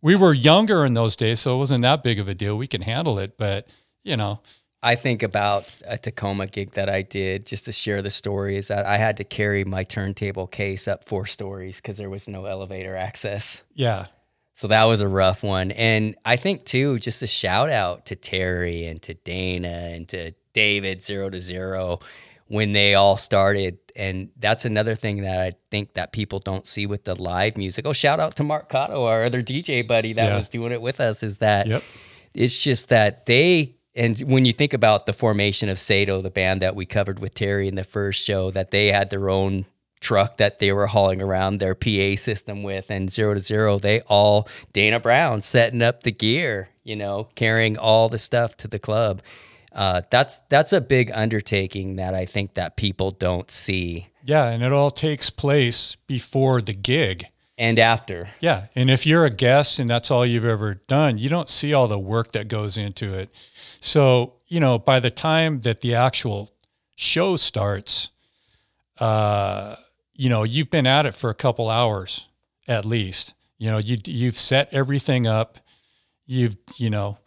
[0.00, 2.56] we were younger in those days, so it wasn't that big of a deal.
[2.56, 3.68] We can handle it, but
[4.04, 4.40] you know,
[4.82, 8.66] I think about a Tacoma gig that I did just to share the story is
[8.68, 12.46] that I had to carry my turntable case up four stories because there was no
[12.46, 13.62] elevator access.
[13.74, 14.06] yeah,
[14.54, 15.70] So that was a rough one.
[15.72, 20.32] And I think too, just a shout out to Terry and to Dana and to
[20.52, 22.00] David zero to zero
[22.46, 23.78] when they all started.
[23.96, 27.86] And that's another thing that I think that people don't see with the live music.
[27.86, 30.36] Oh, shout out to Mark Cotto, our other DJ buddy that Yeah.
[30.36, 31.82] was doing it with us, is that Yep.
[32.34, 36.62] it's just that they and when you think about the formation of Sato, the band
[36.62, 39.66] that we covered with Terry in the first show, that they had their own
[40.02, 44.00] truck that they were hauling around their PA system with, and zero to zero, they
[44.02, 48.78] all Dana Brown setting up the gear, you know, carrying all the stuff to the
[48.78, 49.22] club.
[49.72, 54.08] Uh, that's that's a big undertaking that I think that people don't see.
[54.24, 57.26] yeah, and it all takes place before the gig.
[57.58, 58.66] And after, Yeah.
[58.74, 61.86] And if you're a guest and that's all you've ever done, you don't see all
[61.86, 63.30] the work that goes into it.
[63.80, 66.50] So, you know, by the time that the actual
[66.96, 68.10] show starts,
[68.98, 69.76] uh,
[70.14, 72.28] you know, you've been at it for a couple hours
[72.68, 73.34] at least.
[73.58, 75.58] You know, you you've set everything up.
[76.26, 77.18] You've, you know,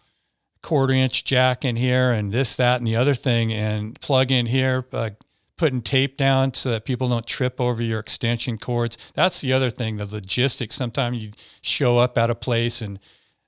[0.62, 4.48] quarter inch jack in here and this, that, and the other thing, and plug in
[4.48, 5.12] here, uh,
[5.58, 8.98] putting tape down so that people don't trip over your extension cords.
[9.14, 10.76] That's the other thing, the logistics.
[10.76, 11.32] Sometimes you
[11.62, 13.00] show up at a place and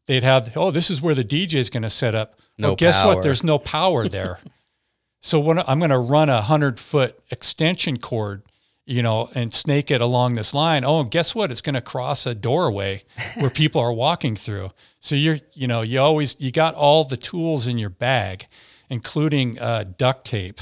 [0.06, 2.40] they'd have, oh, this is where the DJ is going to set up.
[2.58, 3.16] No well, guess power.
[3.16, 3.24] what?
[3.24, 4.40] There's no power there.
[5.22, 8.44] so when I'm going to run a hundred foot extension cord,
[8.88, 10.84] you know, and snake it along this line.
[10.86, 11.52] Oh, and guess what?
[11.52, 13.04] It's going to cross a doorway
[13.36, 14.72] where people are walking through.
[15.00, 18.48] So you're, you know, you always you got all the tools in your bag,
[18.90, 20.61] including uh, duct tape,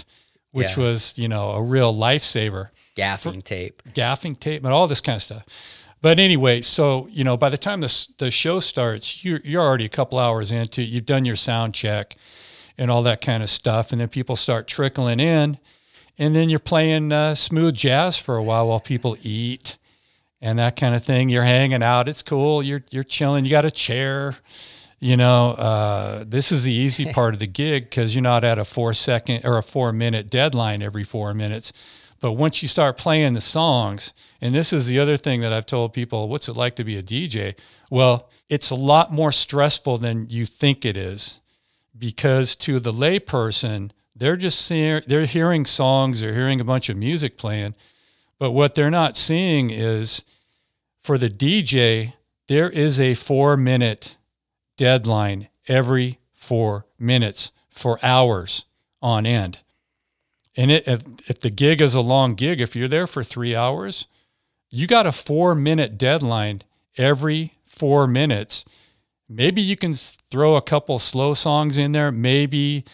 [0.51, 0.83] which Yeah.
[0.83, 2.69] was you know a real lifesaver.
[2.97, 3.81] gaffing tape.
[3.93, 5.45] Gaffing tape and all this kind of stuff.
[6.01, 9.85] But anyway, so you know, by the time the the show starts, you're you're already
[9.85, 10.81] a couple hours into.
[10.81, 10.85] it.
[10.89, 12.15] You've done your sound check
[12.77, 15.57] and all that kind of stuff, and then people start trickling in,
[16.17, 19.77] and then you're playing uh, smooth jazz for a while while people eat
[20.41, 21.29] and that kind of thing.
[21.29, 22.07] You're hanging out.
[22.07, 22.61] It's cool.
[22.61, 23.45] You're you're chilling.
[23.45, 24.35] You got a chair.
[24.99, 28.59] You know, uh, this is the easy part of the gig because you're not at
[28.59, 31.73] a four second or a four minute deadline every four minutes.
[32.21, 35.65] But once you start playing the songs, and this is the other thing that I've
[35.65, 37.55] told people, what's it like to be a DJ?
[37.89, 41.41] Well, it's a lot more stressful than you think it is
[41.97, 46.97] because to the layperson, they're just seeing, they're hearing songs, they're hearing a bunch of
[46.97, 47.75] music playing,
[48.39, 50.23] but what they're not seeing is
[51.01, 52.13] for the DJ,
[52.47, 54.17] there is a four minute
[54.77, 58.65] deadline every four minutes for hours
[59.01, 59.59] on end.
[60.57, 63.55] And it, if, if the gig is a long gig, if you're there for three
[63.55, 64.07] hours,
[64.69, 66.61] you got a four minute deadline
[66.97, 68.65] every four minutes.
[69.27, 72.11] Maybe you can throw a couple slow songs in there.
[72.11, 72.85] Maybe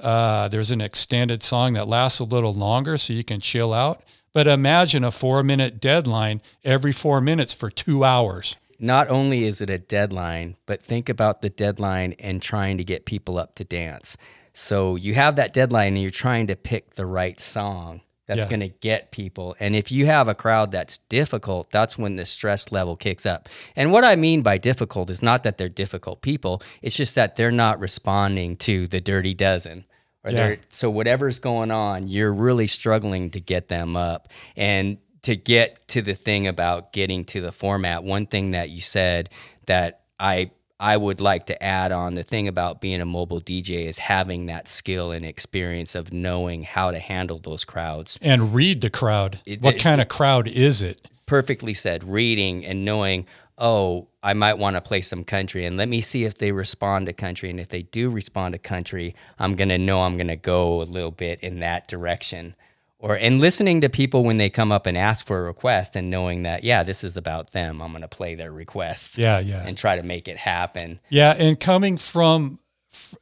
[0.00, 4.02] Uh, there's an extended song that lasts a little longer so you can chill out.
[4.32, 8.56] But imagine a four minute deadline every four minutes for two hours.
[8.78, 13.04] Not only is it a deadline, but think about the deadline and trying to get
[13.04, 14.16] people up to dance.
[14.54, 18.48] So you have that deadline and you're trying to pick the right song that's Yeah.
[18.48, 19.56] going to get people.
[19.58, 23.48] And if you have a crowd that's difficult, that's when the stress level kicks up.
[23.74, 27.34] And what I mean by difficult is not that they're difficult people, it's just that
[27.34, 29.84] they're not responding to the dirty dozen.
[30.24, 30.56] Or Yeah.
[30.70, 34.28] so whatever's going on, you're really struggling to get them up.
[34.56, 38.80] And to get to the thing about getting to the format, one thing that you
[38.80, 39.28] said
[39.66, 40.50] that I
[40.82, 44.46] I would like to add on the thing about being a mobile DJ is having
[44.46, 48.18] that skill and experience of knowing how to handle those crowds.
[48.22, 49.40] And read the crowd.
[49.44, 51.06] It- what it- kind of crowd is it?
[51.26, 52.02] Perfectly said.
[52.02, 53.26] Reading and knowing,
[53.60, 57.06] oh, I might want to play some country and let me see if they respond
[57.06, 57.50] to country.
[57.50, 60.82] And if they do respond to country, I'm going to know I'm going to go
[60.82, 62.56] a little bit in that direction.
[62.98, 66.10] Or and listening to people when they come up and ask for a request and
[66.10, 67.80] knowing that, yeah, this is about them.
[67.80, 69.16] I'm going to play their requests.
[69.16, 69.64] Yeah, yeah.
[69.66, 71.00] And try to make it happen.
[71.08, 72.58] Yeah, and coming from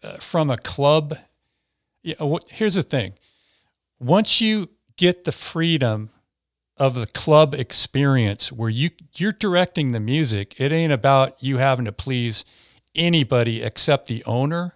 [0.02, 1.16] uh, from a club,
[2.02, 2.14] yeah,
[2.48, 3.12] here's the thing:
[4.00, 6.10] once you get the freedom
[6.78, 11.84] of the club experience, where you you're directing the music, it ain't about you having
[11.84, 12.44] to please
[12.94, 14.74] anybody except the owner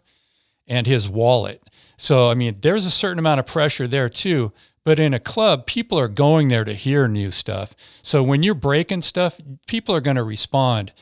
[0.67, 1.63] and his wallet.
[1.97, 4.53] So, I mean, there's a certain amount of pressure there too.
[4.85, 7.77] But in a club, people are going there to hear new stuff.
[8.03, 10.93] So when you're breaking stuff, people are going to respond.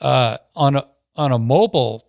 [0.00, 2.06] Uh, on a on a mobile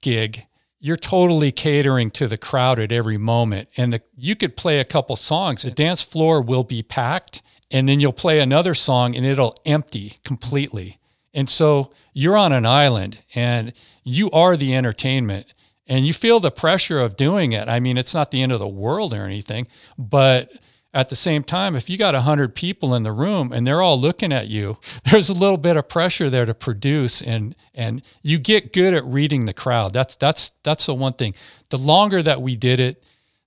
[0.00, 0.46] gig,
[0.78, 4.84] you're totally catering to the crowd at every moment, and the, you could play a
[4.84, 5.62] couple songs.
[5.62, 7.42] The dance floor will be packed,
[7.74, 10.98] and then you'll play another song, and it'll empty completely.
[11.34, 13.72] And so you're on an island, and
[14.04, 15.52] you are the entertainment
[15.86, 17.68] and you feel the pressure of doing it.
[17.68, 19.66] I mean, it's not the end of the world or anything,
[19.98, 20.50] but
[20.94, 24.00] at the same time, if you got 100 people in the room and they're all
[24.00, 24.78] looking at you,
[25.10, 29.04] there's a little bit of pressure there to produce and and you get good at
[29.04, 29.92] reading the crowd.
[29.92, 31.34] That's that's that's the one thing.
[31.70, 33.02] The longer that we did it,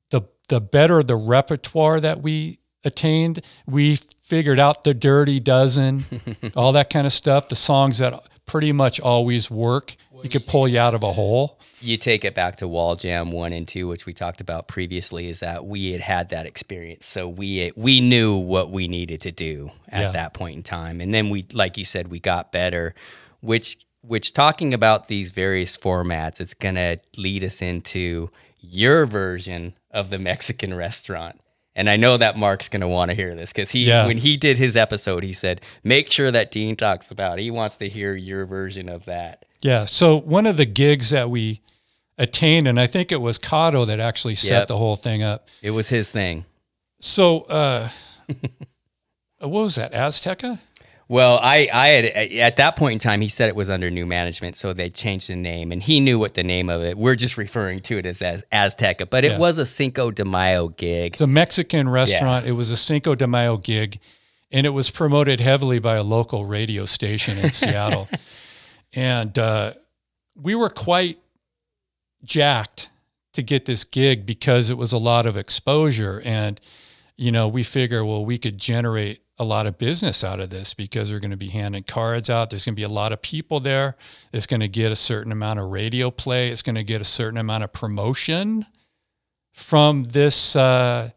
[0.09, 3.43] the the better the repertoire that we attained.
[3.65, 6.05] We figured out the dirty dozen,
[6.55, 8.13] all that kind of stuff, the songs that
[8.45, 9.95] pretty much always work.
[10.23, 11.59] You could pull you out of a hole.
[11.79, 15.29] you take it back to Wall Jam one and two, which we talked about previously,
[15.29, 19.31] is that we had had that experience, so we we knew what we needed to
[19.31, 20.11] do at Yeah.
[20.13, 22.95] that point in time, and then we, like you said, we got better.
[23.41, 28.29] Which which talking about these various formats, it's gonna lead us into
[28.59, 31.39] your version of the Mexican restaurant.
[31.77, 34.07] And I know that Mark's going to want to hear this because he, Yeah.
[34.07, 37.37] when he did his episode, he said, "Make sure that Dean talks about.
[37.39, 37.43] It.
[37.43, 39.85] He wants to hear your version of that." Yeah.
[39.85, 41.61] So one of the gigs that we
[42.17, 44.67] attained, and I think it was Cotto that actually set Yep.
[44.69, 45.47] the whole thing up.
[45.61, 46.45] It was his thing.
[46.99, 47.89] So uh,
[49.39, 49.93] what was that?
[49.93, 50.59] Azteca?
[51.09, 54.05] Well, I, I had at that point in time, he said it was under new
[54.05, 56.97] management, so they changed the name, and he knew what the name of it.
[56.97, 59.37] We're just referring to it as, as Azteca, but it Yeah.
[59.37, 61.13] was a Cinco de Mayo gig.
[61.13, 62.45] It's a Mexican restaurant.
[62.45, 63.99] It was a Cinco de Mayo gig,
[64.51, 68.09] and it was promoted heavily by a local radio station in Seattle.
[68.93, 69.73] And uh,
[70.35, 71.19] we were quite
[72.23, 72.89] jacked
[73.33, 76.21] to get this gig because it was a lot of exposure.
[76.25, 76.59] And,
[77.15, 80.73] you know, we figure, well, we could generate a lot of business out of this
[80.73, 82.49] because they're going to be handing cards out.
[82.49, 83.95] There's going to be a lot of people there.
[84.33, 86.49] It's going to get a certain amount of radio play.
[86.49, 88.65] It's going to get a certain amount of promotion
[89.51, 91.09] from this uh,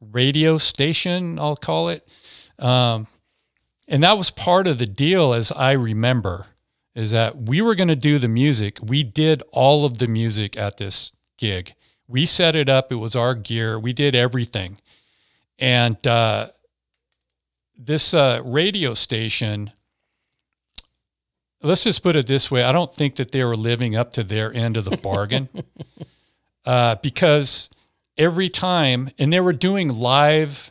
[0.00, 2.06] radio station, I'll call it.
[2.58, 3.06] Um,
[3.88, 6.46] and that was part of the deal, as I remember,
[6.94, 8.78] is that we were going to do the music.
[8.82, 11.74] We did all of the music at this gig.
[12.06, 12.92] We set it up.
[12.92, 13.78] It was our gear.
[13.78, 14.78] We did everything.
[15.58, 16.48] And uh,
[17.76, 19.72] this uh, radio station,
[21.62, 24.24] let's just put it this way I don't think that they were living up to
[24.24, 25.48] their end of the bargain
[26.64, 27.70] uh, because
[28.16, 30.70] every time, and they were doing live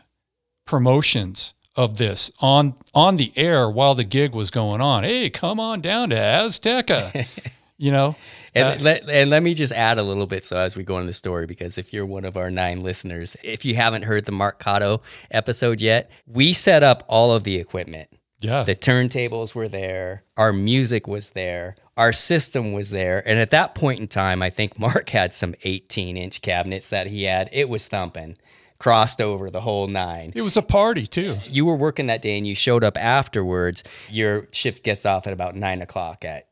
[0.65, 5.03] promotions of this on on the air while the gig was going on.
[5.03, 7.27] Hey, come on down to Azteca,
[7.77, 8.15] you know.
[8.53, 10.97] And, Uh, let, and let me just add a little bit so as we go
[10.97, 14.25] into the story, because if you're one of our nine listeners, if you haven't heard
[14.25, 18.09] the Mark Cotto episode yet, we set up all of the equipment.
[18.39, 18.63] Yeah.
[18.63, 23.21] The turntables were there, our music was there, our system was there.
[23.27, 27.07] And at that point in time, I think Mark had some 18 inch cabinets that
[27.07, 27.49] he had.
[27.51, 28.37] It was thumping,
[28.79, 30.31] crossed over the whole nine.
[30.33, 31.37] It was a party too.
[31.45, 33.83] You were working that day and you showed up afterwards.
[34.09, 36.47] Your shift gets off at about nine o'clock at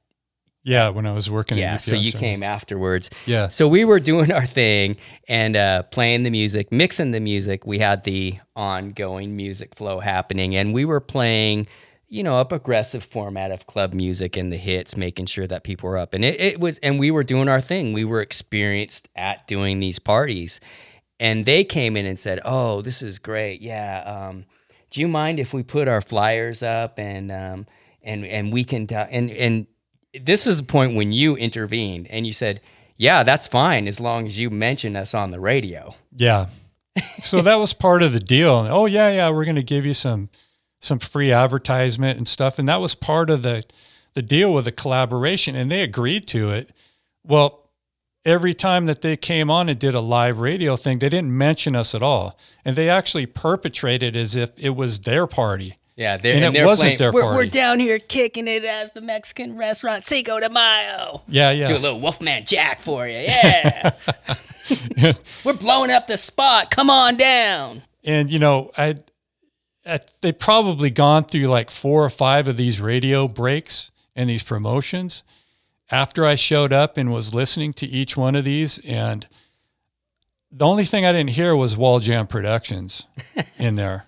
[0.70, 1.58] Yeah, when I was working.
[1.58, 3.10] Yeah, so you came afterwards.
[3.26, 3.48] Yeah.
[3.48, 4.98] So we were doing our thing
[5.28, 7.66] and uh, playing the music, mixing the music.
[7.66, 11.68] We had the ongoing music flow happening, and we were playing,
[12.08, 15.90] you know, a progressive format of club music and the hits, making sure that people
[15.90, 16.14] were up.
[16.14, 17.92] And it, it was, and we were doing our thing.
[17.92, 20.60] We were experienced at doing these parties,
[21.20, 23.62] and they came in and said, "Oh, this is great.
[23.62, 24.46] Yeah, um,
[24.92, 27.66] do you mind if we put our flyers up and um,
[28.04, 29.66] and and we can ta- and and
[30.14, 32.62] this is a point when you intervened and you said,
[32.98, 36.48] "Yeah, that's fine as long as you mention us on the radio." Yeah.
[37.24, 38.68] So that was part of the deal.
[38.70, 40.30] Oh yeah, yeah, we're going to give you some
[40.82, 43.64] some free advertisement and stuff, and that was part of the
[44.16, 46.72] the deal with the collaboration, and they agreed to it.
[47.24, 47.70] Well,
[48.26, 51.76] every time that they came on and did a live radio thing, they didn't mention
[51.76, 55.78] us at all, and they actually perpetrated as if it was their party.
[56.00, 57.36] Yeah, they're, and, and it they're wasn't playing, their we're, party.
[57.36, 61.24] We're down here kicking it as the Mexican restaurant Cinco de Mayo.
[61.28, 61.68] Yeah, yeah.
[61.68, 63.18] Do a little Wolfman Jack for you.
[63.18, 63.92] Yeah.
[65.44, 66.72] we're blowing up the spot.
[66.72, 67.82] Come on down.
[68.06, 68.96] and you know I,
[69.86, 74.42] I they probably gone through like four or five of these radio breaks and these
[74.42, 75.24] promotions
[75.92, 79.28] after I showed up and was listening to each one of these and
[80.50, 83.06] the only thing I didn't hear was Wall Jam Productions
[83.58, 84.06] in there.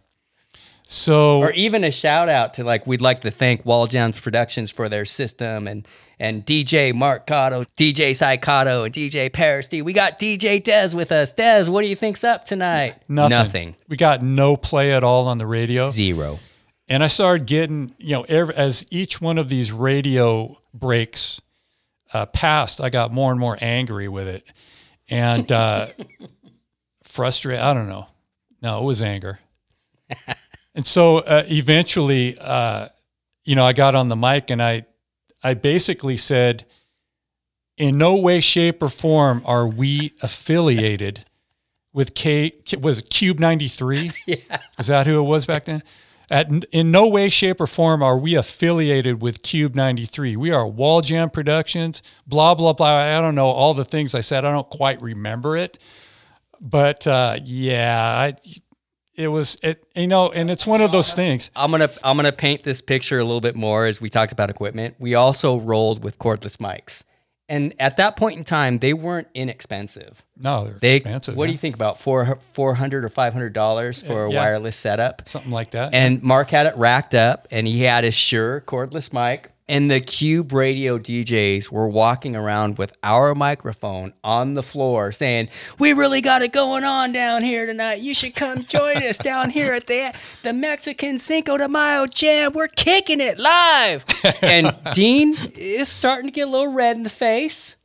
[0.83, 4.71] So Or even a shout out to like we'd like to thank Wall Jams Productions
[4.71, 5.87] for their system and
[6.19, 9.81] and DJ Mark Cotto, DJ Psychoto, and DJ Paris D.
[9.81, 11.33] We got DJ Dez with us.
[11.33, 12.95] Dez, what do you think's up tonight?
[13.07, 13.75] Nothing.
[13.87, 15.89] We got no play at all on the radio.
[15.89, 16.39] Zero.
[16.87, 21.41] And I started getting, you know, ev as each one of these radio breaks
[22.13, 24.43] uh, passed, I got more and more angry with it
[25.09, 25.87] and uh,
[27.03, 27.63] frustrated.
[27.63, 28.07] I don't know.
[28.61, 29.39] No, it was anger.
[30.75, 32.87] and so uh, eventually, uh,
[33.43, 34.85] you know, I got on the mic and I,
[35.43, 36.65] I basically said,
[37.77, 41.25] in no way, shape, or form are we affiliated
[41.93, 42.53] with K.
[42.79, 44.11] Was it KUBE ninety three?
[44.27, 44.59] Yeah.
[44.77, 45.81] Is that who it was back then?
[46.29, 50.37] At, in no way, shape, or form are we affiliated with KUBE 93.
[50.37, 52.87] We are Wall Jam Productions, blah, blah, blah.
[52.87, 54.45] I don't know all the things I said.
[54.45, 55.77] I don't quite remember it.
[56.61, 58.35] But uh, yeah, I,
[59.21, 61.51] it was, it, you know, and it's one of those things.
[61.55, 64.49] I'm gonna I'm gonna paint this picture a little bit more as we talked about
[64.49, 64.95] equipment.
[64.99, 67.03] We also rolled with cordless mics,
[67.47, 70.23] and at that point in time, they weren't inexpensive.
[70.43, 71.35] No, they're They, expensive.
[71.35, 74.37] what do you think about four four hundred or five hundred dollars for a Yeah.
[74.39, 75.27] wireless setup?
[75.27, 75.93] Something like that.
[75.93, 79.51] And Mark had it racked up, and he had his Shure cordless mic.
[79.71, 85.47] And the KUBE Radio DJs were walking around with our microphone on the floor saying,
[85.79, 88.01] We really got it going on down here tonight.
[88.01, 92.51] You should come join us down here at the, the Mexican Cinco de Mayo Jam.
[92.51, 94.03] We're kicking it live.
[94.41, 97.77] and Dean is starting to get a little red in the face.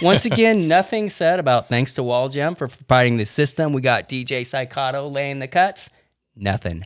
[0.00, 3.72] Once again, nothing said about thanks to Wall Jam for providing the system.
[3.72, 5.90] We got DJ Psychoto laying the cuts.
[6.36, 6.84] Nothing.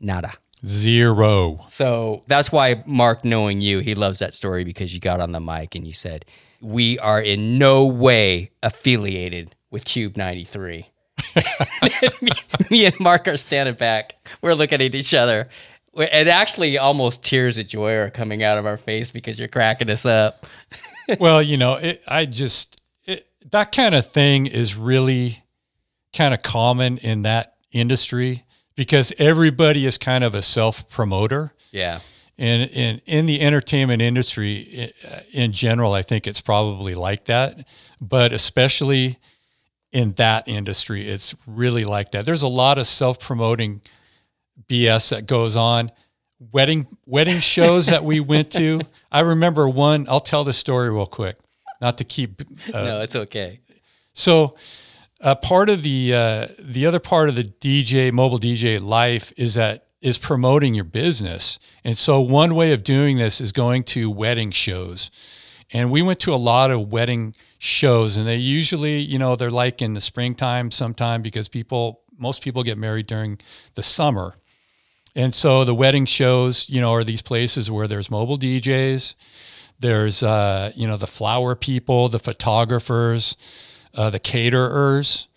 [0.00, 0.32] Nada.
[0.64, 1.64] Zero.
[1.68, 5.40] So that's why Mark, knowing you, he loves that story because you got on the
[5.40, 6.24] mic and you said,
[6.60, 10.86] We are in no way affiliated with KUBE 93.
[12.22, 12.30] me,
[12.70, 14.14] me and Mark are standing back.
[14.40, 15.48] We're looking at each other.
[15.94, 19.90] And actually, almost tears of joy are coming out of our face because you're cracking
[19.90, 20.46] us up.
[21.18, 25.44] well, you know, it, I just it, that kind of thing is really
[26.14, 31.54] kind of common in that industry because everybody is kind of a self promoter.
[31.70, 32.00] Yeah.
[32.38, 34.92] And in in the entertainment industry
[35.32, 37.68] in general, I think it's probably like that,
[38.00, 39.18] but especially
[39.92, 42.24] in that industry, it's really like that.
[42.24, 43.82] There's a lot of self promoting
[44.68, 45.92] BS that goes on.
[46.50, 48.80] Wedding wedding shows that we went to.
[49.12, 50.06] I remember one.
[50.08, 51.38] I'll tell the story real quick,
[51.80, 52.42] not to keep.
[52.72, 53.60] Uh, no, it's okay.
[54.14, 54.56] so,
[55.22, 59.54] uh, part of the uh, the other part of the DJ mobile DJ life is
[59.54, 64.10] that is promoting your business, and so one way of doing this is going to
[64.10, 65.10] wedding shows,
[65.72, 69.48] and we went to a lot of wedding shows, and they usually, you know, they're
[69.48, 73.38] like in the springtime sometime because people most people get married during
[73.74, 74.34] the summer.
[75.14, 79.14] And so the wedding shows, you know, are these places where there's mobile DJs,
[79.78, 83.36] there's, uh, you know, the flower people, the photographers,
[83.94, 85.28] uh, the caterers,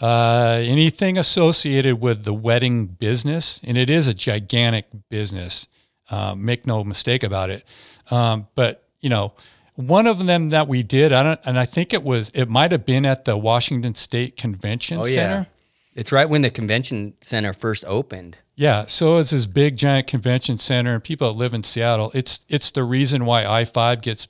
[0.00, 3.60] uh, anything associated with the wedding business.
[3.64, 5.68] And it is a gigantic business.
[6.10, 7.64] Um, make no mistake about it.
[8.10, 9.32] Um, but, you know,
[9.74, 12.72] one of them that we did, I don't, and I think it was, it might
[12.72, 15.14] have been at the Washington State Convention Oh, yeah.
[15.14, 15.46] Center.
[15.94, 18.36] It's right when the convention center first opened.
[18.54, 22.10] Yeah, so it's this big giant convention center, and people that live in Seattle.
[22.14, 24.26] It's it's the reason why I five gets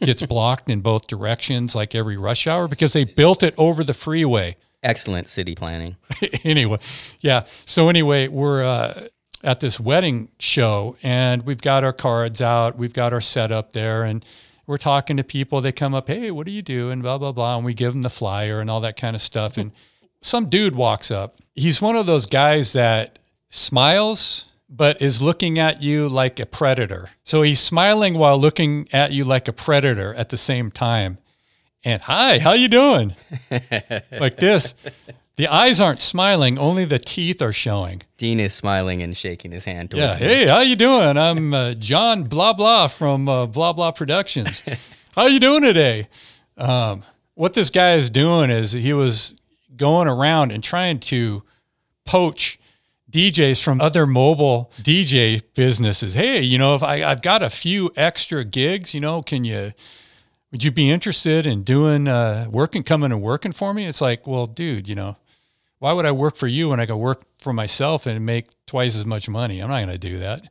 [0.00, 3.94] gets blocked in both directions, like every rush hour, because they built it over the
[3.94, 4.56] freeway.
[4.82, 5.96] Excellent city planning.
[6.44, 6.78] anyway,
[7.20, 7.44] yeah.
[7.46, 9.08] So anyway, we're uh,
[9.44, 14.02] at this wedding show, and we've got our cards out, we've got our setup there,
[14.02, 14.24] and
[14.66, 15.60] we're talking to people.
[15.60, 16.90] They come up, hey, what do you do?
[16.90, 19.22] And blah blah blah, and we give them the flyer and all that kind of
[19.22, 19.56] stuff.
[19.56, 19.72] And
[20.20, 21.38] some dude walks up.
[21.54, 23.18] He's one of those guys that
[23.50, 27.10] smiles but is looking at you like a predator.
[27.24, 31.18] So he's smiling while looking at you like a predator at the same time.
[31.84, 33.14] And hi, how you doing?
[34.12, 34.74] like this.
[35.36, 38.02] The eyes aren't smiling, only the teeth are showing.
[38.16, 40.06] Dean is smiling and shaking his hand Yeah.
[40.08, 40.26] towards me.
[40.26, 41.18] Hey, how you doing?
[41.18, 44.62] I'm uh, John blah blah from uh, blah blah Productions.
[45.14, 46.08] how you doing today?
[46.56, 47.02] Um,
[47.34, 49.34] what this guy is doing is he was
[49.76, 51.42] going around and trying to
[52.04, 52.58] poach
[53.12, 56.14] DJs from other mobile DJ businesses.
[56.14, 59.72] Hey, you know, if I, I've got a few extra gigs, you know, can you,
[60.50, 63.86] would you be interested in doing, uh, working, coming and working for me?
[63.86, 65.16] It's like, well, dude, you know,
[65.78, 68.96] why would I work for you when I can work for myself and make twice
[68.96, 69.60] as much money?
[69.60, 70.42] I'm not going to do that.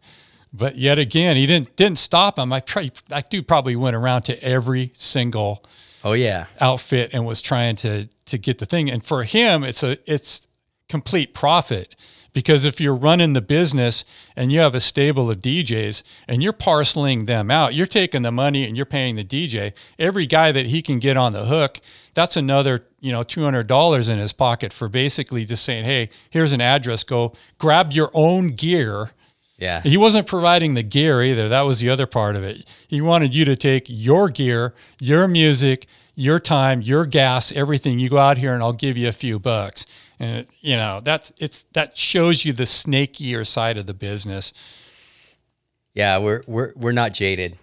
[0.53, 2.51] But yet again, he didn't didn't stop him.
[2.51, 5.63] I try, that dude probably went around to every single
[6.03, 6.47] Oh yeah.
[6.59, 8.91] outfit and was trying to to get the thing.
[8.91, 10.47] And for him, it's a it's
[10.89, 11.95] complete profit
[12.33, 14.05] because if you're running the business
[14.35, 18.31] and you have a stable of DJs and you're parceling them out, you're taking the
[18.31, 19.73] money and you're paying the DJ.
[19.99, 21.79] Every guy that he can get on the hook,
[22.13, 26.09] that's another you know two hundred dollars in his pocket for basically just saying, hey,
[26.29, 29.11] here's an address, go grab your own gear.
[29.57, 29.81] Yeah.
[29.81, 31.47] He wasn't providing the gear either.
[31.47, 32.65] That was the other part of it.
[32.87, 35.85] He wanted you to take your gear, your music,
[36.15, 37.99] your time, your gas, everything.
[37.99, 39.85] You go out here and I'll give you a few bucks.
[40.22, 44.53] And it, you know, that's it's that shows you the snakier side of the business.
[45.95, 47.57] Yeah, we're we're we're not jaded.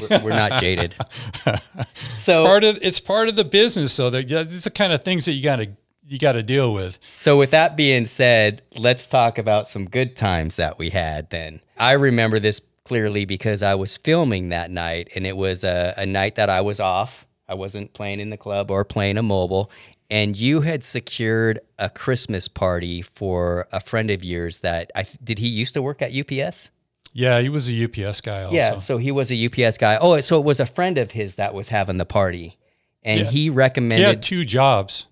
[0.00, 0.96] We're, we're not jaded.
[1.46, 4.10] it's part of it's part of the business though.
[4.10, 6.98] That are the kind of things that you gotta you gotta deal with.
[7.14, 11.60] So, with that being said, let's talk about some good times that we had then.
[11.78, 16.04] I remember this clearly because I was filming that night, and it was a, a
[16.04, 17.26] night that I was off.
[17.48, 19.70] I wasn't playing in the club or playing a mobile.
[20.12, 25.38] And you had secured a Christmas party for a friend of yours that I did
[25.38, 26.70] he used to work at UPS?
[27.14, 28.54] Yeah, he was a UPS guy also.
[28.54, 29.96] Yeah, so he was a UPS guy.
[29.98, 32.58] Oh, so it was a friend of his that was having the party.
[33.02, 33.30] And Yeah.
[33.30, 35.06] he recommended He had two jobs.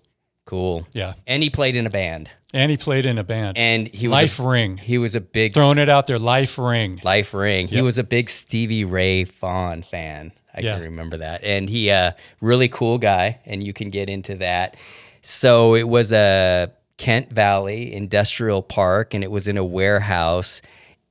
[0.45, 0.87] Cool.
[0.93, 1.13] Yeah.
[1.25, 2.29] And he played in a band.
[2.53, 3.57] And he played in a band.
[3.57, 4.77] And he was Life a, Ring.
[4.77, 7.01] He was a big Throwing it out there, Life Ring.
[7.03, 7.67] Life Ring.
[7.67, 10.31] He was a big Stevie Ray Vaughan fan.
[10.53, 10.73] I Yeah.
[10.75, 11.43] can remember that.
[11.43, 12.11] And he uh
[12.41, 14.75] really cool guy and you can get into that.
[15.21, 20.61] So it was a Kent Valley Industrial Park and it was in a warehouse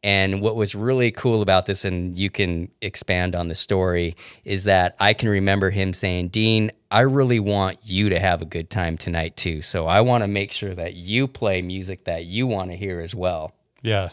[0.03, 4.65] and what was really cool about this and you can expand on the story is
[4.65, 8.71] that I can remember him saying, "Dean, I really want you to have a good
[8.71, 9.61] time tonight too.
[9.61, 13.01] So I want to make sure that you play music that you want to hear
[13.01, 13.53] as well."
[13.83, 14.09] Yeah.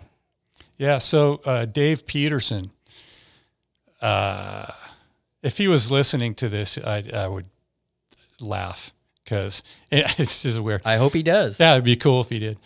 [0.78, 0.98] Yeah.
[0.98, 2.72] So uh, Dave Peterson,
[4.02, 4.66] uh,
[5.48, 7.48] if he was listening to this, I, I would
[8.42, 8.94] laugh
[9.24, 10.82] because it, it's just weird.
[10.86, 11.60] I hope he does.
[11.60, 12.60] Yeah, it'd be cool if he did.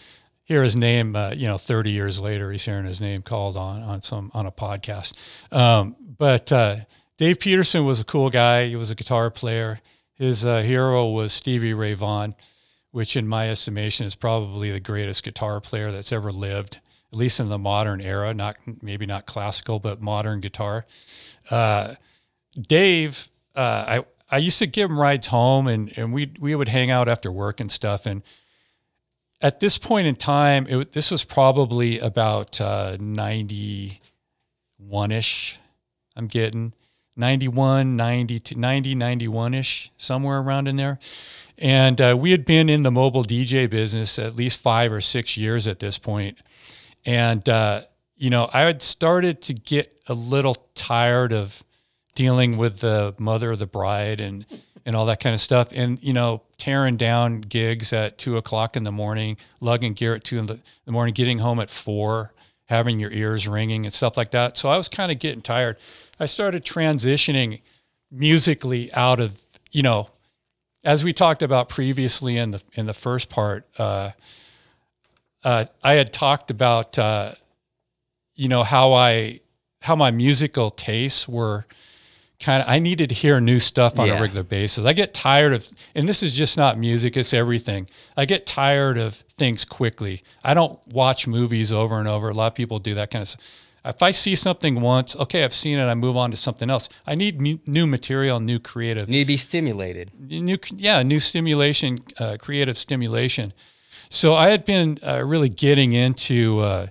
[0.43, 3.81] Hear his name, uh, you know, 30 years later, he's hearing his name called on
[3.83, 5.15] on some on a podcast.
[5.55, 6.77] Um, but uh,
[7.17, 8.67] Dave Peterson was a cool guy.
[8.67, 9.79] He was a guitar player.
[10.15, 12.35] His uh, hero was Stevie Ray Vaughan,
[12.91, 16.79] which, in my estimation, is probably the greatest guitar player that's ever lived,
[17.13, 18.33] at least in the modern era.
[18.33, 20.85] Not maybe not classical, but modern guitar.
[22.59, 26.67] Dave, uh, I I used to give him rides home, and and we we would
[26.67, 28.05] hang out after work and stuff.
[28.05, 28.23] And
[29.41, 34.01] at this point in time, it, this was probably about uh, ninety
[34.77, 35.59] one ish.
[36.15, 36.73] I'm getting
[37.15, 40.99] 91, 92, 90, 91 ish, somewhere around in there.
[41.57, 45.37] And uh, we had been in the mobile DJ business at least five or six
[45.37, 46.37] years at this point.
[47.05, 47.81] And, uh,
[48.15, 51.63] you know, I had started to get a little tired of
[52.15, 54.45] dealing with the mother of the bride and,
[54.85, 55.69] and all that kind of stuff.
[55.73, 60.23] And, you know, tearing down gigs at two o'clock in the morning, lugging gear at
[60.23, 62.33] two in the, the morning, getting home at four,
[62.65, 64.57] having your ears ringing and stuff like that.
[64.57, 65.77] So I was kind of getting tired.
[66.19, 67.61] I started transitioning
[68.11, 70.09] musically out of, you know,
[70.83, 74.11] as we talked about previously in the in the first part, uh,
[75.43, 77.33] uh, I had talked about uh,
[78.35, 79.41] you know how I
[79.81, 81.65] how my musical tastes were
[82.41, 84.17] kind of I needed to hear new stuff on Yeah.
[84.17, 84.83] a regular basis.
[84.85, 87.87] I get tired of and this is just not music, it's everything.
[88.17, 90.23] I get tired of things quickly.
[90.43, 92.29] I don't watch movies over and over.
[92.29, 93.67] A lot of people do that kind of stuff.
[93.83, 96.87] If I see something once, okay, I've seen it, I move on to something else.
[97.07, 99.09] I need mu- new material, new creative.
[99.09, 100.11] You need to be stimulated.
[100.19, 103.53] New, yeah, new stimulation, uh, creative stimulation.
[104.09, 106.87] So I had been uh, really getting into uh,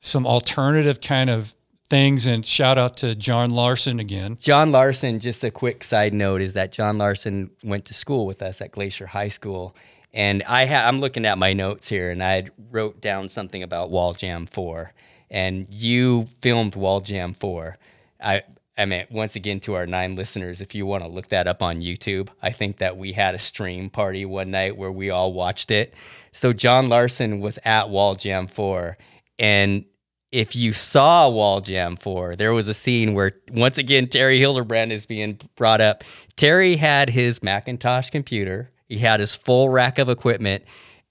[0.00, 1.54] some alternative kind of
[1.86, 4.36] things, and shout out to John Larson again.
[4.40, 8.42] John Larson, just a quick side note, is that John Larson went to school with
[8.42, 9.74] us at Glacier High School.
[10.12, 13.90] And I ha- I'm looking at my notes here, and I wrote down something about
[13.90, 14.92] Wall Jam 4.
[15.30, 17.76] And you filmed Wall Jam 4.
[18.20, 18.42] I,
[18.78, 21.62] I mean, once again, to our nine listeners, if you want to look that up
[21.62, 25.32] on YouTube, I think that we had a stream party one night where we all
[25.32, 25.94] watched it.
[26.32, 28.96] So John Larson was at Wall Jam 4.
[29.38, 29.84] And
[30.32, 34.92] if you saw Wall Jam 4, there was a scene where, once again, Terry Hildebrand
[34.92, 36.04] is being brought up.
[36.36, 40.64] Terry had his Macintosh computer, he had his full rack of equipment,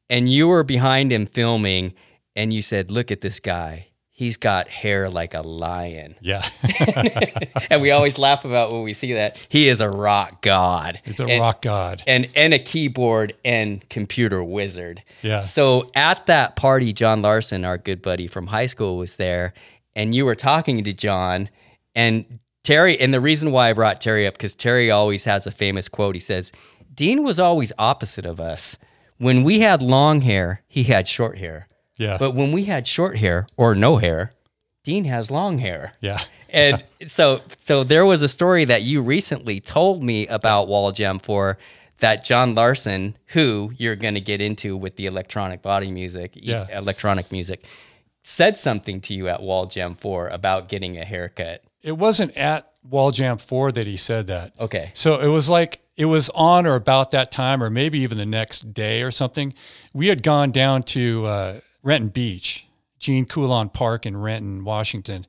[0.10, 1.94] and you were behind him filming,
[2.36, 3.88] and you said, Look at this guy.
[4.18, 6.16] He's got hair like a lion.
[6.22, 6.48] Yeah.
[7.70, 9.38] and we always laugh about when we see that.
[9.50, 11.02] He is a rock god.
[11.04, 12.02] It's a And- rock god.
[12.08, 15.04] And and a keyboard and computer wizard.
[15.22, 15.42] Yeah.
[15.42, 19.54] So at that party, John Larson, our good buddy from high school, was there,
[19.98, 21.50] and you were talking to John
[21.94, 22.98] and Terry.
[22.98, 26.16] And the reason why I brought Terry up because Terry always has a famous quote.
[26.16, 26.54] He says,
[26.94, 28.78] "Dean was always opposite of us.
[29.18, 31.68] When we had long hair, he had short hair.
[31.98, 32.18] Yeah.
[32.18, 34.34] But when we had short hair or no hair,
[34.84, 36.20] Dean has long hair." Yeah.
[36.50, 41.20] and so so there was a story that you recently told me about Wall Jam
[41.20, 41.58] 4
[42.00, 46.68] that John Larson, who you're going to get into with the electronic body music, Yeah.
[46.72, 47.64] electronic music,
[48.24, 51.64] said something to you at Wall Jam 4 about getting a haircut.
[51.82, 54.52] It wasn't at Wall Jam 4 that he said that.
[54.60, 54.92] Okay.
[54.94, 58.26] So it was like, it was on or about that time, or maybe even the
[58.26, 59.54] next day or something.
[59.94, 62.68] We had gone down to uh, Renton Beach,
[63.00, 65.26] Gene Coulon Park in Renton, Washington.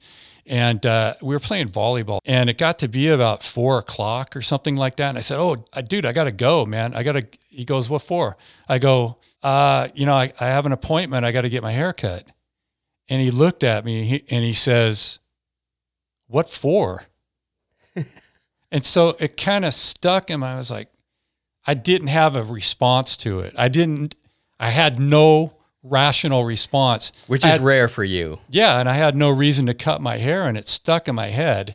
[0.47, 4.41] And uh, we were playing volleyball, and it got to be about four o'clock or
[4.43, 5.11] something like that.
[5.11, 6.95] And I said, "Oh, uh, dude, I got to go, man.
[6.95, 8.37] I got to." He goes, "What for?"
[8.69, 11.24] I go, uh, "You know, I, I have an appointment.
[11.24, 12.28] I got to get my hair cut."
[13.09, 15.19] And he looked at me he- and he says,
[16.28, 17.03] "What for?"
[18.70, 20.45] and so it kind of stuck him.
[20.45, 20.91] I was like,
[21.66, 23.53] I didn't have a response to it.
[23.59, 24.15] I didn't.
[24.61, 25.56] I had no
[25.89, 28.39] rational response, Which is had- rare for you.
[28.49, 31.29] yeah, and I had no reason to cut my hair, and it stuck in my
[31.29, 31.75] head.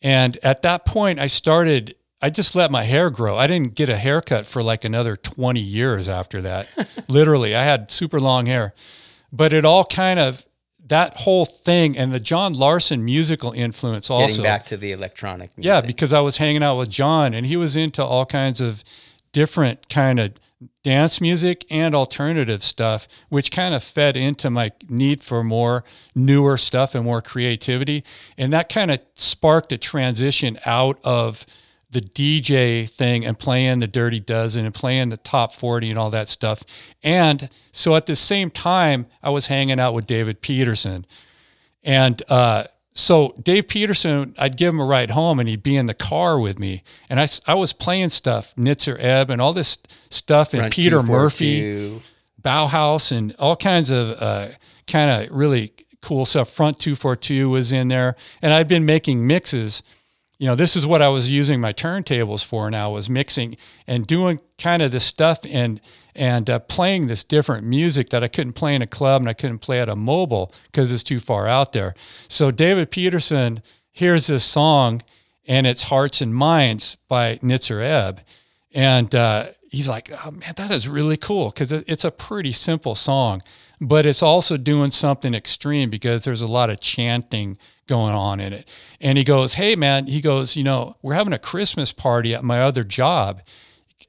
[0.00, 1.94] And at that point, I started.
[2.20, 3.36] I just let my hair grow.
[3.36, 6.68] I didn't get a haircut for like another twenty years after that.
[7.08, 8.74] Literally, I had super long hair,
[9.32, 10.46] but it all kind of
[10.86, 14.42] that whole thing and the John Larson musical influence Getting also.
[14.42, 15.64] back to the electronic music.
[15.64, 18.84] Yeah, because I was hanging out with John and he was into all kinds of
[19.32, 20.32] different kind of
[20.82, 25.84] dance music and alternative stuff, which kind of fed into my need for more
[26.14, 28.04] newer stuff and more creativity.
[28.36, 31.46] And that kind of sparked a transition out of
[31.90, 36.10] the DJ thing and playing the Dirty Dozen and playing the top 40 and all
[36.10, 36.64] that stuff.
[37.02, 41.06] And so at the same time, I was hanging out with David Peterson.
[41.84, 45.86] And uh, so Dave Peterson, I'd give him a ride home and he'd be in
[45.86, 46.82] the car with me.
[47.08, 49.78] And I, I was playing stuff, Nitzer Ebb and all this
[50.10, 52.00] stuff, and Front Peter Murphy,
[52.40, 54.48] Bauhaus, and all kinds of uh,
[54.86, 56.50] kind of really cool stuff.
[56.50, 58.14] Front 242 was in there.
[58.42, 59.82] And I'd been making mixes.
[60.38, 63.56] You know, this is what I was using my turntables for now was mixing
[63.86, 65.80] and doing kind of this stuff and
[66.14, 69.32] and uh, playing this different music that I couldn't play in a club and I
[69.32, 71.94] couldn't play at a mobile because it's too far out there.
[72.28, 75.02] So David Peterson hears this song
[75.46, 78.20] and it's Hearts and Minds by Nitzer Ebb.
[78.74, 82.94] And uh, he's like, oh, man, that is really cool because it's a pretty simple
[82.94, 83.42] song,
[83.80, 88.52] but it's also doing something extreme because there's a lot of chanting going on in
[88.52, 88.72] it.
[89.00, 92.44] And he goes, hey, man, he goes, you know, we're having a Christmas party at
[92.44, 93.42] my other job.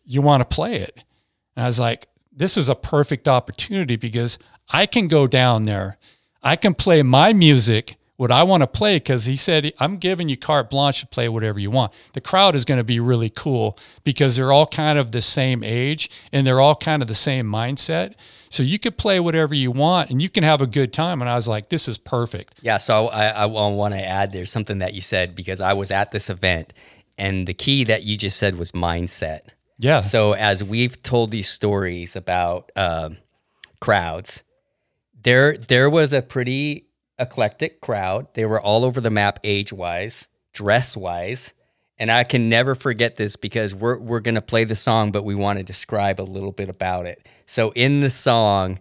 [0.06, 1.04] You want to play it?
[1.56, 4.40] And I was like, this is a perfect opportunity because
[4.70, 5.98] I can go down there.
[6.42, 10.30] I can play my music, what I want to play, because he said, I'm giving
[10.30, 11.94] you carte blanche to play whatever you want.
[12.14, 15.64] The crowd is going to be really cool because they're all kind of the same
[15.64, 18.16] age and they're all kind of the same mindset.
[18.50, 21.22] So you could play whatever you want and you can have a good time.
[21.22, 22.60] And I was like, this is perfect.
[22.62, 25.92] Yeah, so I, I want to add there's something that you said because I was
[25.92, 26.74] at this event
[27.18, 29.42] and the key that you just said was mindset.
[29.84, 30.00] Yeah.
[30.00, 33.18] So as we've told these stories about um,
[33.82, 34.42] crowds,
[35.22, 36.88] there there was a pretty
[37.20, 38.28] eclectic crowd.
[38.34, 41.52] They were all over the map, age wise, dress wise,
[42.00, 45.36] and I can never forget this because we're we're gonna play the song, but we
[45.36, 47.28] want to describe a little bit about it.
[47.46, 48.80] So in the song,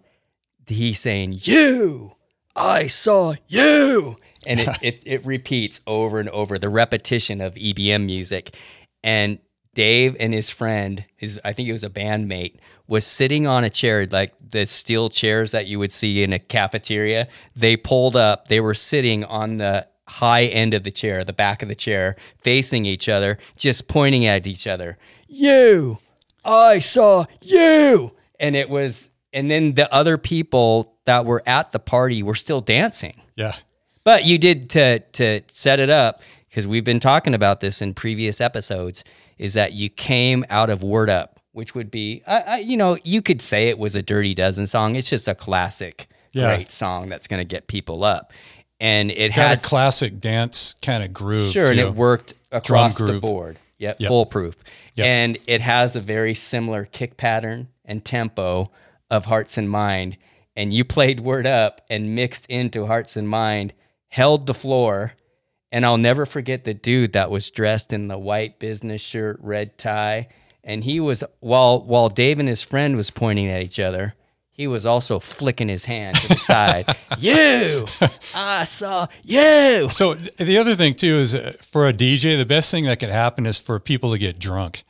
[0.67, 2.15] he's saying, "You,
[2.55, 8.05] I saw you," and it, it it repeats over and over the repetition of EBM
[8.05, 8.55] music.
[9.03, 9.39] And
[9.73, 13.69] Dave and his friend, his I think he was a bandmate, was sitting on a
[13.69, 17.27] chair like the steel chairs that you would see in a cafeteria.
[17.55, 18.47] They pulled up.
[18.47, 22.15] They were sitting on the high end of the chair, the back of the chair,
[22.41, 24.97] facing each other, just pointing at each other.
[25.27, 25.97] You,
[26.45, 29.09] I saw you, and it was.
[29.35, 33.19] And then the other people that were at the party were still dancing.
[33.35, 33.55] Yeah.
[34.03, 37.93] But you did to to set it up because we've been talking about this in
[37.95, 39.03] previous episodes.
[39.43, 42.97] Is that you came out of Word Up, which would be, I, I, you know,
[43.03, 44.95] you could say it was a Dirty Dozen song.
[44.95, 46.55] It's just a classic, Yeah.
[46.55, 48.31] great song that's going to get people up,
[48.79, 51.51] and it had a classic dance kind of groove.
[51.51, 53.57] Sure, and it worked across the board.
[53.79, 54.07] Yep, Yep.
[54.07, 54.55] foolproof.
[54.95, 55.05] Yep.
[55.05, 58.71] And it has a very similar kick pattern and tempo
[59.09, 60.15] of Hearts and Mind.
[60.55, 63.73] And you played Word Up and mixed into Hearts and Mind,
[64.07, 65.13] held the floor.
[65.73, 69.75] And I'll never forget the dude that was dressed in the white business shirt, red
[69.75, 70.27] tie.
[70.63, 74.13] And he was while while Dave and his friend was pointing at each other,
[74.51, 76.95] he was also flicking his hand to the side.
[77.17, 77.87] you,
[78.35, 79.89] I saw you.
[79.89, 83.09] So the other thing too is uh, for a DJ, the best thing that could
[83.09, 84.83] happen is for people to get drunk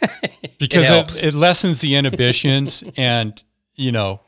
[0.60, 1.24] because helps.
[1.24, 3.42] it, it lessens the inhibitions, and
[3.74, 4.20] you know,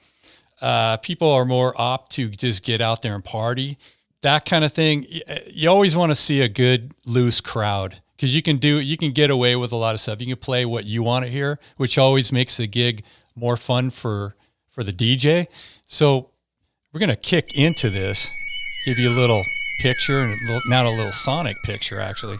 [0.60, 3.78] uh, people are more opt to just get out there and party.
[4.22, 5.06] That kind of thing.
[5.26, 8.96] Eh, you always want to see a good loose crowd because you can do you
[8.96, 10.20] can get away with a lot of stuff.
[10.20, 13.04] You can play what you want to hear, which always makes the gig
[13.34, 14.36] more fun for
[14.68, 15.48] for the DJ.
[15.86, 16.30] So
[16.92, 18.28] we're gonna kick into this,
[18.84, 19.42] give you a little
[19.80, 22.38] picture and not a little sonic picture actually.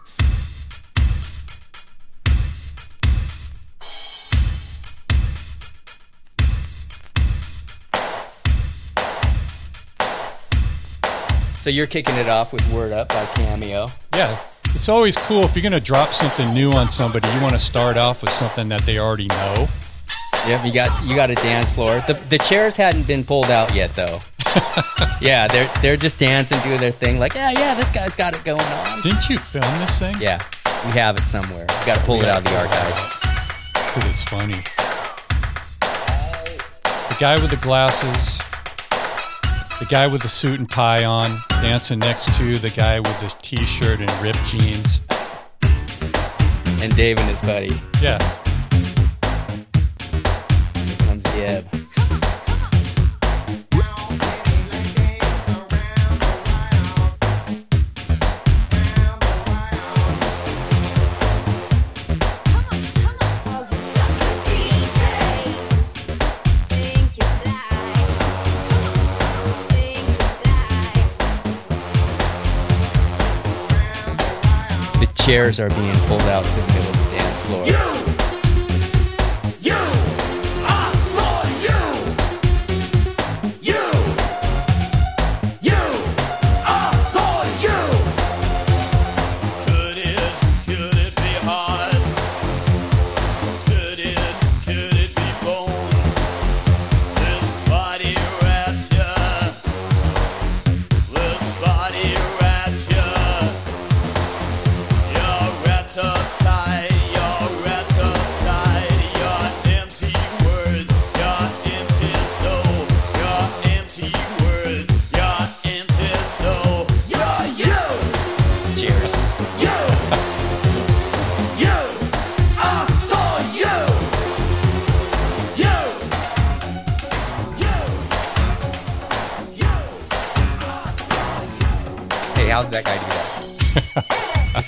[11.63, 13.87] So you're kicking it off with Word Up by Cameo.
[14.17, 14.37] Yeah,
[14.75, 17.29] it's always cool if you're gonna drop something new on somebody.
[17.29, 19.69] You want to start off with something that they already know.
[20.49, 22.03] Yep, you got you got a dance floor.
[22.09, 24.19] The the chairs hadn't been pulled out yet though.
[25.21, 27.21] yeah, they're they're just dancing, doing their thing.
[27.21, 29.01] Like, yeah, yeah, this guy's got it going on.
[29.03, 30.17] Didn't you film this thing?
[30.19, 30.43] Yeah,
[30.85, 31.67] we have it somewhere.
[31.79, 33.21] We got to pull it out of the archives.
[33.73, 34.59] because it's funny.
[37.09, 38.39] The guy with the glasses,
[39.79, 43.33] the guy with the suit and tie on, dancing next to the guy with the
[43.41, 45.01] t-shirt and ripped jeans.
[46.83, 47.81] And Dave and his buddy.
[48.03, 48.19] Yeah.
[50.75, 51.82] Here comes Yeb.
[75.33, 78.02] Chairs are being pulled out to the middle of the dance floor.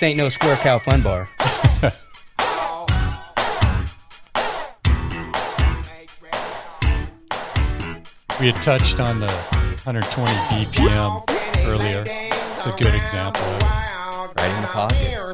[0.05, 1.29] Ain't no square cow fun bar.
[8.41, 9.31] We had touched on the
[9.85, 11.23] 120 BPM
[11.67, 12.03] earlier.
[12.05, 14.37] It's a good example of it.
[14.37, 15.25] Right in the pocket.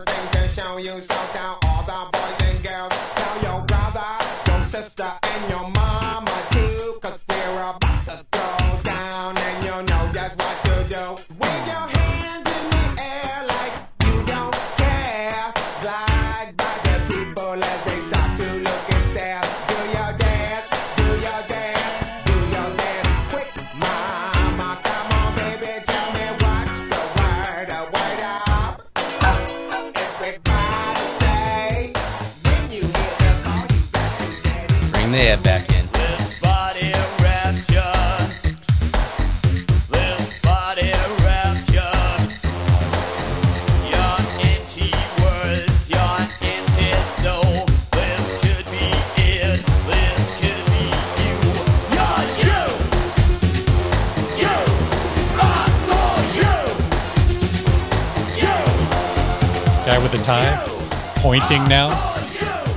[61.16, 61.88] Pointing now.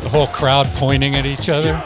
[0.01, 1.81] The whole crowd pointing at each other.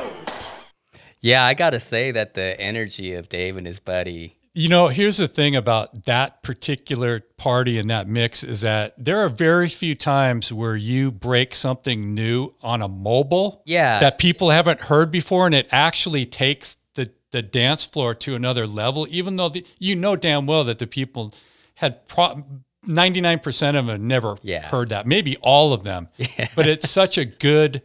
[1.20, 4.36] Yeah, I got to say that the energy of Dave and his buddy.
[4.54, 9.20] You know, here's the thing about that particular party and that mix is that there
[9.20, 14.00] are very few times where you break something new on a mobile Yeah.
[14.00, 18.66] that people haven't heard before and it actually takes the, the dance floor to another
[18.66, 21.34] level, even though the, you know damn well that the people
[21.76, 22.44] had pro-
[22.88, 24.62] 99% of them never Yeah.
[24.68, 26.10] heard that, maybe all of them.
[26.56, 27.82] But it's such a good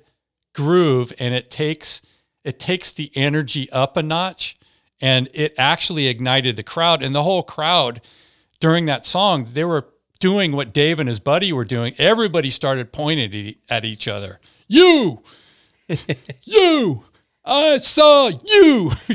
[0.55, 2.03] groove and it takes
[2.45, 4.57] it takes the energy up a notch
[5.01, 7.03] and it actually ignited the crowd.
[7.03, 8.01] And the whole crowd
[8.61, 9.89] during that song they were
[10.21, 11.95] doing what Dave and his buddy were doing.
[11.99, 14.41] Everybody started pointing at each other.
[14.69, 15.23] You!
[16.45, 17.05] You!
[17.45, 18.93] I saw you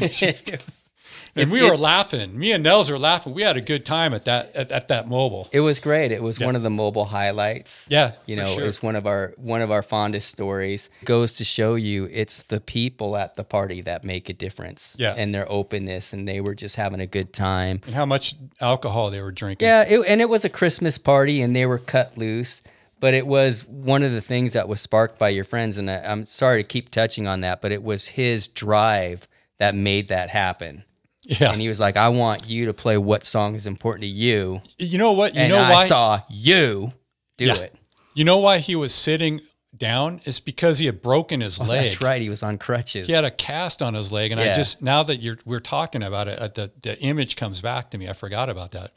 [1.38, 4.26] and we were laughing me and Nels were laughing we had a good time at
[4.26, 6.12] that at, at that mobile It was great.
[6.12, 7.88] It was one of the mobile highlights.
[7.90, 8.66] Yeah, you know, sure.
[8.66, 10.90] was one of our one of our fondest stories.
[11.06, 14.96] Goes to show you, it's the people at the party that make a difference.
[15.00, 15.14] Yeah.
[15.18, 17.82] and their openness, and they were just having a good time.
[17.86, 21.42] and how much alcohol they were drinking Yeah, it, and it was a Christmas party,
[21.42, 22.62] and they were cut loose.
[23.00, 25.98] But it was one of the things that was sparked by your friends, and I,
[26.00, 29.28] I'm sorry to keep touching on that, but it was his drive
[29.60, 30.84] that made that happen.
[31.30, 31.52] Yeah.
[31.52, 34.62] and he was like, "I want you to play what song is important to you."
[34.80, 36.94] you know what you and know I why I saw you
[37.38, 37.56] do Yeah.
[37.56, 37.76] it.
[38.14, 39.42] You know why he was sitting
[39.76, 40.22] down?
[40.26, 41.82] It's because he had broken his Oh, leg.
[41.84, 42.22] that's right.
[42.22, 43.08] He was on crutches.
[43.08, 46.02] He had a cast on his leg, and I just now that you're we're talking
[46.02, 48.08] about it, uh, the the image comes back to me.
[48.10, 48.92] I forgot about that,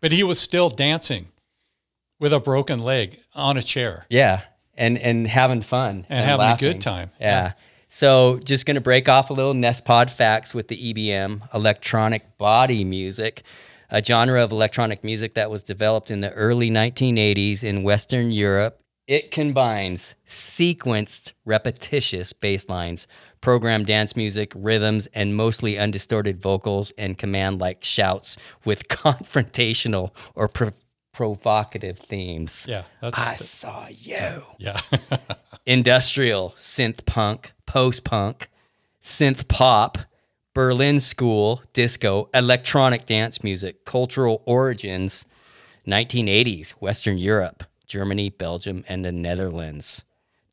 [0.00, 1.28] but he was still dancing
[2.18, 4.06] with a broken leg on a chair.
[4.08, 4.40] Yeah,
[4.76, 7.10] and and having fun And having a good time.
[7.20, 7.26] Yeah.
[7.26, 7.52] Yeah.
[7.96, 13.42] So just gonna break off a little Nestpod facts with the EBM, electronic body music,
[13.88, 18.82] a genre of electronic music that was developed in the early 1980s in Western Europe.
[19.06, 23.06] It combines sequenced, repetitious bass lines,
[23.40, 28.36] programmed dance music, rhythms, and mostly undistorted vocals and command like shouts
[28.66, 30.48] with confrontational or
[31.16, 32.66] provocative themes.
[32.68, 34.42] Yeah, that's I saw you.
[34.58, 34.78] Yeah.
[35.66, 38.50] Industrial, synth punk, post punk,
[39.02, 39.96] synth pop,
[40.52, 45.24] Berlin school, disco, electronic dance music, cultural origins,
[45.86, 50.04] 1980s, Western Europe, Germany, Belgium, and the Netherlands.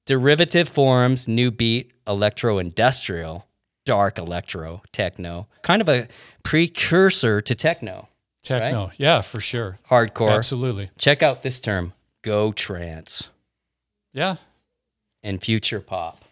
[0.05, 3.47] Derivative forms, new beat, electro industrial,
[3.83, 6.07] dark electro, techno, kind of a
[6.43, 8.07] precursor to techno.
[8.43, 8.99] Techno, right?
[8.99, 9.77] yeah, for sure.
[9.89, 10.31] Hardcore.
[10.31, 10.89] Absolutely.
[10.97, 13.29] Check out this term, goa trance.
[14.13, 14.35] Yeah.
[15.23, 16.23] And future pop.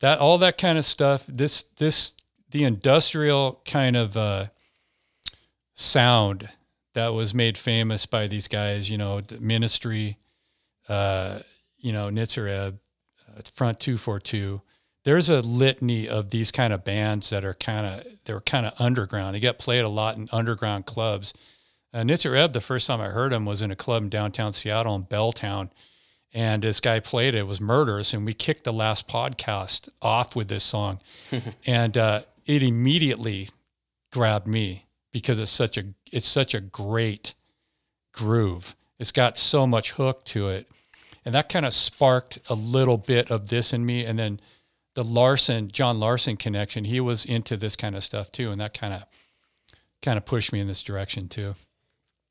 [0.00, 2.14] that all that kind of stuff this this
[2.50, 4.46] the industrial kind of uh
[5.74, 6.48] sound
[6.94, 10.18] that was made famous by these guys you know the ministry
[10.88, 11.38] uh
[11.78, 12.78] you know Nitzer Ebb,
[13.28, 14.60] uh, front 242
[15.04, 18.66] there's a litany of these kind of bands that are kind of they were kind
[18.66, 21.32] of underground they get played a lot in underground clubs
[21.92, 24.96] uh, Ebb, the first time I heard him was in a club in downtown Seattle
[24.96, 25.70] in Belltown
[26.34, 27.38] and this guy played it.
[27.38, 30.98] It was Murderous, and we kicked the last podcast off with this song,
[31.66, 33.48] and uh, it immediately
[34.12, 37.34] grabbed me because it's such a it's such a great
[38.12, 38.74] groove.
[38.98, 40.68] It's got so much hook to it,
[41.24, 44.04] and that kind of sparked a little bit of this in me.
[44.04, 44.40] And then
[44.94, 48.74] the Larson John Larson connection, he was into this kind of stuff too, and that
[48.78, 49.04] kind of
[50.02, 51.54] kind of pushed me in this direction too.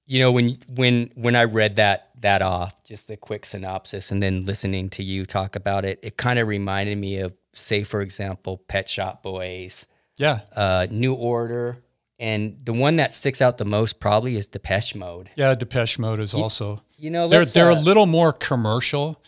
[0.05, 4.21] you know when when when I read that that off, just a quick synopsis, and
[4.23, 8.01] then listening to you talk about it, it kind of reminded me of, say, for
[8.01, 9.85] example, Pet Shop Boys,
[10.17, 10.41] Yeah.
[10.55, 11.79] uh, New Order,
[12.19, 15.29] and the one that sticks out the most probably is Depeche Mode.
[15.35, 16.81] Yeah, Depeche Mode is also.
[16.97, 19.21] you know, they're they're uh, a little more commercial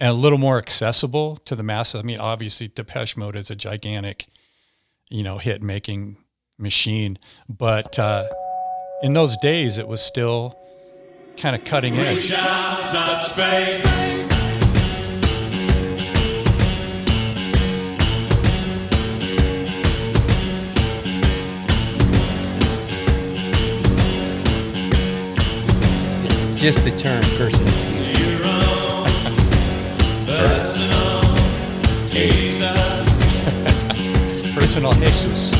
[0.00, 2.00] and a little more accessible to the masses.
[2.00, 4.26] I mean, obviously, Depeche Mode is a gigantic,
[5.10, 6.16] you know, hit making
[6.58, 7.18] machine,
[7.48, 8.26] but uh,
[9.02, 10.58] in those days, it was still
[11.36, 12.30] kind of cutting edge.
[26.56, 27.89] Just the term personal
[34.54, 35.59] Personal Jesus.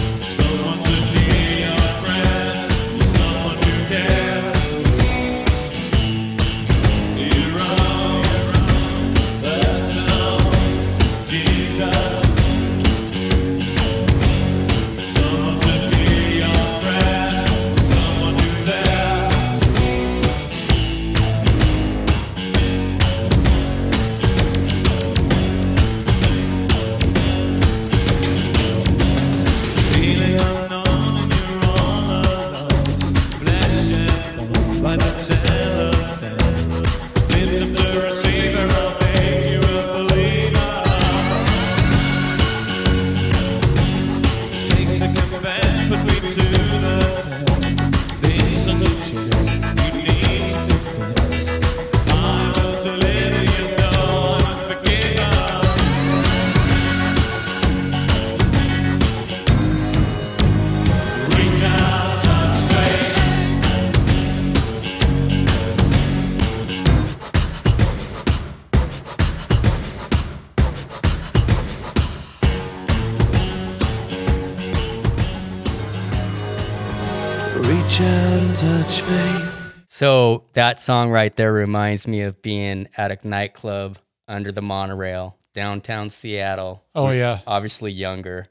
[80.01, 85.37] So that song right there reminds me of being at a nightclub under the monorail
[85.53, 86.83] downtown Seattle.
[86.95, 87.41] Oh, yeah.
[87.47, 88.47] obviously younger.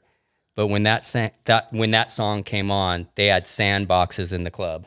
[0.54, 4.52] But when that sa- that when that song came on, they had sandboxes in the
[4.52, 4.86] club.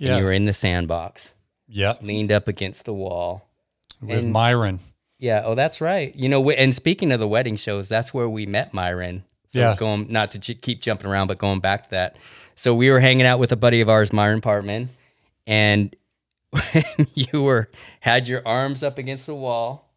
[0.00, 0.12] Yeah.
[0.12, 1.34] and you were in the sandbox.
[1.68, 1.96] Yeah.
[2.00, 3.46] leaned up against the wall
[4.00, 4.80] with And- Myron.
[5.18, 5.42] Yeah.
[5.44, 6.16] Oh, that's right.
[6.16, 9.24] You know, and speaking of the wedding shows, that's where we met Myron.
[9.52, 9.76] So Yeah.
[9.78, 12.16] Going not to j- keep jumping around, but going back to that.
[12.54, 14.88] So we were hanging out with a buddy of ours, Myron Partman,
[15.46, 15.94] and
[16.50, 19.94] when you were had your arms up against the wall,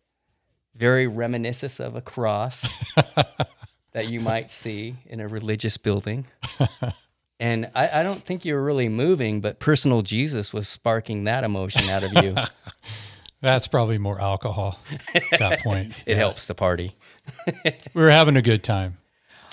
[0.75, 2.67] very reminiscent of a cross
[3.91, 6.25] that you might see in a religious building.
[7.39, 11.43] And I, I don't think you were really moving, but personal Jesus was sparking that
[11.43, 12.35] emotion out of you.
[13.41, 14.79] That's probably more alcohol
[15.13, 15.91] at that point.
[16.05, 16.95] it helps the party.
[17.93, 18.97] We were having a good time.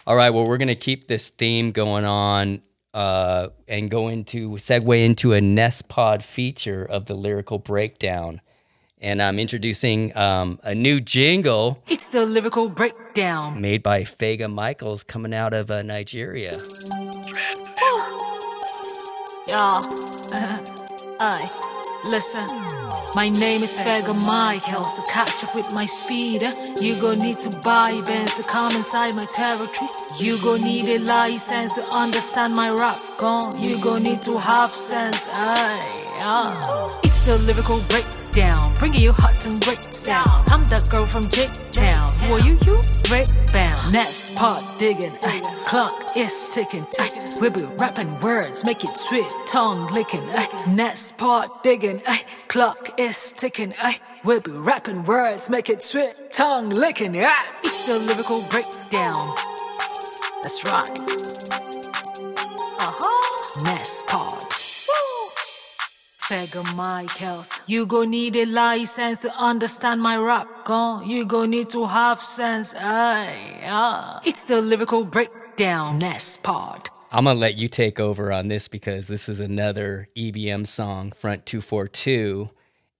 [0.07, 0.31] All right.
[0.31, 2.62] Well, we're going to keep this theme going on
[2.95, 8.41] uh, and go into segue into a Nest Pod feature of the lyrical breakdown.
[9.03, 13.59] And I'm introducing um, a new jingle It's the lyrical breakdown.
[13.61, 16.53] made by Fega Michaels coming out of uh, Nigeria.
[19.49, 19.79] Yeah.
[21.21, 21.49] Aye.
[22.05, 22.80] Listen.
[23.12, 24.93] My name is Fega Michaels.
[24.95, 26.43] To catch up with my speed,
[26.81, 29.91] you gon' need to buy bands to come inside my territory.
[30.20, 33.01] You gon' need a license to understand my rap.
[33.19, 33.61] Gone.
[33.61, 35.28] You gon' need to have sense.
[35.32, 36.15] Aye.
[36.19, 37.01] Yeah.
[37.03, 37.81] It's the lyrical
[38.31, 38.73] breakdown.
[38.78, 40.48] Bringing you hot and great sound.
[40.48, 42.12] I'm that girl from J Town.
[42.23, 42.59] Who are you?
[42.65, 42.77] You
[43.09, 43.93] break bound.
[43.93, 45.12] Next part digging.
[45.23, 45.40] Ay.
[45.65, 46.82] Clock is ticking.
[46.82, 47.11] Uh, Ay.
[47.40, 50.28] We be rapping words, make it sweet, tongue licking.
[50.31, 50.48] Ay.
[50.69, 52.02] Next part digging.
[52.07, 52.23] Ay.
[52.48, 53.74] Clock is ticking.
[53.81, 53.98] Ay.
[54.24, 57.16] We be rapping words, make it sweet, tongue licking.
[57.16, 57.47] Ay.
[57.65, 59.35] It's the lyrical breakdown.
[60.43, 60.90] That's right.
[62.78, 63.65] Uh huh.
[63.65, 64.60] Next part.
[66.31, 67.59] Fega Michaels.
[67.66, 70.65] You gon' need a license to understand my rap.
[70.65, 71.11] Gone.
[71.11, 72.73] You gon' need to have sense.
[72.73, 74.20] Aye, ah.
[74.24, 75.98] It's the lyrical breakdown.
[75.98, 76.89] Next part.
[77.11, 81.11] I'm going to let you take over on this because this is another EBM song,
[81.11, 82.48] Front 242.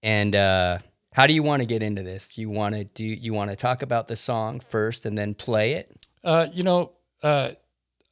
[0.03, 0.79] And uh,
[1.13, 2.37] how do you want to get into this?
[2.37, 5.75] You want to do you want to talk about the song first and then play
[5.75, 5.97] it?
[6.25, 7.53] Uh, you know, uh,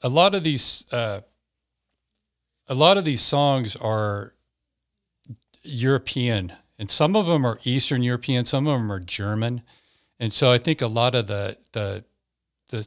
[0.01, 1.23] a lot of these, uh,
[2.69, 4.35] a lot of these songs are
[5.63, 9.63] European, and some of them are Eastern European, some of them are German,
[10.19, 12.05] and so I think a lot of the the
[12.69, 12.87] the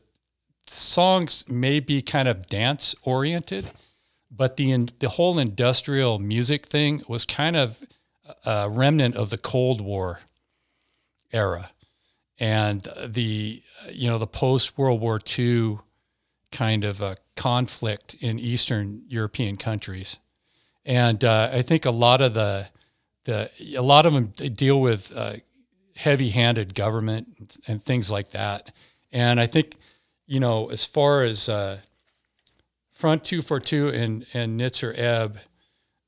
[0.68, 3.72] songs may be kind of dance oriented,
[4.30, 7.78] but the in, the whole industrial music thing was kind of
[8.46, 10.20] a remnant of the Cold War
[11.32, 11.72] era.
[12.40, 13.62] And the
[13.92, 15.80] you know the post World War II
[16.52, 20.18] kind of a conflict in Eastern European countries,
[20.86, 22.68] and uh, I think a lot of the
[23.26, 25.36] the a lot of them deal with uh,
[25.96, 28.72] heavy-handed government and, things like that,
[29.12, 29.76] and I think
[30.28, 31.80] you know as far as uh,
[32.92, 35.40] Front Two Four Two and and Nitzer Ebb.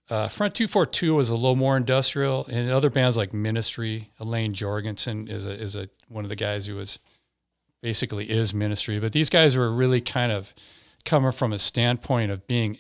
[0.10, 5.30] Uh, Front 242 was a little more industrial, and other bands like Ministry, Elaine Jourgensen
[5.30, 7.00] is a is a one of the guys who was
[7.82, 9.00] basically is Ministry.
[9.00, 10.54] But these guys were really kind of
[11.06, 12.78] coming from a standpoint of being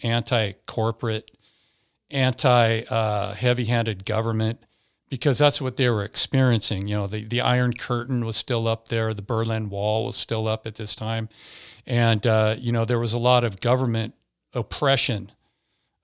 [2.12, 4.60] anti-corporate, anti-heavy-handed government,
[5.10, 6.88] because that's what they were experiencing.
[6.88, 10.48] You know, the the Iron Curtain was still up there, the Berlin Wall was still
[10.48, 11.30] up at this time,
[11.86, 14.14] and uh, you know there was a lot of government
[14.54, 15.32] oppression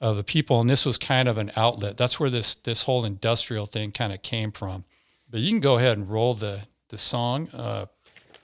[0.01, 1.97] of the people, and this was kind of an outlet.
[1.97, 4.85] That's where this this whole industrial thing kind of came from.
[5.29, 7.49] But you can go ahead and roll the the song.
[7.49, 7.85] Uh,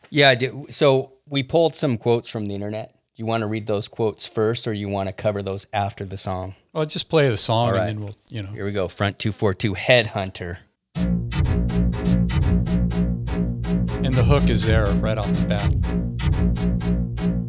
[0.09, 0.67] Yeah, I do.
[0.69, 2.95] So we pulled some quotes from the internet.
[3.17, 6.17] You want to read those quotes first, or you want to cover those after the
[6.17, 6.55] song?
[6.73, 8.49] I'll just play the song, All and then we'll you know.
[8.49, 8.89] Here we go.
[8.89, 10.57] Front two four two Headhunter.
[14.03, 15.61] And the hook is there right off the bat.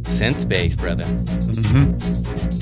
[0.05, 1.03] Synth bass, brother.
[1.03, 2.56] I'm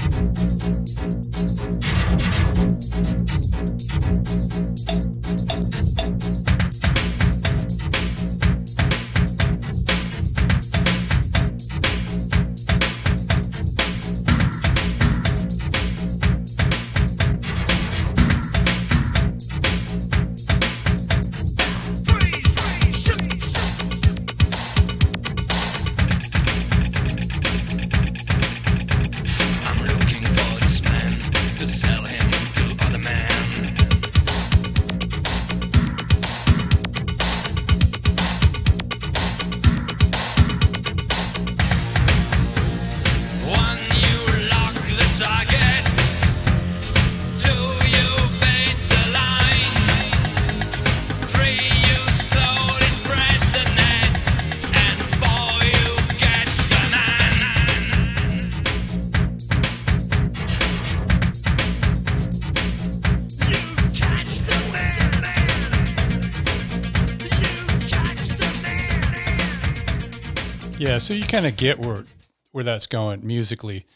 [71.34, 72.04] kind of get where
[72.52, 73.86] where that's going musically.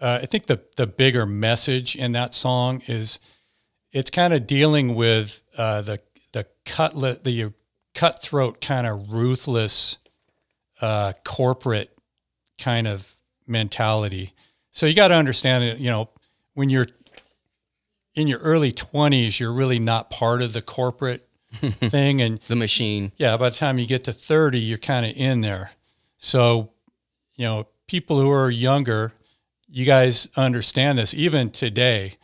[0.00, 3.18] Uh, I think the the bigger message in that song is
[3.92, 6.00] it's kind of dealing with uh, the
[6.32, 7.52] the cutlet the
[7.94, 9.98] cutthroat kind of ruthless
[10.82, 11.96] uh, corporate
[12.58, 13.14] kind of
[13.46, 14.34] mentality.
[14.72, 15.78] So you got to understand it.
[15.78, 16.10] You know,
[16.54, 16.88] when you're
[18.14, 21.26] in your early twenties, you're really not part of the corporate
[21.80, 23.12] thing, and the machine.
[23.16, 25.70] Yeah, by the time you get to thirty, you're kind of in there.
[26.18, 26.70] So,
[27.34, 29.12] you know, people who are younger,
[29.68, 31.14] you guys understand this.
[31.14, 32.16] Even today,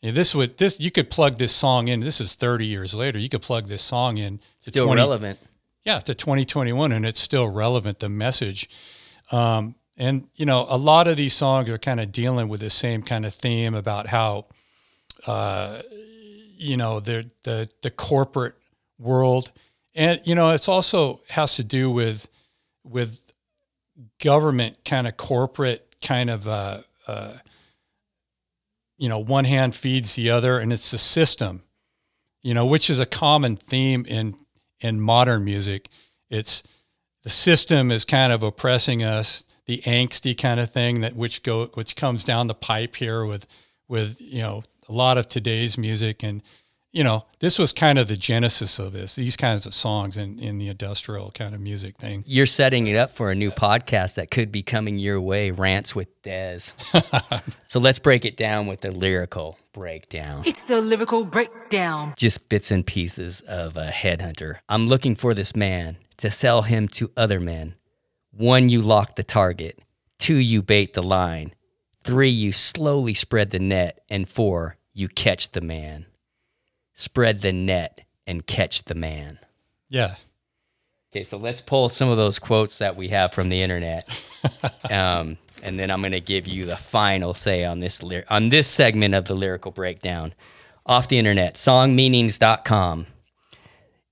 [0.00, 2.00] you know, this would this you could plug this song in.
[2.00, 3.18] This is thirty years later.
[3.18, 4.38] You could plug this song in.
[4.62, 5.38] To Still relevant.
[5.84, 7.98] Yeah, to 2021, and it's still relevant.
[7.98, 8.70] The message,
[9.32, 12.70] um, and you know, a lot of these songs are kind of dealing with the
[12.70, 14.46] same kind of theme about how,
[15.26, 15.82] uh,
[16.56, 18.54] you know, the the the corporate
[18.98, 19.50] world,
[19.94, 22.28] and you know, it's also has to do with
[22.84, 23.20] with
[24.20, 27.34] government kind of corporate kind of uh, uh,
[28.98, 31.62] you know one hand feeds the other and it's the system
[32.42, 34.36] you know which is a common theme in
[34.82, 35.88] in modern music.
[36.28, 36.62] It's
[37.22, 41.66] the system is kind of oppressing us the angsty kind of thing that which go
[41.74, 43.46] which comes down the pipe here with
[43.88, 46.42] with you know a lot of today's music and
[46.92, 50.38] you know this was kind of the genesis of this these kinds of songs in
[50.38, 54.16] in the industrial kind of music thing You're setting it up for a new podcast
[54.16, 56.74] that could be coming your way, Rants with Dez.
[57.66, 60.42] so let's break it down with the lyrical breakdown.
[60.44, 62.14] It's the lyrical breakdown.
[62.16, 64.58] Just bits and pieces of a headhunter.
[64.68, 67.74] I'm looking for this man to sell him to other men.
[68.30, 69.78] One, you lock the target.
[70.18, 71.54] Two, you bait the line.
[72.04, 74.00] Three, you slowly spread the net.
[74.08, 76.06] And four, you catch the man.
[76.94, 79.38] Spread the net and catch the man.
[79.88, 80.16] yeah
[81.12, 84.08] Okay, so let's pull some of those quotes that we have from the internet,
[84.90, 88.48] um, and then I'm going to give you the final say on this ly- on
[88.48, 90.32] this segment of the lyrical breakdown.
[90.86, 93.06] Off the internet, songmeanings.com.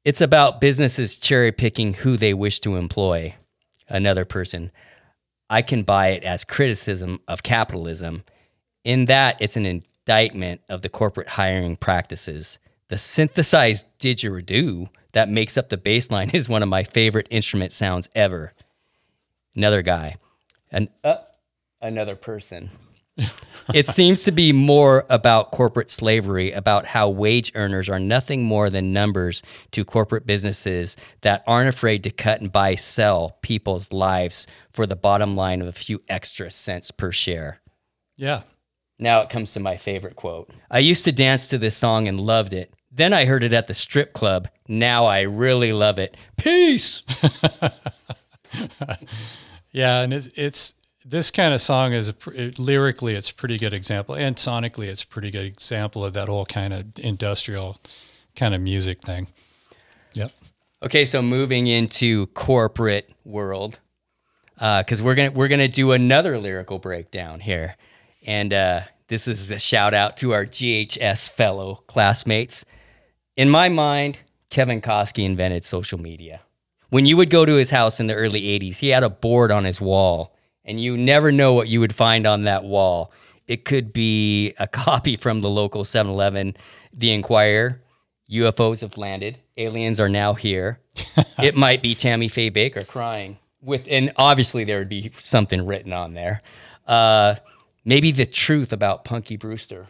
[0.04, 3.34] It's about businesses cherry picking who they wish to employ.
[3.88, 4.70] Another person.
[5.48, 8.24] I can buy it as criticism of capitalism.
[8.84, 12.58] In that, it's an indictment of the corporate hiring practices.
[12.90, 17.72] The synthesized didgeridoo that makes up the bass line is one of my favorite instrument
[17.72, 18.52] sounds ever.
[19.54, 20.16] Another guy,
[20.72, 21.18] and uh,
[21.80, 22.70] another person.
[23.74, 28.70] it seems to be more about corporate slavery, about how wage earners are nothing more
[28.70, 34.46] than numbers to corporate businesses that aren't afraid to cut and buy, sell people's lives
[34.72, 37.60] for the bottom line of a few extra cents per share.
[38.16, 38.42] yeah
[38.98, 40.50] Now it comes to my favorite quote.
[40.70, 42.72] I used to dance to this song and loved it.
[42.90, 44.48] Then I heard it at the strip club.
[44.66, 46.16] Now I really love it.
[46.36, 47.02] Peace.
[49.72, 53.72] Yeah, and it's it's this kind of song is it, lyrically it's a pretty good
[53.72, 57.78] example, and sonically it's a pretty good example of that whole kind of industrial
[58.36, 59.28] kind of music thing.
[60.14, 60.32] Yep.
[60.82, 63.78] Okay, so moving into corporate world,
[64.54, 67.76] because we're gonna we're gonna do another lyrical breakdown here,
[68.26, 72.64] and uh, this is a shout out to our GHS fellow classmates.
[73.40, 74.18] In my mind,
[74.50, 76.42] Kevin Koski invented social media.
[76.90, 79.50] When you would go to his house in the early '80s, he had a board
[79.50, 83.12] on his wall, and you never know what you would find on that wall.
[83.48, 86.54] It could be a copy from the local 7-Eleven,
[86.92, 87.80] The Enquirer.
[88.30, 89.38] UFOs have landed.
[89.56, 90.78] Aliens are now here.
[91.38, 95.94] it might be Tammy Faye Bakker crying with, and obviously there would be something written
[95.94, 96.42] on there.
[96.86, 97.36] Uh,
[97.86, 99.86] maybe the truth about Punky Brewster.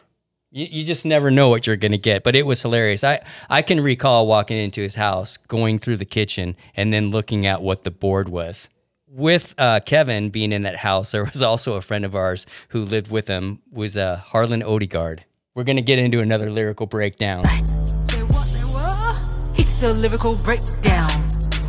[0.53, 3.05] You, you just never know what you're going to get, but it was hilarious.
[3.05, 7.47] I, I can recall walking into his house, going through the kitchen, and then looking
[7.47, 8.69] at what the board was.
[9.07, 12.85] With uh, Kevin being in that house, there was also a friend of ours who
[12.85, 15.25] lived with him, was uh, Harlan Odegaard.
[15.55, 17.45] We're going to get into another lyrical breakdown.
[17.45, 19.23] Say what, say what?
[19.59, 21.11] It's the lyrical breakdown.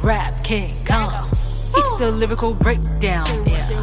[0.04, 1.12] Rap King Kong.
[1.14, 3.28] It's the lyrical breakdown.
[3.48, 3.81] yeah.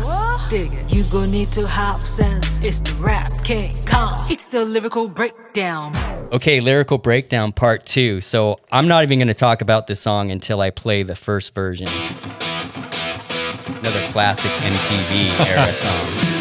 [0.48, 0.90] Dig it.
[0.90, 2.58] You gon' need to have sense.
[2.62, 4.14] It's the rap King Kong.
[4.30, 5.94] It's the lyrical breakdown.
[6.32, 8.22] Okay, lyrical breakdown part two.
[8.22, 11.54] So I'm not even going to talk about this song until I play the first
[11.54, 11.88] version.
[13.66, 16.37] Another classic MTV era song.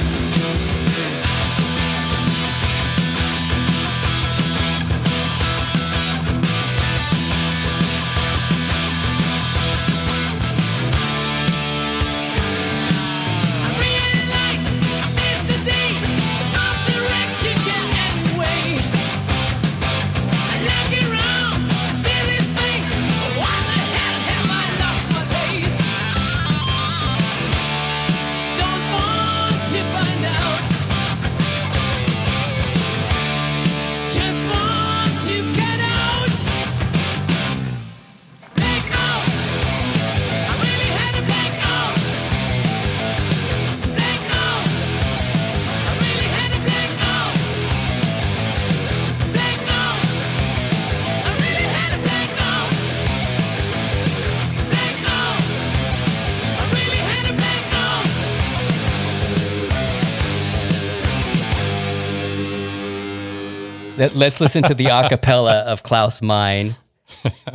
[64.15, 66.75] Let, us listen to the acapella of Klaus Meine.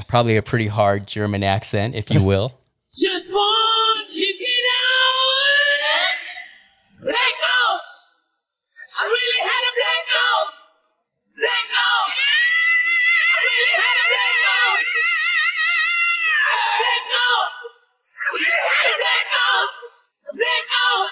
[0.09, 2.53] Probably a pretty hard German accent, if you will.
[2.95, 3.43] Just out.
[8.93, 10.49] I really had a blackout.
[11.35, 12.11] Blackout.
[12.13, 14.81] I really had a blackout.
[16.79, 17.51] Blackout.
[18.13, 19.71] I really had a blackout.
[20.33, 21.11] Blackout.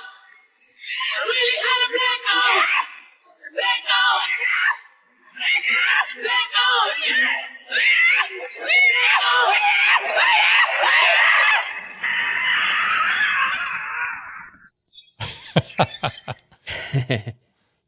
[1.11, 1.57] I really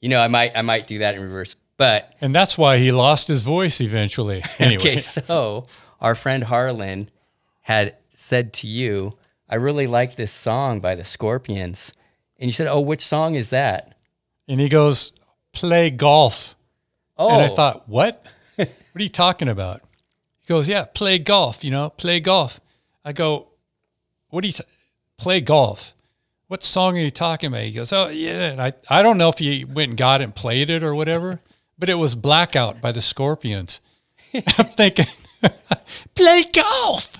[0.01, 2.93] you know, I might I might do that in reverse, but And that's why he
[2.93, 4.43] lost his voice eventually.
[4.59, 4.83] Anyway.
[4.83, 5.66] okay, so
[6.01, 7.11] our friend Harlan
[7.62, 9.16] had said to you,
[9.49, 11.93] "I really like this song by the Scorpions,"
[12.39, 13.97] and you said, "Oh, which song is that?"
[14.49, 15.12] And he goes,
[15.53, 16.57] play golf.
[17.31, 17.55] And I Oh.
[17.55, 18.24] thought, what?
[18.57, 19.82] what are you talking about?
[20.40, 22.61] He goes, yeah, play golf, you know, play golf.
[23.05, 23.49] I go,
[24.31, 24.65] what do you, t-
[25.19, 25.94] play golf?
[26.49, 27.62] What song are you talking about?
[27.62, 28.51] He goes, oh, yeah.
[28.51, 30.94] And I, I don't know if he went and got it and played it or
[30.94, 31.40] whatever,
[31.78, 33.81] but it was Blackout by the Scorpions.
[34.35, 35.07] I'm thinking,
[36.15, 37.16] play golf.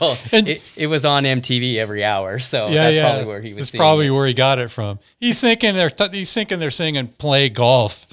[0.00, 3.70] Well, it, it was on MTV every hour, so that's probably where he was.
[3.70, 4.10] That's probably it.
[4.10, 4.98] where he got it from.
[5.20, 8.06] He's thinking they're th- he's thinking they're singing "Play Golf."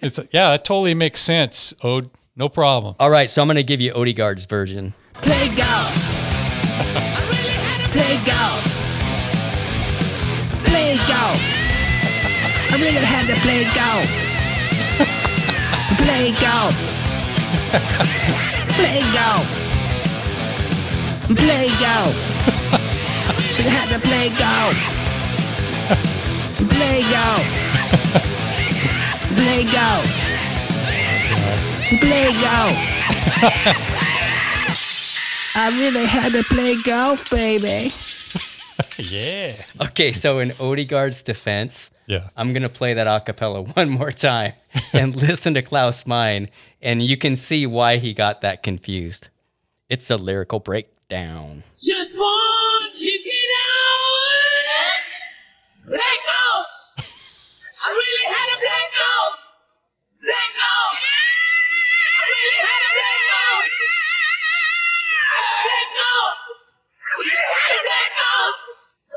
[0.00, 1.74] It's like, yeah, that totally makes sense.
[1.82, 2.02] Oh,
[2.36, 2.94] no problem.
[2.98, 4.94] All right, so I'm going to give you Odegaard's version.
[5.14, 5.94] Play golf.
[7.92, 8.64] Play golf.
[10.64, 11.38] Play golf.
[12.72, 14.08] I really had to play golf.
[15.98, 16.74] play golf.
[18.76, 19.46] Play golf.
[21.36, 22.14] Play golf.
[23.58, 24.76] I had to play golf.
[26.70, 28.26] Play golf.
[29.40, 30.04] Play golf.
[32.00, 32.76] Play golf.
[35.56, 37.90] I really had to play golf, baby.
[39.10, 39.54] yeah.
[39.88, 42.28] Okay, so in Odegaard's defense, Yeah.
[42.36, 44.52] I'm going to play that a cappella one more time
[44.92, 46.48] and listen to Klaus Meine,
[46.82, 49.28] and you can see why he got that confused.
[49.88, 51.62] It's a lyrical breakdown.
[51.82, 55.00] Just want you to get out.
[55.86, 56.66] Blackout.
[57.82, 58.79] I really had a blackout.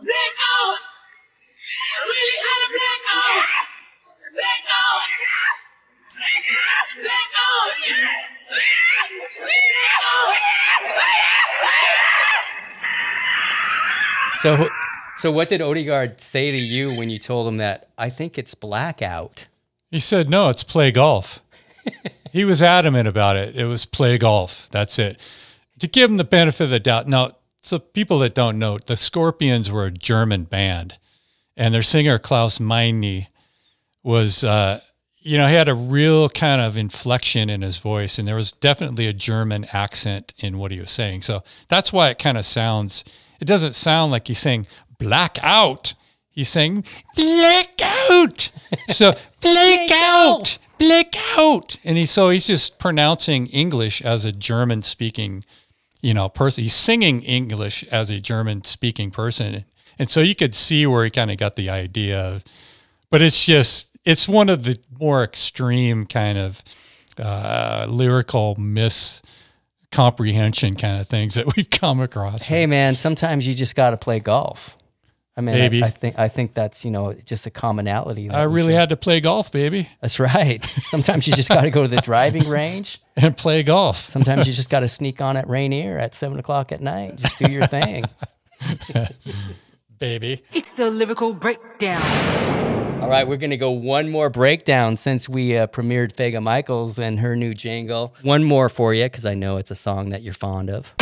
[0.03, 0.79] Blackout.
[0.83, 3.47] I really had a blackout.
[4.35, 5.03] Blackout.
[14.41, 14.65] So,
[15.19, 17.87] so what did Odegaard say to you when you told him that?
[17.97, 19.47] I think it's blackout.
[19.89, 21.39] He said, "No, it's play golf."
[22.33, 23.55] he was adamant about it.
[23.55, 24.67] It was play golf.
[24.71, 25.21] That's it.
[25.79, 27.07] To give him the benefit of the doubt.
[27.07, 30.99] Now, so people that don't know, the Scorpions were a German band,
[31.55, 33.27] and their singer Klaus Meine
[34.03, 34.81] was, uh,
[35.19, 38.51] you know, he had a real kind of inflection in his voice, and there was
[38.51, 41.21] definitely a German accent in what he was saying.
[41.21, 43.05] So that's why it kind of sounds.
[43.39, 44.67] It doesn't sound like he's saying
[44.99, 45.95] blackout.
[46.29, 46.83] He's saying
[47.15, 48.51] black out.
[48.89, 54.81] so black out, black out, and he so he's just pronouncing English as a German
[54.81, 55.45] speaking,
[56.03, 56.63] you know, person.
[56.63, 59.65] He's singing English as a German speaking person,
[59.97, 62.21] and so you could see where he kind of got the idea.
[62.21, 62.43] Of,
[63.09, 66.61] but it's just it's one of the more extreme kind of
[67.17, 72.43] uh, lyrical miscomprehension kind of things that we've come across.
[72.43, 74.77] Hey, man, sometimes you just got to play golf.
[75.35, 75.83] I mean, I- Maybe.
[75.83, 78.27] I, think I think that's you know just a commonality.
[78.27, 78.81] that I really share.
[78.81, 79.89] had to play golf, baby.
[80.01, 80.63] That's right.
[80.83, 83.97] Sometimes you just got to go to the driving range and play golf.
[84.09, 87.15] Sometimes you just got to sneak on at Rainier at seven o'clock at night.
[87.17, 88.05] Just do your thing.
[89.99, 90.43] baby.
[90.53, 92.01] It's the lyrical breakdown.
[93.01, 96.99] All right, we're going to go one more breakdown since we uh, premiered Fega Michaels
[96.99, 98.15] and her new jingle.
[98.21, 100.93] One more for you because I know it's a song that you're fond of.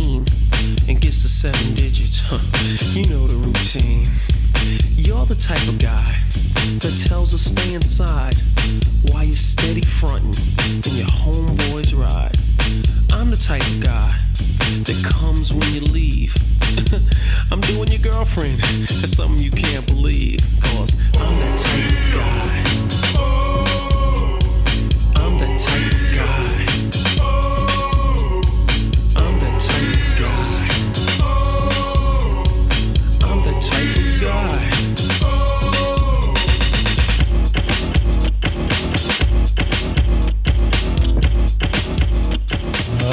[0.00, 2.22] And gets the seven digits.
[2.24, 2.38] Huh.
[2.98, 4.06] You know the routine.
[4.96, 6.16] You're the type of guy
[6.80, 8.34] that tells us stay inside
[9.10, 10.34] while you're steady frontin'
[10.88, 12.36] in your homeboy's ride.
[13.12, 14.10] I'm the type of guy
[14.84, 16.34] that comes when you leave.
[17.52, 18.58] I'm doing your girlfriend.
[18.58, 20.40] That's something you can't believe.
[20.60, 22.59] Cause I'm that type of guy.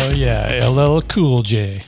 [0.07, 1.81] Oh yeah, LL Cool J.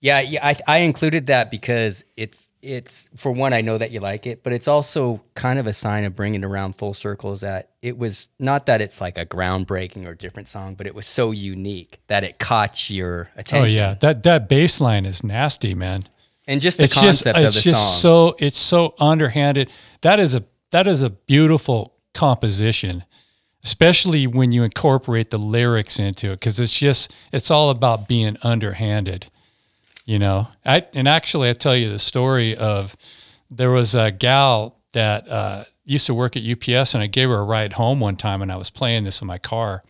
[0.00, 4.00] Yeah, yeah, I, I included that because it's it's for one, I know that you
[4.00, 7.70] like it, but it's also kind of a sign of bringing around full circles that
[7.82, 11.32] it was not that it's like a groundbreaking or different song, but it was so
[11.32, 13.58] unique that it caught your attention.
[13.58, 16.04] Oh yeah, that that bass line is nasty, man.
[16.46, 19.70] And just the it's concept just, of it's just so it's so underhanded.
[20.00, 23.04] That is a that is a beautiful composition,
[23.64, 28.36] especially when you incorporate the lyrics into it, because it's just it's all about being
[28.42, 29.26] underhanded.
[30.04, 32.96] You know, I and actually I tell you the story of
[33.50, 37.36] there was a gal that uh, used to work at UPS, and I gave her
[37.36, 39.82] a ride home one time, and I was playing this in my car.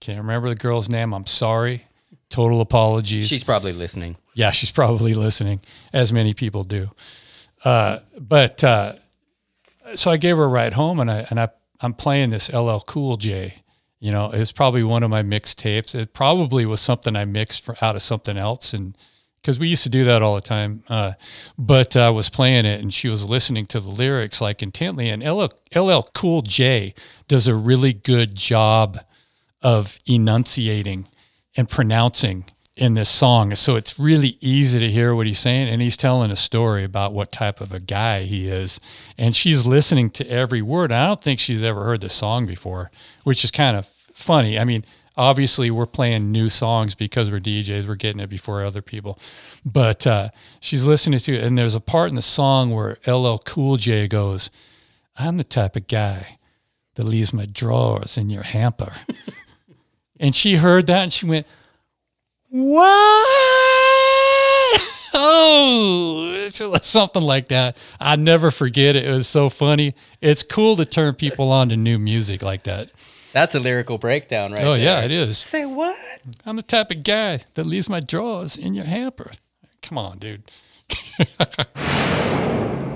[0.00, 1.12] Can't remember the girl's name.
[1.12, 1.86] I'm sorry.
[2.28, 3.28] Total apologies.
[3.28, 4.16] She's probably listening.
[4.34, 5.60] Yeah, she's probably listening,
[5.92, 6.90] as many people do.
[7.64, 8.94] Uh, but uh,
[9.94, 11.48] so I gave her a ride home, and I and I
[11.80, 13.62] I'm playing this LL Cool J.
[13.98, 15.94] You know, it was probably one of my mixed tapes.
[15.94, 18.96] It probably was something I mixed for, out of something else, and
[19.40, 20.82] because we used to do that all the time.
[20.88, 21.12] Uh,
[21.56, 25.08] but I was playing it, and she was listening to the lyrics like intently.
[25.08, 26.94] And LL, LL Cool J
[27.28, 28.98] does a really good job
[29.62, 31.08] of enunciating
[31.56, 32.44] and pronouncing
[32.76, 33.54] in this song.
[33.54, 35.68] So it's really easy to hear what he's saying.
[35.68, 38.80] And he's telling a story about what type of a guy he is.
[39.16, 40.92] And she's listening to every word.
[40.92, 42.90] I don't think she's ever heard the song before,
[43.24, 44.58] which is kind of funny.
[44.58, 44.84] I mean,
[45.16, 47.88] obviously we're playing new songs because we're DJs.
[47.88, 49.18] We're getting it before other people.
[49.64, 50.28] But uh,
[50.60, 51.42] she's listening to it.
[51.42, 54.50] And there's a part in the song where LL Cool J goes,
[55.16, 56.38] I'm the type of guy
[56.96, 58.92] that leaves my drawers in your hamper.
[60.20, 61.46] and she heard that and she went,
[62.64, 63.26] what?
[65.18, 67.78] Oh, it's something like that.
[67.98, 69.06] I never forget it.
[69.06, 69.94] It was so funny.
[70.20, 72.90] It's cool to turn people on to new music like that.
[73.32, 74.60] That's a lyrical breakdown, right?
[74.62, 75.38] oh yeah, it is.
[75.38, 75.96] Say what?
[76.44, 79.30] I'm the type of guy that leaves my drawers in your hamper.
[79.80, 80.50] Come on, dude.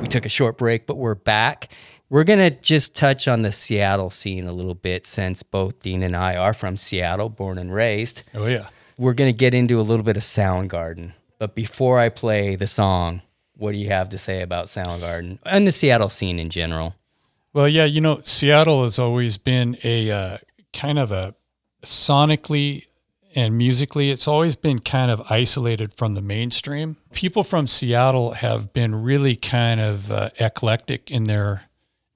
[0.01, 1.69] We took a short break, but we're back.
[2.09, 6.03] We're going to just touch on the Seattle scene a little bit since both Dean
[6.03, 8.23] and I are from Seattle, born and raised.
[8.35, 8.69] Oh yeah.
[9.01, 11.13] We're going to get into a little bit of Soundgarden.
[11.39, 13.23] But before I play the song,
[13.57, 16.97] what do you have to say about Soundgarden and the Seattle scene in general?
[17.55, 20.39] Well, yeah, you know, Seattle has always been a uh,
[20.75, 21.35] kind of a
[21.83, 22.85] sonically
[23.35, 26.97] and musically, it's always been kind of isolated from the mainstream.
[27.13, 31.63] People from Seattle have been really kind of uh, eclectic in their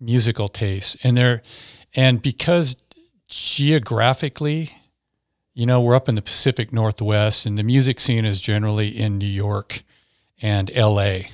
[0.01, 1.43] musical tastes, and they're
[1.95, 2.77] and because
[3.29, 4.73] geographically,
[5.55, 9.19] you know, we're up in the Pacific Northwest, and the music scene is generally in
[9.19, 9.83] New York
[10.43, 11.31] and L.A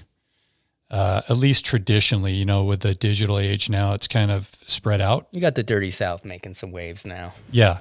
[0.90, 5.00] uh, at least traditionally, you know, with the digital age now, it's kind of spread
[5.00, 5.28] out.
[5.30, 7.32] You got the Dirty South making some waves now.
[7.50, 7.78] Yeah.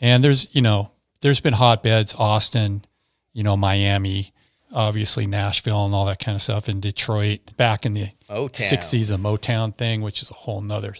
[0.00, 2.84] And there's, you know, there's been hotbeds, Austin,
[3.32, 4.32] you know, Miami,
[4.72, 8.52] obviously Nashville and all that kind of stuff, and Detroit back in the Motown.
[8.52, 10.94] 60s, the Motown thing, which is a whole nother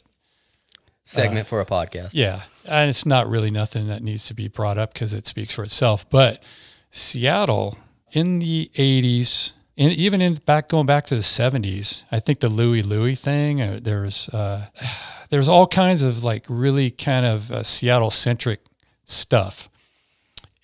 [1.09, 2.10] Segment for a podcast.
[2.12, 2.43] Yeah.
[2.66, 5.62] And it's not really nothing that needs to be brought up because it speaks for
[5.62, 6.09] itself.
[6.10, 6.43] But
[6.90, 7.78] Seattle
[8.12, 12.51] in the 80s, and even in back going back to the 70s, I think the
[12.51, 14.66] Louie Louie thing, uh, there's uh,
[15.30, 18.60] there's all kinds of like really kind of uh, Seattle centric
[19.06, 19.70] stuff.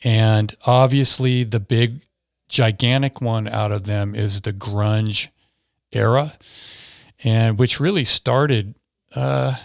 [0.02, 2.02] And obviously, the big,
[2.50, 5.28] gigantic one out of them is the grunge
[5.90, 6.34] era,
[7.22, 8.74] and which really started
[9.14, 9.56] uh,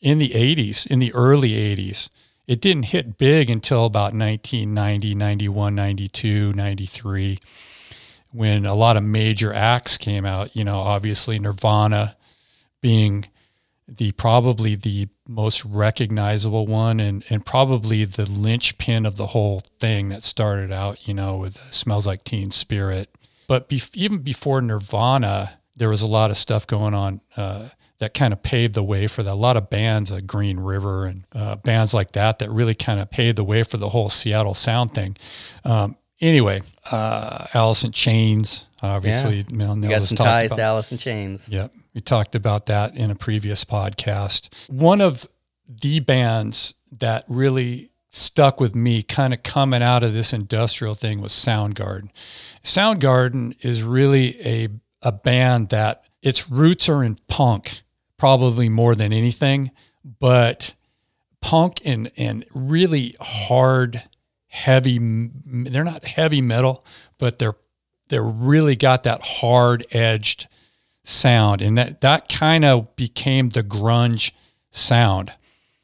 [0.00, 2.08] in the 80s, in the early 80s.
[2.46, 7.38] It didn't hit big until about 1990, 91, 92, 93,
[8.32, 10.56] when a lot of major acts came out.
[10.56, 12.16] You know, obviously Nirvana
[12.80, 13.28] being
[13.86, 20.10] the probably the most recognizable one and, and probably the linchpin of the whole thing
[20.10, 23.10] that started out, you know, with Smells Like Teen Spirit.
[23.48, 27.70] But even before Nirvana, there was a lot of stuff going on uh,
[28.00, 29.32] that kind of paved the way for that.
[29.32, 33.00] A lot of bands, uh, Green River and uh, bands like that, that really kind
[33.00, 35.16] of paved the way for the whole Seattle sound thing.
[35.64, 36.60] Um, anyway,
[36.90, 39.56] uh, Alice in Chains, Obviously, Yeah.
[39.56, 41.44] Mel You got some ties about- to Alice in Chains.
[41.48, 41.72] Yep.
[41.94, 44.48] We talked about that in a previous podcast.
[44.70, 45.26] One of
[45.68, 51.20] the bands that really stuck with me kind of coming out of this industrial thing
[51.20, 52.08] was Soundgarden.
[52.64, 54.68] Soundgarden is really a
[55.02, 57.80] a band that its roots are in punk
[58.20, 59.70] probably more than anything,
[60.20, 60.74] but
[61.40, 64.02] punk and and really hard
[64.48, 66.84] heavy they're not heavy metal,
[67.16, 67.56] but they're
[68.10, 70.48] they're really got that hard edged
[71.02, 74.32] sound and that that kind of became the grunge
[74.70, 75.32] sound.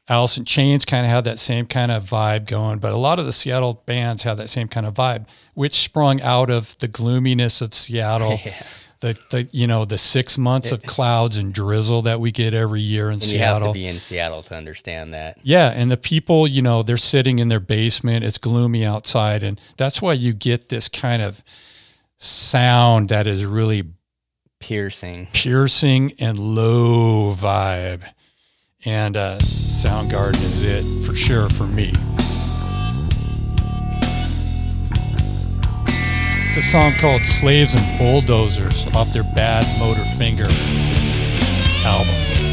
[0.07, 3.17] Alice in chains kind of had that same kind of vibe going but a lot
[3.19, 6.87] of the seattle bands have that same kind of vibe which sprung out of the
[6.87, 8.39] gloominess of seattle
[8.99, 12.81] the, the you know the six months of clouds and drizzle that we get every
[12.81, 15.37] year in And you have seattle to be in Seattle to understand that.
[15.43, 18.25] yeah, and the people, you know, they're sitting in their basement.
[18.25, 21.43] It's gloomy outside, and that's why you get this kind of
[22.17, 23.83] sound that is really
[24.59, 25.27] Piercing.
[25.33, 28.01] piercing and low vibe.
[28.85, 31.93] And uh, Soundgarden is it for sure for me.
[36.47, 40.47] It's a song called Slaves and Bulldozers off their Bad Motor Finger
[41.85, 42.46] album.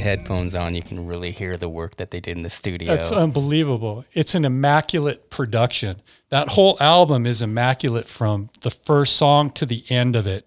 [0.00, 2.94] The headphones on, you can really hear the work that they did in the studio.
[2.94, 4.04] That's unbelievable.
[4.14, 6.00] It's an immaculate production.
[6.30, 10.46] That whole album is immaculate from the first song to the end of it.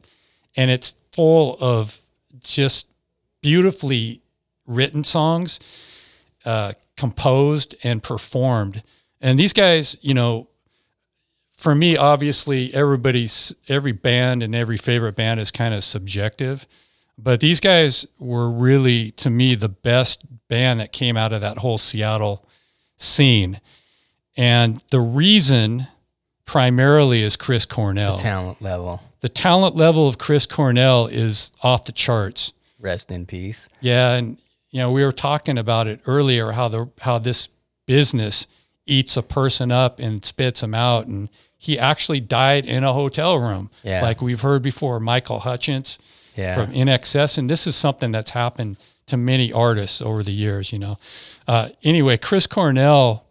[0.56, 2.00] And it's full of
[2.42, 2.88] just
[3.42, 4.22] beautifully
[4.66, 5.60] written songs,
[6.46, 8.82] uh, composed and performed.
[9.22, 10.48] And these guys, you know,
[11.58, 16.66] for me, obviously, everybody's, every band and every favorite band is kind of subjective.
[17.18, 21.60] But these guys were really, to me, the best band that came out of that
[21.60, 22.46] whole Seattle
[22.98, 23.62] scene.
[24.36, 25.88] And the reason
[26.46, 28.18] primarily is Chris Cornell.
[28.18, 29.02] the talent level.
[29.22, 32.52] The talent level of Chris Cornell is off the charts.
[32.80, 33.70] Rest in peace.
[33.80, 34.38] Yeah, and
[34.72, 37.48] you know, we were talking about it earlier how the how this
[37.86, 38.48] business
[38.86, 43.38] eats a person up and spits them out and he actually died in a hotel
[43.38, 43.72] room.
[43.84, 44.02] Yeah.
[44.02, 45.98] Like we've heard before Michael Hutchence
[46.36, 46.56] Yeah.
[46.56, 48.78] from INXS and this is something that's happened
[49.08, 50.98] to many artists over the years, you know.
[51.48, 53.26] Uh, anyway, Chris Cornell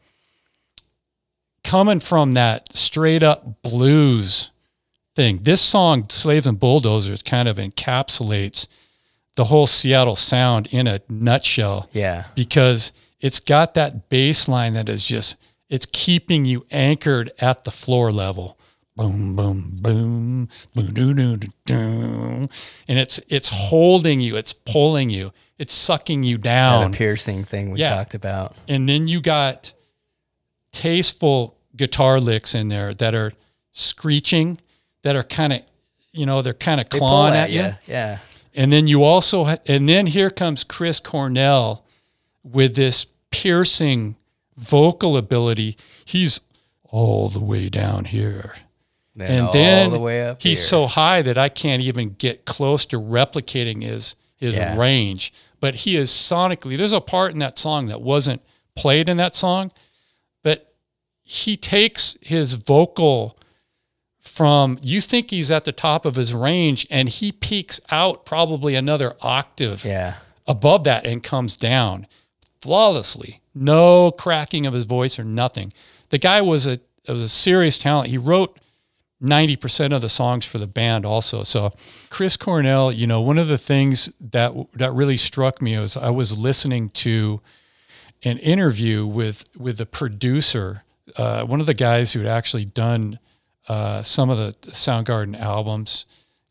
[1.65, 4.51] coming from that straight up blues
[5.15, 5.39] thing.
[5.43, 8.69] This song, Slaves and Bulldozers, kind of encapsulates
[9.37, 11.89] the whole Seattle sound in a nutshell.
[11.93, 12.25] Yeah.
[12.35, 15.37] Because it's got that bass line that is just,
[15.69, 18.59] it's keeping you anchored at the floor level.
[18.95, 22.49] Boom, boom, boom, boom, doo, doo, doo, doo.
[22.89, 26.91] and it's it's holding you, it's pulling you, it's sucking you down.
[26.91, 27.95] the piercing thing we Yeah.
[27.95, 28.55] talked about.
[28.69, 29.73] And then you got
[30.73, 33.33] tasteful guitar licks in there that are
[33.73, 34.59] screeching,
[35.03, 35.63] that are kind of,
[36.13, 37.61] you know, they're kind of clawing at at you.
[37.61, 38.19] ya, yeah.
[38.55, 41.85] And then you also, ha- and then here comes Chris Cornell
[42.45, 44.17] with this piercing
[44.59, 45.79] vocal ability.
[46.05, 46.41] He's
[46.85, 48.55] all the way down here.
[49.19, 50.69] And then the he's here.
[50.69, 54.77] so high that I can't even get close to replicating his his Yeah.
[54.77, 55.33] range.
[55.61, 56.77] But he is sonically.
[56.77, 58.43] There's a part in that song that wasn't
[58.75, 59.71] played in that song,
[60.43, 60.75] but
[61.23, 63.39] he takes his vocal
[64.19, 68.75] from you think he's at the top of his range and he peaks out probably
[68.75, 70.15] another octave Yeah.
[70.47, 72.07] above that and comes down
[72.61, 73.41] flawlessly.
[73.55, 75.73] No cracking of his voice or nothing.
[76.11, 78.09] The guy was a was a serious talent.
[78.11, 78.59] He wrote
[79.23, 81.43] 90% of the songs for the band also.
[81.43, 81.73] So
[82.11, 86.11] Chris Cornell, you know, one of the things that that really struck me was I
[86.11, 87.41] was listening to
[88.25, 90.83] an interview with with the producer,
[91.17, 93.19] uh, one of the guys who had actually done
[93.69, 96.05] uh, some of the Soundgarden albums,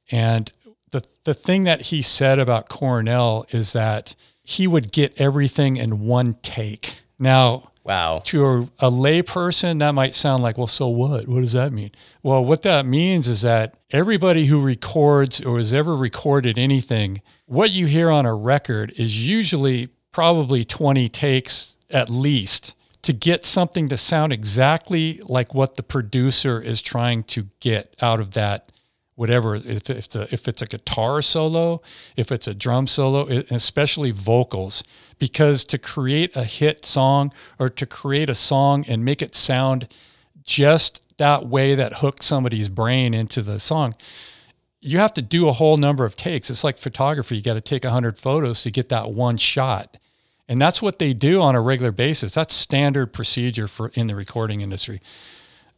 [0.10, 0.52] and
[0.92, 6.06] the the thing that he said about Cornell is that he would get everything in
[6.06, 6.98] one take.
[7.20, 8.22] Now, Wow.
[8.26, 11.28] to a, a lay person, that might sound like, well, so what?
[11.28, 11.92] What does that mean?
[12.22, 17.72] Well, what that means is that everybody who records or has ever recorded anything, what
[17.72, 23.88] you hear on a record is usually probably 20 takes at least to get something
[23.90, 28.72] to sound exactly like what the producer is trying to get out of that
[29.16, 31.82] whatever if it's a if it's a guitar solo
[32.16, 34.84] if it's a drum solo especially vocals
[35.22, 39.88] because to create a hit song or to create a song and make it sound
[40.44, 43.96] just that way that hooks somebody's brain into the song
[44.82, 46.50] you have to do a whole number of takes.
[46.50, 47.38] It's like photography.
[47.38, 49.98] You got to take 100 photos to get that one shot.
[50.48, 52.34] And that's what they do on a regular basis.
[52.34, 55.00] That's standard procedure for in the recording industry.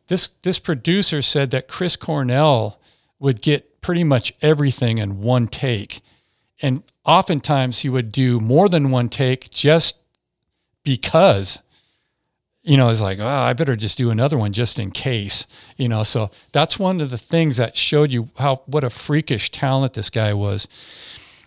[0.08, 2.80] This this producer said that Chris Cornell
[3.20, 6.02] would get pretty much everything in one take.
[6.62, 9.98] And oftentimes he would do more than one take just
[10.84, 11.60] because,
[12.62, 15.48] you know, it's like, oh, I better just do another one just in case,
[15.78, 16.04] you know.
[16.04, 20.10] So that's one of the things that showed you how what a freakish talent this
[20.10, 20.68] guy was.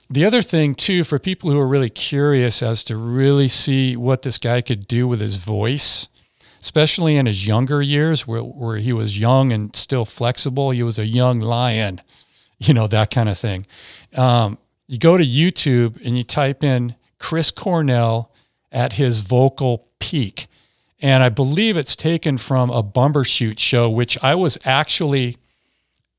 [0.08, 4.22] The other thing too, for people who are really curious as to really see what
[4.22, 6.08] this guy could do with his voice,
[6.60, 10.70] especially in his younger years where, where he was young and still flexible.
[10.70, 12.00] He was a young lion,
[12.58, 13.66] you know, that kind of thing.
[14.14, 18.32] Um, you go to YouTube and you type in Chris Cornell
[18.70, 20.46] at his vocal peak.
[21.00, 25.36] And I believe it's taken from a Bumbershoot show, which I was actually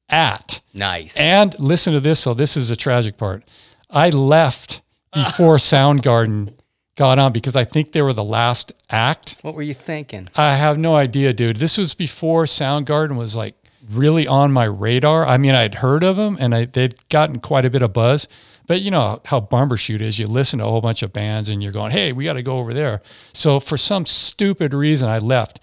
[0.10, 0.62] at.
[0.74, 1.18] Nice.
[1.18, 2.20] And listen to this.
[2.20, 3.44] So this is a tragic part.
[3.90, 4.82] I left
[5.14, 6.54] before Soundgarden
[6.96, 9.38] got on because I think they were the last act.
[9.42, 10.30] What were you thinking?
[10.36, 11.58] I have no idea, dude.
[11.58, 13.56] This was before Soundgarden was like
[13.90, 15.26] really on my radar.
[15.26, 18.28] I mean, I'd heard of them and I, they'd gotten quite a bit of buzz.
[18.68, 20.20] But you know how Bumbershoot is.
[20.20, 22.44] You listen to a whole bunch of bands and you're going, hey, we got to
[22.44, 23.02] go over there.
[23.34, 25.60] So for some stupid reason, I left.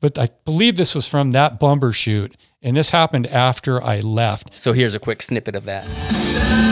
[0.00, 2.34] But I believe this was from that Bumbershoot.
[2.62, 4.54] And this happened after I left.
[4.54, 6.71] So here's a quick snippet of that.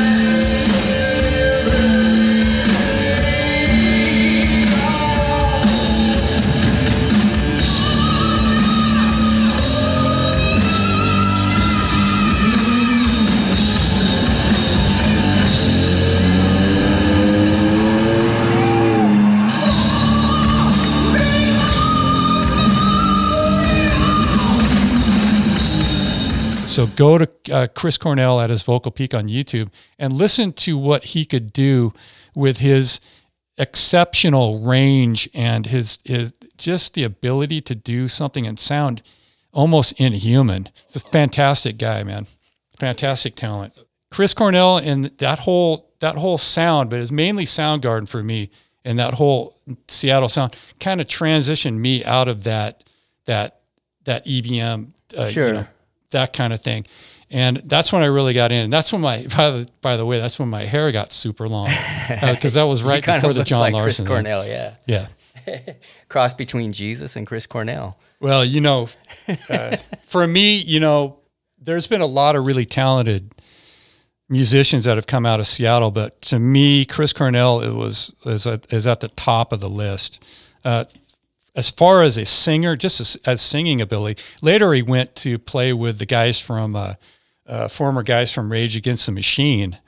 [26.70, 30.78] So go to uh, Chris Cornell at his vocal peak on YouTube and listen to
[30.78, 31.92] what he could do
[32.34, 33.00] with his
[33.58, 39.02] exceptional range and his, his just the ability to do something and sound
[39.52, 40.68] almost inhuman.
[40.86, 42.28] He's a fantastic guy, man.
[42.78, 43.76] Fantastic talent.
[44.12, 48.50] Chris Cornell and that whole that whole sound, but it's mainly Soundgarden for me,
[48.84, 52.84] and that whole Seattle sound kind of transitioned me out of that
[53.26, 53.60] that
[54.04, 55.52] that EBM, uh, you Sure.
[55.52, 55.66] know,
[56.10, 56.86] that kind of thing.
[57.30, 58.64] And that's when I really got in.
[58.64, 61.48] And that's when my, by the, by the way, that's when my hair got super
[61.48, 61.70] long
[62.08, 63.84] because that was right before the John like Larson.
[63.84, 64.06] Chris thing.
[64.06, 64.76] Cornell, yeah.
[64.86, 65.06] Yeah.
[66.08, 67.98] Cross between Jesus and Chris Cornell.
[68.20, 68.88] Well, you know,
[69.48, 71.20] uh, for me, you know,
[71.58, 73.34] there's been a lot of really talented
[74.28, 78.46] musicians that have come out of Seattle, but to me, Chris Cornell it was is
[78.46, 80.22] at, is at the top of the list.
[80.64, 80.84] Uh,
[81.54, 84.22] as far as a singer, just as, as singing ability.
[84.42, 86.94] Later, he went to play with the guys from uh,
[87.46, 89.78] uh, former guys from Rage Against the Machine,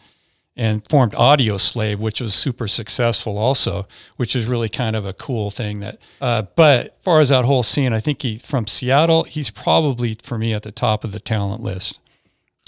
[0.57, 3.87] and formed Audioslave, which was super successful also,
[4.17, 5.99] which is really kind of a cool thing that.
[6.21, 10.15] Uh, but as far as that whole scene, I think he from Seattle, he's probably
[10.23, 12.01] for me at the top of the talent list.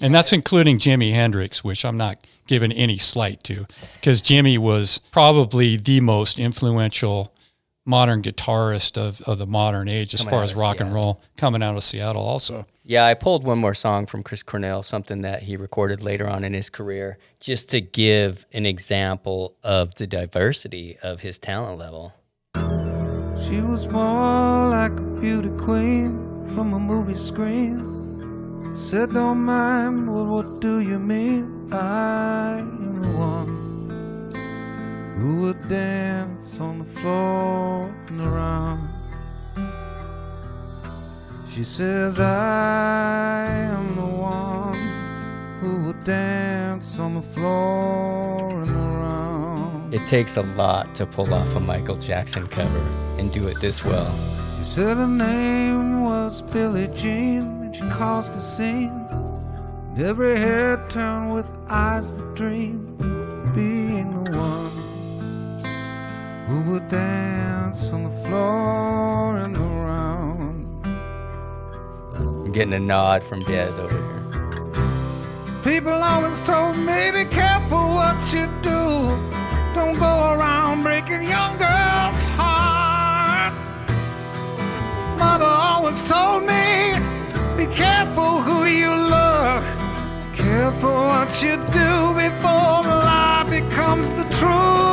[0.00, 5.00] And that's including Jimi Hendrix, which I'm not giving any slight to, because Jimmy was
[5.12, 7.34] probably the most influential
[7.85, 11.20] modern guitarist of, of the modern age as Coming far as of rock and roll
[11.36, 12.66] coming out of Seattle also.
[12.82, 16.44] Yeah, I pulled one more song from Chris Cornell, something that he recorded later on
[16.44, 22.12] in his career, just to give an example of the diversity of his talent level.
[23.43, 28.74] She was more like a beauty queen from a movie screen.
[28.74, 31.69] Said, don't mind, well, what do you mean?
[31.73, 33.63] I am the one
[35.16, 38.88] who would dance on the floor and around.
[41.48, 44.74] She says, I am the one
[45.60, 49.94] who would dance on the floor and around.
[49.94, 52.84] It takes a lot to pull off a Michael Jackson cover
[53.16, 54.12] and do it this well.
[54.58, 59.06] She said her name was Billie Jean, and she caused a scene.
[59.10, 62.96] And every head turned with eyes that dream,
[63.54, 64.84] being the one
[66.55, 70.86] who would dance on the floor and around.
[72.14, 75.62] I'm getting a nod from Dez over here.
[75.64, 78.82] People always told me, be careful what you do.
[79.74, 83.60] Don't go around breaking young girls' hearts.
[85.18, 86.94] Mother always told me,
[87.56, 89.64] be careful who you love.
[90.36, 91.90] Careful what you do
[92.24, 94.84] before the lie becomes the truth.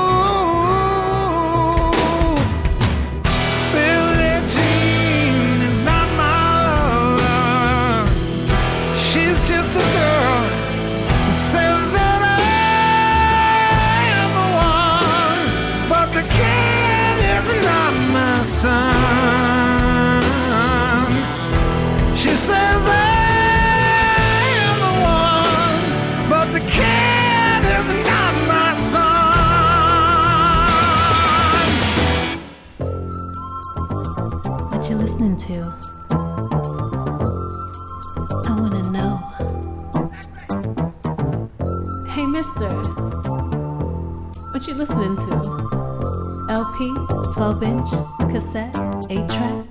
[22.51, 23.01] Says I
[24.67, 25.81] am the one,
[26.31, 29.11] but the kid is not my son.
[34.71, 35.57] What you listening to?
[38.49, 39.13] I wanna know.
[42.13, 42.71] Hey, mister.
[44.51, 45.33] What you listening to?
[46.49, 46.77] LP,
[47.33, 47.89] 12 inch,
[48.31, 48.75] cassette,
[49.09, 49.70] 8 track?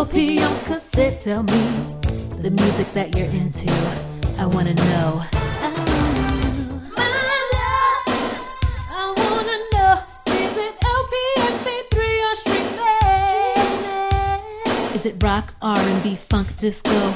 [0.00, 1.20] LP on cassette.
[1.20, 1.60] Tell me
[2.40, 3.70] the music that you're into.
[4.40, 5.20] I wanna know.
[8.96, 10.00] I wanna know,
[10.40, 11.12] is it LP,
[11.52, 11.96] MP3
[12.28, 12.80] or streaming?
[14.94, 17.12] Is it rock, R&B, funk, disco,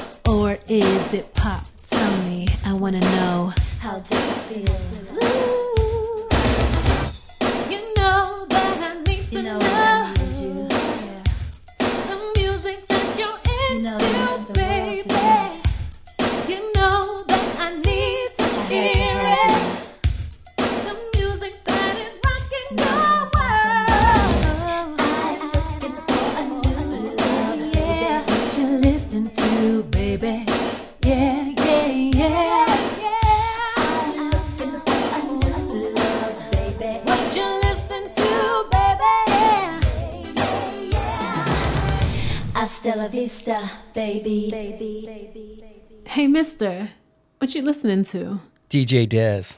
[47.85, 48.39] listening to?
[48.69, 49.57] DJ Dez,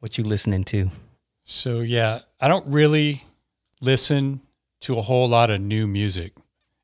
[0.00, 0.90] what you listening to?
[1.44, 3.22] So yeah, I don't really
[3.80, 4.40] listen
[4.80, 6.32] to a whole lot of new music.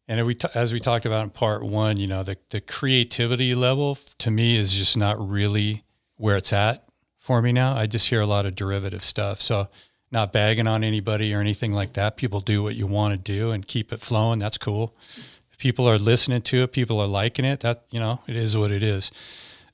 [0.06, 3.54] And we t- as we talked about in part one, you know, the, the creativity
[3.54, 5.82] level to me is just not really
[6.16, 6.84] where it's at
[7.18, 7.74] for me now.
[7.74, 9.40] I just hear a lot of derivative stuff.
[9.40, 9.66] So
[10.12, 12.16] not bagging on anybody or anything like that.
[12.16, 14.38] People do what you want to do and keep it flowing.
[14.38, 14.94] That's cool.
[15.50, 17.60] If people are listening to it, people are liking it.
[17.60, 19.10] That, you know, it is what it is.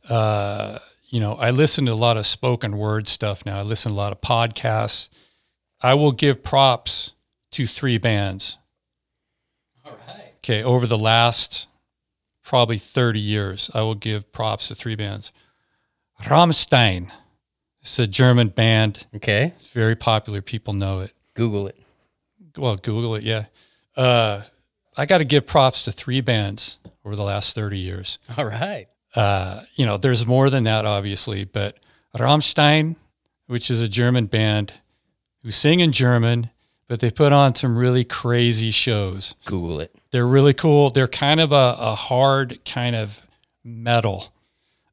[0.09, 0.79] Uh,
[1.13, 3.59] you know, I listen to a lot of spoken word stuff now.
[3.59, 5.11] I listen to a lot of podcasts.
[5.83, 7.13] I will give props
[7.51, 8.57] to three bands.
[9.85, 10.33] All right.
[10.39, 11.69] Okay, over the last
[12.43, 15.33] probably 30 years, I will give props to three bands.
[16.23, 17.11] Rammstein.
[17.83, 19.07] It's a German band.
[19.15, 19.53] Okay.
[19.57, 20.41] It's very popular.
[20.41, 21.13] People know it.
[21.35, 21.79] Google it.
[22.57, 23.47] Well, Google it, yeah.
[23.95, 24.43] Uh,
[24.97, 28.19] I got to give props to three bands over the last 30 years.
[28.39, 28.87] All right.
[29.15, 31.79] Uh, you know, there's more than that, obviously, but
[32.17, 32.97] Rammstein,
[33.47, 34.75] which is a German band
[35.43, 36.51] who sing in German,
[36.89, 39.35] but they put on some really crazy shows.
[39.45, 39.95] Google it.
[40.11, 40.91] They're really cool.
[40.91, 43.27] They're kind of a, a hard kind of
[43.65, 44.33] metal,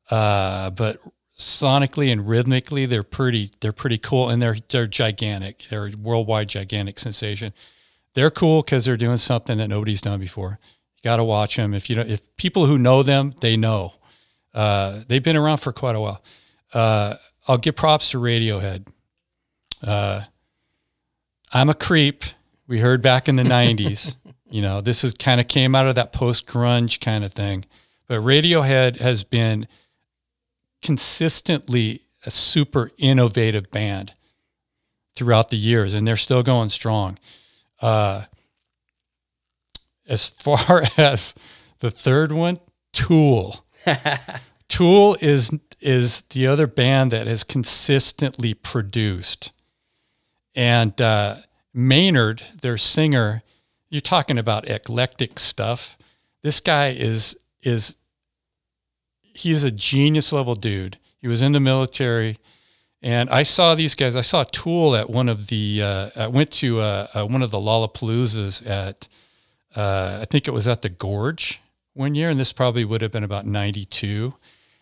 [0.09, 1.01] uh, but
[1.37, 3.51] sonically and rhythmically, they're pretty.
[3.59, 5.63] They're pretty cool, and they're they're gigantic.
[5.69, 7.53] They're a worldwide gigantic sensation.
[8.13, 10.59] They're cool because they're doing something that nobody's done before.
[10.97, 11.73] You got to watch them.
[11.73, 13.93] If you don't, if people who know them, they know.
[14.53, 16.23] Uh, they've been around for quite a while.
[16.73, 17.15] Uh,
[17.47, 18.87] I'll give props to Radiohead.
[19.81, 20.23] Uh,
[21.51, 22.23] I'm a creep.
[22.67, 24.17] We heard back in the 90s.
[24.51, 27.65] You know, this is kind of came out of that post grunge kind of thing.
[28.07, 29.67] But Radiohead has been
[30.81, 34.13] consistently a super innovative band
[35.15, 37.19] throughout the years, and they're still going strong.
[37.79, 38.23] Uh,
[40.07, 41.35] as far as
[41.79, 42.59] the third one,
[42.91, 43.63] Tool.
[44.69, 45.51] Tool is
[45.81, 49.51] is the other band that has consistently produced.
[50.55, 51.37] And uh,
[51.73, 53.43] Maynard, their singer,
[53.89, 55.97] you're talking about eclectic stuff.
[56.43, 57.95] This guy is is
[59.21, 60.97] he's a genius level dude.
[61.17, 62.37] He was in the military,
[63.01, 64.15] and I saw these guys.
[64.15, 65.81] I saw Tool at one of the.
[65.81, 69.07] Uh, I went to uh, uh, one of the Lollapaloozas at.
[69.75, 71.61] Uh, I think it was at the Gorge
[71.93, 74.33] one year, and this probably would have been about '92.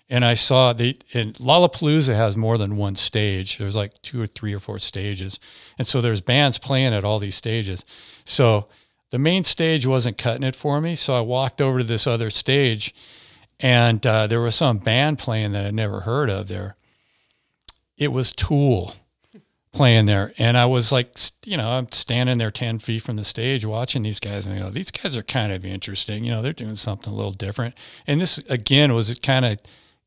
[0.10, 3.58] And I saw they and Lollapalooza has more than one stage.
[3.58, 5.40] There's like two or three or four stages,
[5.78, 7.84] and so there's bands playing at all these stages.
[8.24, 8.68] So
[9.10, 12.30] the main stage wasn't cutting it for me, so I walked over to this other
[12.30, 12.94] stage,
[13.60, 16.76] and uh, there was some band playing that I'd never heard of there.
[17.98, 18.94] It was Tool
[19.74, 21.16] playing there, and I was like,
[21.46, 24.60] you know, I'm standing there ten feet from the stage watching these guys, and I
[24.60, 26.24] go, these guys are kind of interesting.
[26.24, 27.76] You know, they're doing something a little different.
[28.08, 29.60] And this again was kind of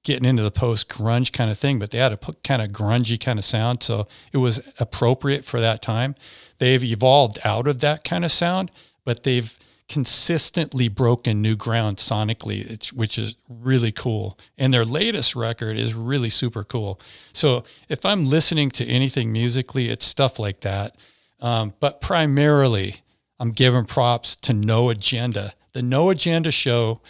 [0.03, 3.21] getting into the post grunge kind of thing, but they had a kind of grungy
[3.21, 6.15] kind of sound, so it was appropriate for that time.
[6.59, 8.71] They've evolved out of that kind of sound,
[9.05, 9.57] but they've
[9.91, 14.39] consistently broken new ground sonically, it's, which is really cool.
[14.57, 17.01] And their latest record is really super cool.
[17.33, 20.95] So if I'm listening to anything musically, it's stuff like that.
[21.41, 23.03] Um, but primarily,
[23.41, 25.55] I'm giving props to No Agenda.
[25.73, 27.01] The No Agenda show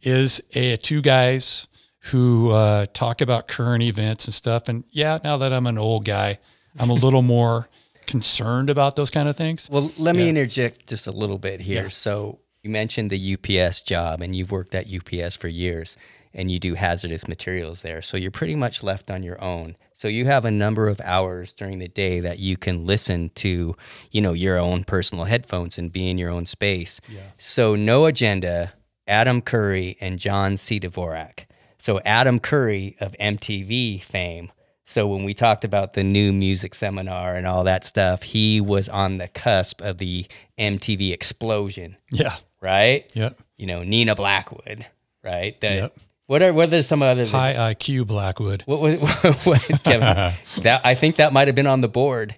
[0.00, 1.68] is a two guys
[2.04, 4.66] who uh, talk about current events and stuff.
[4.68, 6.38] And yeah, now that I'm an old guy,
[6.78, 7.68] I'm a little more
[8.06, 9.68] concerned about those kind of things.
[9.70, 11.84] Well, let me interject just a little bit here.
[11.84, 11.88] Yeah.
[11.88, 15.96] So you mentioned the UPS job, and you've worked at UPS for years,
[16.32, 18.02] and you do hazardous materials there.
[18.02, 19.76] So you're pretty much left on your own.
[19.92, 23.76] So you have a number of hours during the day that you can listen to,
[24.10, 27.00] you know, your own personal headphones and be in your own space.
[27.38, 28.72] So no agenda,
[29.06, 30.80] Adam Curry and John C.
[30.80, 31.44] Dvorak.
[31.78, 34.50] So Adam Curry of MTV fame.
[34.84, 38.88] So when we talked about the new music seminar and all that stuff, he was
[38.88, 40.26] on the cusp of the
[40.58, 41.96] MTV explosion.
[42.10, 42.36] Yeah.
[42.60, 43.10] Right?
[43.14, 43.38] Yep.
[43.56, 44.86] You know, Nina Blackwood,
[45.22, 45.58] right?
[45.60, 45.96] The, Yep.
[46.26, 48.62] What are what are some other High IQ Blackwood.
[48.62, 48.98] What was
[49.44, 50.32] what, Kevin?
[50.62, 52.34] that I think that might have been on the board,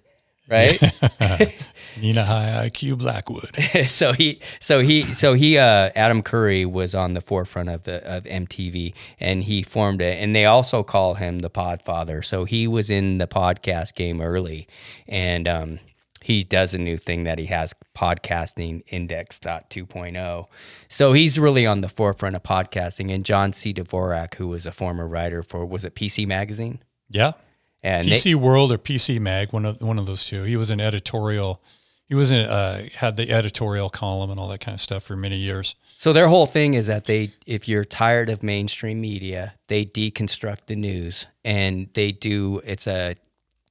[0.51, 0.77] right?
[2.01, 3.57] Nina High IQ Blackwood.
[3.89, 8.05] so he so he so he uh Adam Curry was on the forefront of the
[8.05, 12.67] of MTV and he formed it and they also call him the podfather so he
[12.69, 14.67] was in the podcast game early
[15.09, 15.79] and um
[16.23, 20.47] he does a new thing that he has podcasting index.2.0
[20.89, 24.73] so he's really on the forefront of podcasting and John C Dvorak who was a
[24.73, 27.33] former writer for was it PC magazine Yeah.
[27.83, 30.43] and they- PC World or PC Mag, one of one of those two.
[30.43, 31.61] He was an editorial.
[32.09, 35.17] He was in, uh, had the editorial column and all that kind of stuff for
[35.17, 35.75] many years.
[35.97, 40.67] So their whole thing is that they, if you're tired of mainstream media, they deconstruct
[40.67, 42.61] the news and they do.
[42.65, 43.17] It's a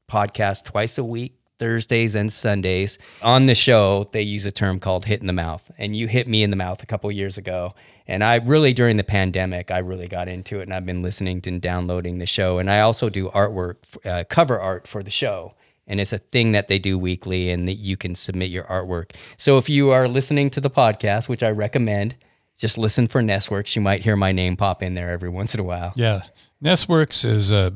[0.10, 2.98] podcast twice a week, Thursdays and Sundays.
[3.22, 6.28] On the show, they use a term called "hit in the mouth," and you hit
[6.28, 7.74] me in the mouth a couple years ago.
[8.08, 11.42] And I really, during the pandemic, I really got into it, and I've been listening
[11.46, 12.60] and downloading the show.
[12.60, 15.54] And I also do artwork, uh, cover art for the show
[15.88, 19.12] and it's a thing that they do weekly and that you can submit your artwork.
[19.38, 22.16] So if you are listening to the podcast, which I recommend,
[22.58, 23.76] just listen for Nestworks.
[23.76, 25.94] You might hear my name pop in there every once in a while.
[25.96, 26.22] Yeah.
[26.64, 27.72] Nestworks is uh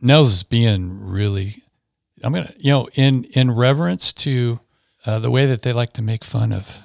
[0.00, 1.62] Nels being really
[2.22, 4.60] I'm gonna you know, in in reverence to
[5.06, 6.82] uh, the way that they like to make fun of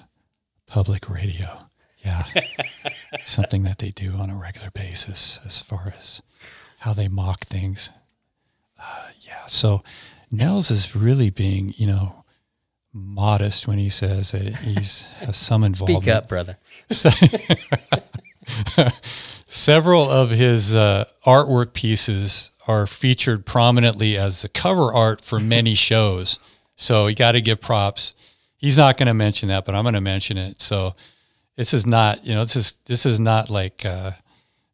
[0.68, 1.60] public radio.
[2.04, 2.26] Yeah.
[3.24, 6.22] Something that they do on a regular basis as far as
[6.80, 7.92] how they mock things.
[8.80, 9.45] Uh, yeah.
[9.48, 9.84] So
[10.38, 12.24] Nels is really being, you know,
[12.94, 16.04] modest when he says that he's has some involvement.
[16.04, 16.58] Speak up, brother.
[16.92, 17.10] So,
[19.48, 25.76] Several of his uh, artwork pieces are featured prominently as the cover art for many
[25.90, 26.40] shows.
[26.76, 28.14] So you got to give props.
[28.58, 30.62] He's not going to mention that, but I'm going to mention it.
[30.62, 30.96] So
[31.56, 34.12] this is not, you know, this is this is not like uh,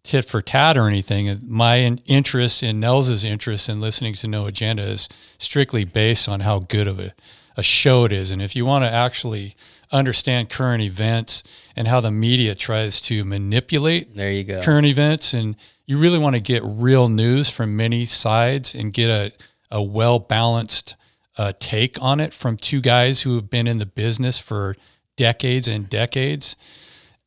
[0.03, 1.39] tit for tat or anything.
[1.47, 5.07] My interest in Nels's interest in listening to No Agenda is
[5.37, 7.13] strictly based on how good of a,
[7.55, 8.31] a show it is.
[8.31, 9.55] And if you want to actually
[9.91, 11.43] understand current events
[11.75, 14.61] and how the media tries to manipulate There you go.
[14.63, 15.55] current events, and
[15.85, 19.33] you really want to get real news from many sides and get a,
[19.69, 20.95] a well balanced
[21.37, 24.75] uh, take on it from two guys who have been in the business for
[25.15, 26.55] decades and decades.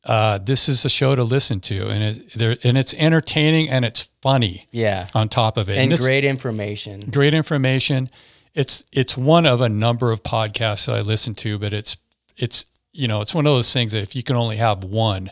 [0.05, 3.83] Uh, this is a show to listen to, and it, there, and it's entertaining and
[3.83, 4.67] it's funny.
[4.71, 5.07] Yeah.
[5.15, 7.09] on top of it, And this- great information.
[7.09, 8.09] great information.
[8.53, 11.97] It's it's one of a number of podcasts that I listen to, but it's
[12.37, 15.29] it's you know it's one of those things that if you can only have one,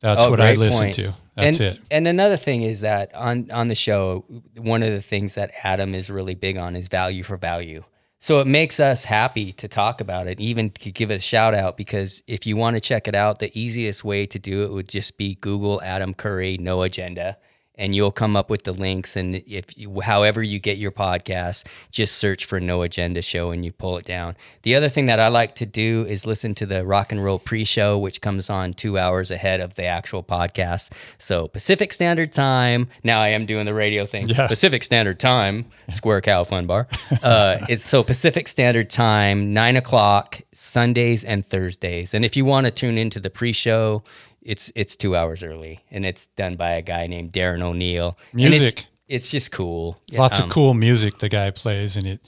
[0.00, 0.94] that's Oh, what I listen point.
[0.96, 1.14] to.
[1.34, 1.80] That's and, it.
[1.90, 4.24] And another thing is that on on the show,
[4.56, 7.82] one of the things that Adam is really big on is value for value.
[8.20, 11.54] So it makes us happy to talk about it, even to give it a shout
[11.54, 11.76] out.
[11.76, 14.88] Because if you want to check it out, the easiest way to do it would
[14.88, 17.36] just be Google Adam Curry, no agenda,
[17.78, 19.16] and you'll come up with the links.
[19.16, 23.64] And if you, however you get your podcast, just search for No Agenda Show and
[23.64, 24.36] you pull it down.
[24.62, 27.38] The other thing that I like to do is listen to the Rock and Roll
[27.38, 30.92] Pre-Show, which comes on two hours ahead of the actual podcast.
[31.18, 32.88] So Pacific Standard Time.
[33.04, 34.28] Now I am doing the radio thing.
[34.28, 34.48] Yeah.
[34.48, 36.88] Pacific Standard Time, Square Cow Fun Bar.
[37.22, 42.12] Uh, it's so Pacific Standard Time, nine o'clock Sundays and Thursdays.
[42.12, 44.02] And if you want to tune into the pre-show,
[44.48, 48.16] it's it's two hours early, and it's done by a guy named Darren O'Neill.
[48.32, 48.86] And it's- Music.
[49.08, 49.96] It's, just cool.
[50.12, 52.20] Lots Um, of cool music the guy plays, and it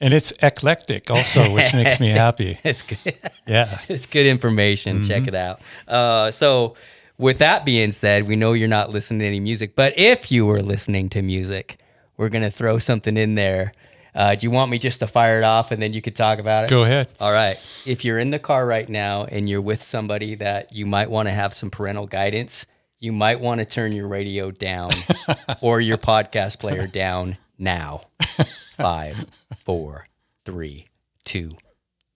[0.00, 2.56] and it's eclectic also, which makes me happy.
[2.62, 3.18] it's good.
[3.46, 3.80] Yeah.
[3.88, 5.02] it's good information.
[5.02, 5.28] Check Mhm.
[5.28, 5.60] it out.
[5.88, 6.76] Uh, so,
[7.18, 10.46] with that being said, we know you're not listening to any music, but if you
[10.46, 11.78] were listening to music,
[12.16, 13.72] we're gonna throw something in there.
[14.14, 16.38] Uh, do you want me just to fire it off and then you could talk
[16.38, 16.70] about it?
[16.70, 17.08] Go ahead.
[17.20, 17.54] All right.
[17.86, 21.28] If you're in the car right now and you're with somebody that you might want
[21.28, 22.66] to have some parental guidance,
[22.98, 24.90] you might want to turn your radio down
[25.60, 28.02] or your podcast player down now.
[28.76, 29.26] Five,
[29.64, 30.06] four,
[30.44, 30.88] three,
[31.24, 31.56] two,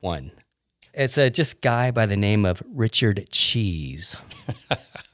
[0.00, 0.32] one.
[0.92, 4.16] It's a just guy by the name of Richard Cheese.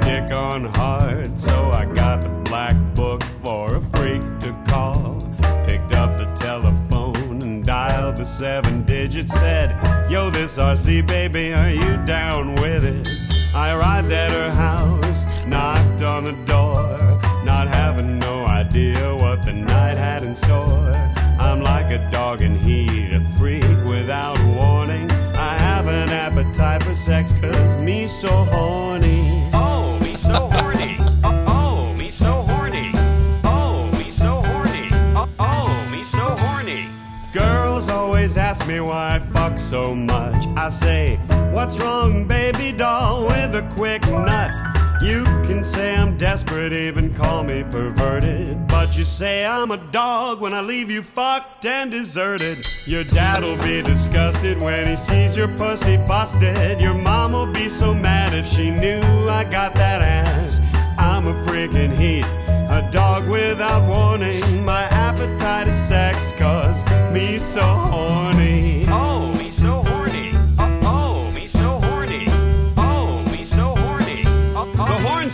[0.00, 5.20] dick on hard, so I got the black book for a freak to call.
[5.64, 9.70] Picked up the telephone and dialed the seven digits, said,
[10.10, 13.08] Yo, this RC baby, are you down with it?
[13.54, 16.98] I arrived at her house, knocked on the door,
[17.44, 20.94] not having no idea what the night had in store.
[21.40, 25.10] I'm like a dog in heat, a freak without warning.
[25.34, 28.97] I have an appetite for sex, cause me so horny.
[39.68, 40.46] So much.
[40.56, 41.16] I say,
[41.52, 44.50] What's wrong, baby doll, with a quick nut?
[45.02, 48.66] You can say I'm desperate, even call me perverted.
[48.66, 52.66] But you say I'm a dog when I leave you fucked and deserted.
[52.86, 56.80] Your dad'll be disgusted when he sees your pussy busted.
[56.80, 60.60] Your mom'll be so mad if she knew I got that ass.
[60.98, 64.64] I'm a freaking heat, a dog without warning.
[64.64, 66.82] My appetite is sex, cause
[67.12, 68.37] me so horny.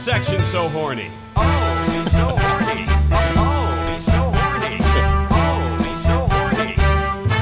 [0.04, 1.10] The horn section's so horny.
[1.36, 2.84] oh, me so horny.
[3.10, 4.76] Oh, me so horny.
[5.30, 6.76] Oh, me so horny.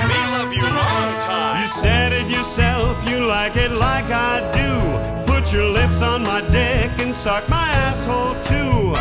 [0.07, 1.63] Me love you long time.
[1.63, 5.33] You said it yourself, you like it like I do.
[5.33, 8.95] Put your lips on my dick and suck my asshole too.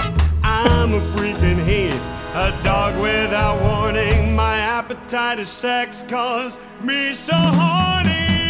[0.44, 2.02] I'm a freaking heat,
[2.34, 4.36] a dog without warning.
[4.36, 8.41] My appetite is sex, cause me so horny.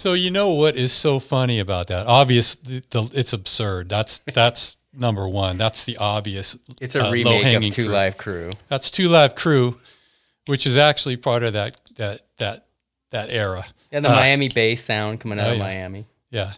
[0.00, 2.06] So you know what is so funny about that?
[2.06, 3.90] Obvious, the, the, it's absurd.
[3.90, 5.58] That's that's number one.
[5.58, 6.56] That's the obvious.
[6.80, 7.92] It's a uh, remake of Two fruit.
[7.92, 8.50] Live Crew.
[8.68, 9.78] That's Two Live Crew,
[10.46, 12.64] which is actually part of that that that
[13.10, 13.66] that era.
[13.92, 15.64] Yeah, the Uh, Miami bass sound coming out oh, of yeah.
[15.64, 16.06] Miami.
[16.30, 16.52] Yeah.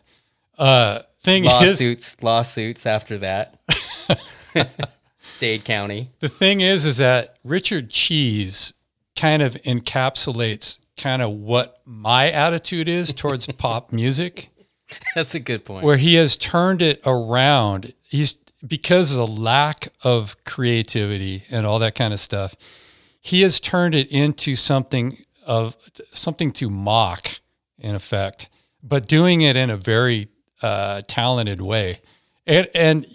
[0.57, 3.59] Uh, thing is, lawsuits, lawsuits after that.
[5.41, 6.11] Dade County.
[6.21, 8.75] the thing is, is that Richard Cheese
[9.17, 14.49] kind of encapsulates kind of what my attitude is towards pop music.
[15.15, 15.85] That's a good point.
[15.85, 17.95] where he has turned it around.
[18.03, 22.55] He's because of the lack of creativity and all that kind of stuff.
[23.21, 25.77] He has turned it into something of
[26.13, 27.41] something to mock,
[27.79, 28.49] in effect,
[28.83, 30.29] but doing it in a very
[30.61, 31.97] uh, talented way,
[32.47, 33.07] and and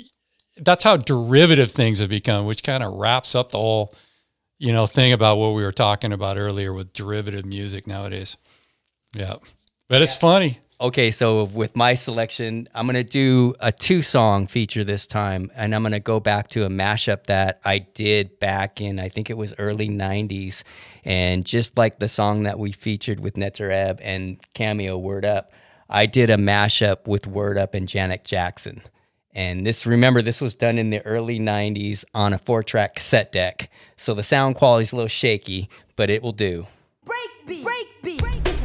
[0.58, 3.94] that's how derivative things have become, which kind of wraps up the whole
[4.58, 8.38] you know thing about what we were talking about earlier with derivative music nowadays.
[9.14, 9.36] Yeah,
[9.88, 10.60] but it's funny.
[10.80, 15.50] Okay, so with my selection, I'm going to do a two song feature this time.
[15.56, 19.10] And I'm going to go back to a mashup that I did back in, I
[19.10, 20.62] think it was early 90s.
[21.04, 25.52] And just like the song that we featured with Nitzer Ebb and Cameo Word Up,
[25.90, 28.84] I did a mashup with Word Up and Janet Jackson.
[29.38, 33.32] And this, remember, this was done in the early 90s on a four track cassette
[33.32, 33.70] deck.
[33.96, 36.66] So the sound quality is a little shaky, but it will do.
[37.06, 37.64] Break beat.
[37.64, 38.20] Break beat.
[38.20, 38.58] Break There's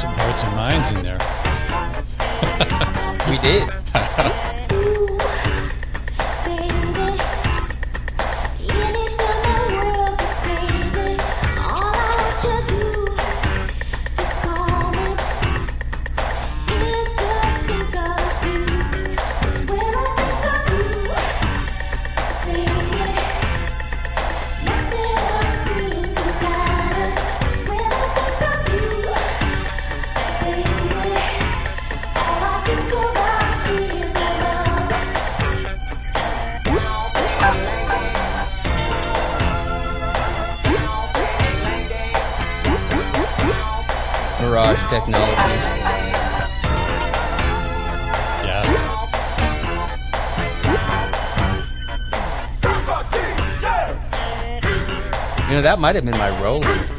[0.00, 1.37] some hearts and minds in there.
[3.30, 3.68] We did.
[44.58, 45.54] Mirage technology.
[48.42, 48.64] Yeah.
[55.46, 56.97] You know, that might have been my Roland.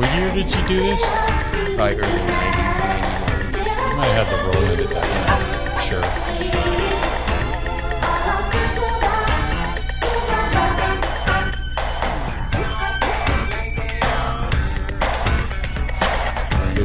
[0.00, 1.04] What year did she do this?
[1.76, 3.90] Probably early 90s, 91.
[3.90, 5.78] You might have the Roland at that time.
[5.78, 6.00] Sure.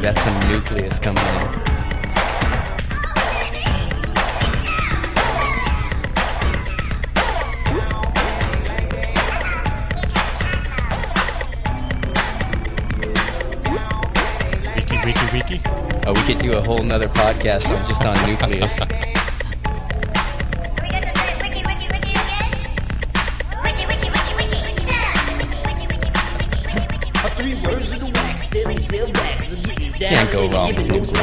[0.02, 1.65] That's some Newcleus coming in.
[16.08, 18.78] Oh, we could do a whole nother podcast just on Newcleus.
[29.98, 31.16] Can't go wrong with Newcleus.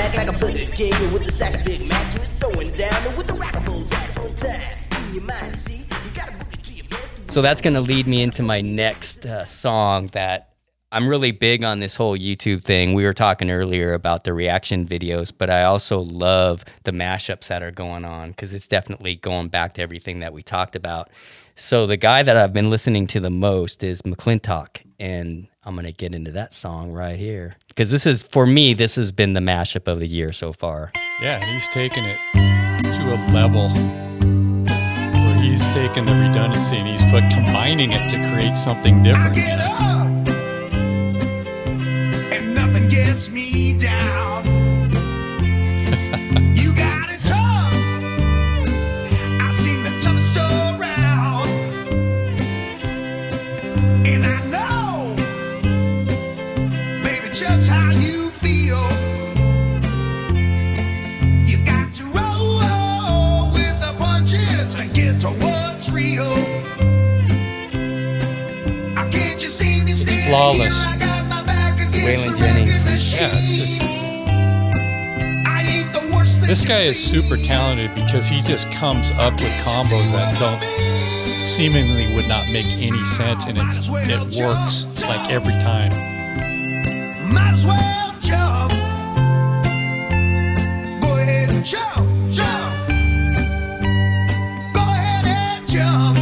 [7.26, 10.51] So that's going to lead me into my next uh, song that
[10.92, 12.92] I'm really big on this whole YouTube thing.
[12.92, 17.62] We were talking earlier about the reaction videos, but I also love the mashups that
[17.62, 21.08] are going on because it's definitely going back to everything that we talked about.
[21.56, 25.86] So the guy that I've been listening to the most is McClintock, and I'm going
[25.86, 28.74] to get into that song right here because this is for me.
[28.74, 30.92] This has been the mashup of the year so far.
[31.22, 32.18] Yeah, and he's taken it
[32.82, 38.58] to a level where he's taken the redundancy and he's put combining it to create
[38.58, 40.11] something different.
[42.92, 44.44] Gets me down.
[46.54, 47.72] you got it tough.
[49.40, 51.48] I've seen the toughest around,
[54.06, 55.16] and I know,
[57.02, 58.86] baby, just how you feel.
[61.48, 66.30] You got to roll with the punches and get to what's real.
[68.98, 70.84] I can't you see me standing Flawless.
[72.02, 73.14] Waylon Jennings.
[73.14, 73.82] Yeah, it's just
[76.46, 80.60] this guy is super talented because he just comes up with combos that don't
[81.38, 85.92] seemingly would not make any sense, and it's it works like every time.
[87.32, 88.72] Might as well jump.
[91.02, 92.88] Go ahead and jump, jump.
[94.74, 96.21] Go ahead and jump.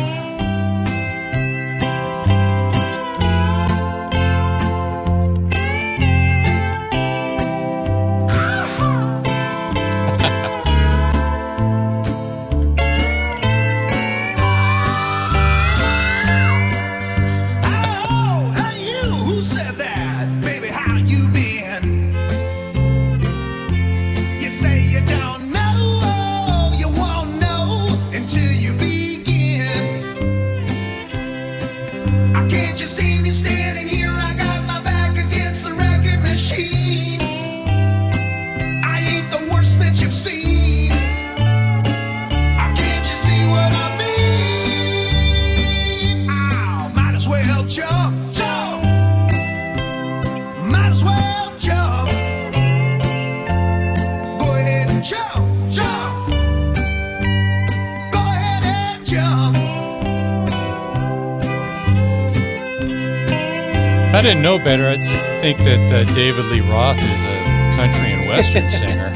[64.21, 65.03] I didn't know better, I'd
[65.41, 67.39] think that uh, David Lee Roth is a
[67.75, 69.07] country and western singer,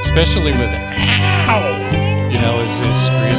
[0.00, 0.74] especially with
[1.46, 3.38] "ow," you know, scream, his scream,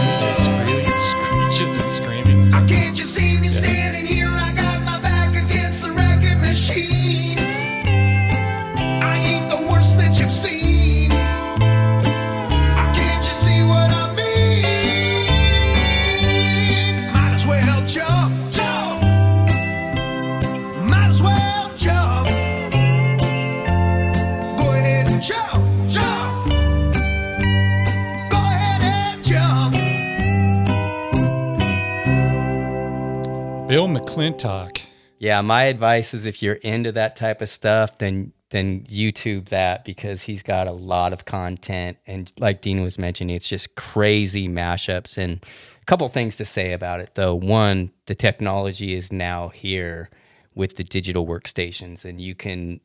[34.18, 34.82] McClintock.
[35.20, 39.84] Yeah, my advice is if you're into that type of stuff, then then YouTube that
[39.84, 44.48] because he's got a lot of content and like Dean was mentioning, it's just crazy
[44.48, 45.44] mashups and
[45.82, 47.36] a couple things to say about it though.
[47.36, 50.10] One, the technology is now here
[50.56, 52.80] with the digital workstations and you can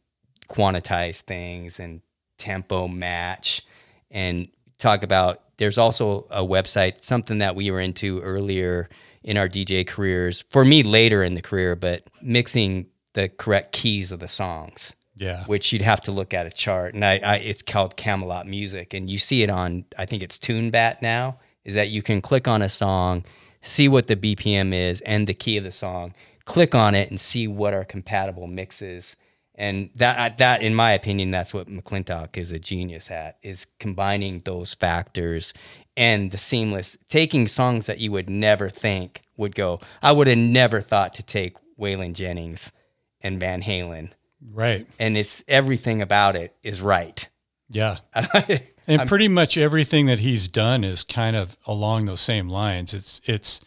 [0.49, 2.02] quantize things and
[2.39, 3.65] tempo match
[4.11, 8.89] and talk about there's also a website something that we were into earlier
[9.25, 14.10] in our DJ careers for me later in the career but mixing the correct keys
[14.12, 15.44] of the songs Yeah.
[15.44, 18.94] which you'd have to look at a chart and I, I it's called Camelot Music
[18.94, 22.49] and you see it on I think it's TuneBat now is that you can click
[22.49, 23.25] on a song
[23.60, 27.20] see what the BPM is and the key of the song click on it and
[27.20, 29.17] see what are compatible mixes
[29.55, 34.39] and that that in my opinion that's what McClintock is a genius at is combining
[34.41, 35.52] those factors
[35.97, 40.39] and the seamless taking songs that you would never think would go I would have
[40.39, 42.73] never thought to take Waylon Jennings
[43.21, 44.11] and Van Halen
[44.53, 44.87] Right.
[44.99, 47.29] and it's everything about it is right
[47.71, 47.99] Yeah.
[48.89, 52.93] And pretty much everything that he's done is kind of along those same lines.
[52.95, 53.61] It's it's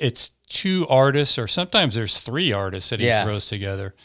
[0.00, 3.24] it's two artists, or sometimes there's three artists that he Yeah.
[3.24, 3.96] throws together.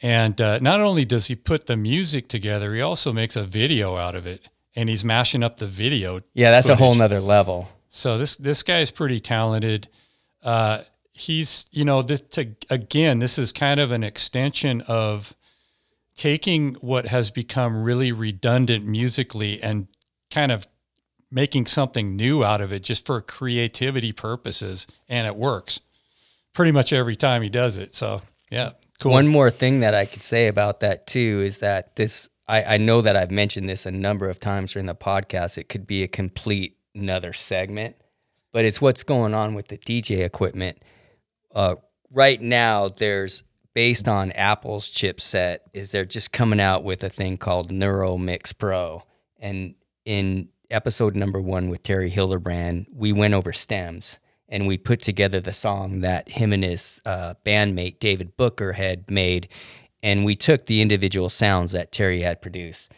[0.00, 3.96] And uh, not only does he put the music together, he also makes a video
[3.96, 6.20] out of it, and he's mashing up the video.
[6.34, 6.98] yeah that's a whole footage.
[7.00, 9.88] nother level So this this guy is pretty talented.
[10.42, 15.36] Uh, he's you know this to, again this is kind of an extension of
[16.16, 19.88] taking what has become really redundant musically and
[20.30, 20.66] kind of
[21.30, 25.80] making something new out of it just for creativity purposes and it works
[26.54, 28.20] pretty much every time he does it so
[28.50, 32.30] yeah cool One more thing that I could say about that too is that this
[32.48, 35.58] I, I know that I've mentioned this a number of times during the podcast.
[35.58, 37.96] It could be a complete another segment,
[38.52, 40.82] but it's what's going on with the DJ equipment.
[41.54, 41.76] Uh,
[42.10, 47.38] right now, there's based on Apple's chipset, is they're just coming out with a thing
[47.38, 49.02] called Neural Mix Pro.
[49.38, 55.00] And in episode number one with Terry Hildebrand, we went over stems and we put
[55.00, 59.48] together the song that him and his uh, bandmate David Booker had made,
[60.02, 62.92] and we took the individual sounds that Terry had produced.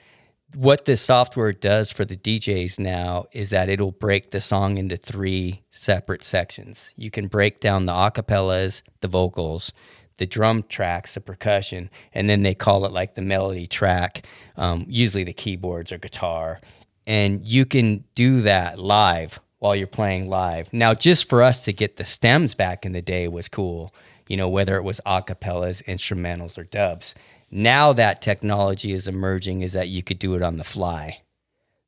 [0.54, 4.96] What this software does for the DJs now is that it'll break the song into
[4.96, 6.92] three separate sections.
[6.96, 9.72] You can break down the acapellas, the vocals,
[10.18, 14.26] the drum tracks, the percussion, and then they call it like the melody track,
[14.56, 16.60] um, usually the keyboards or guitar.
[17.06, 20.72] And you can do that live while you're playing live.
[20.72, 23.92] Now, just for us to get the stems back in the day was cool,
[24.28, 27.14] you know, whether it was acapellas, instrumentals, or dubs.
[27.50, 31.22] Now that technology is emerging, is that you could do it on the fly.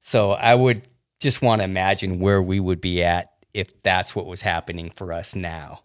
[0.00, 0.86] So I would
[1.20, 5.12] just want to imagine where we would be at if that's what was happening for
[5.12, 5.81] us now.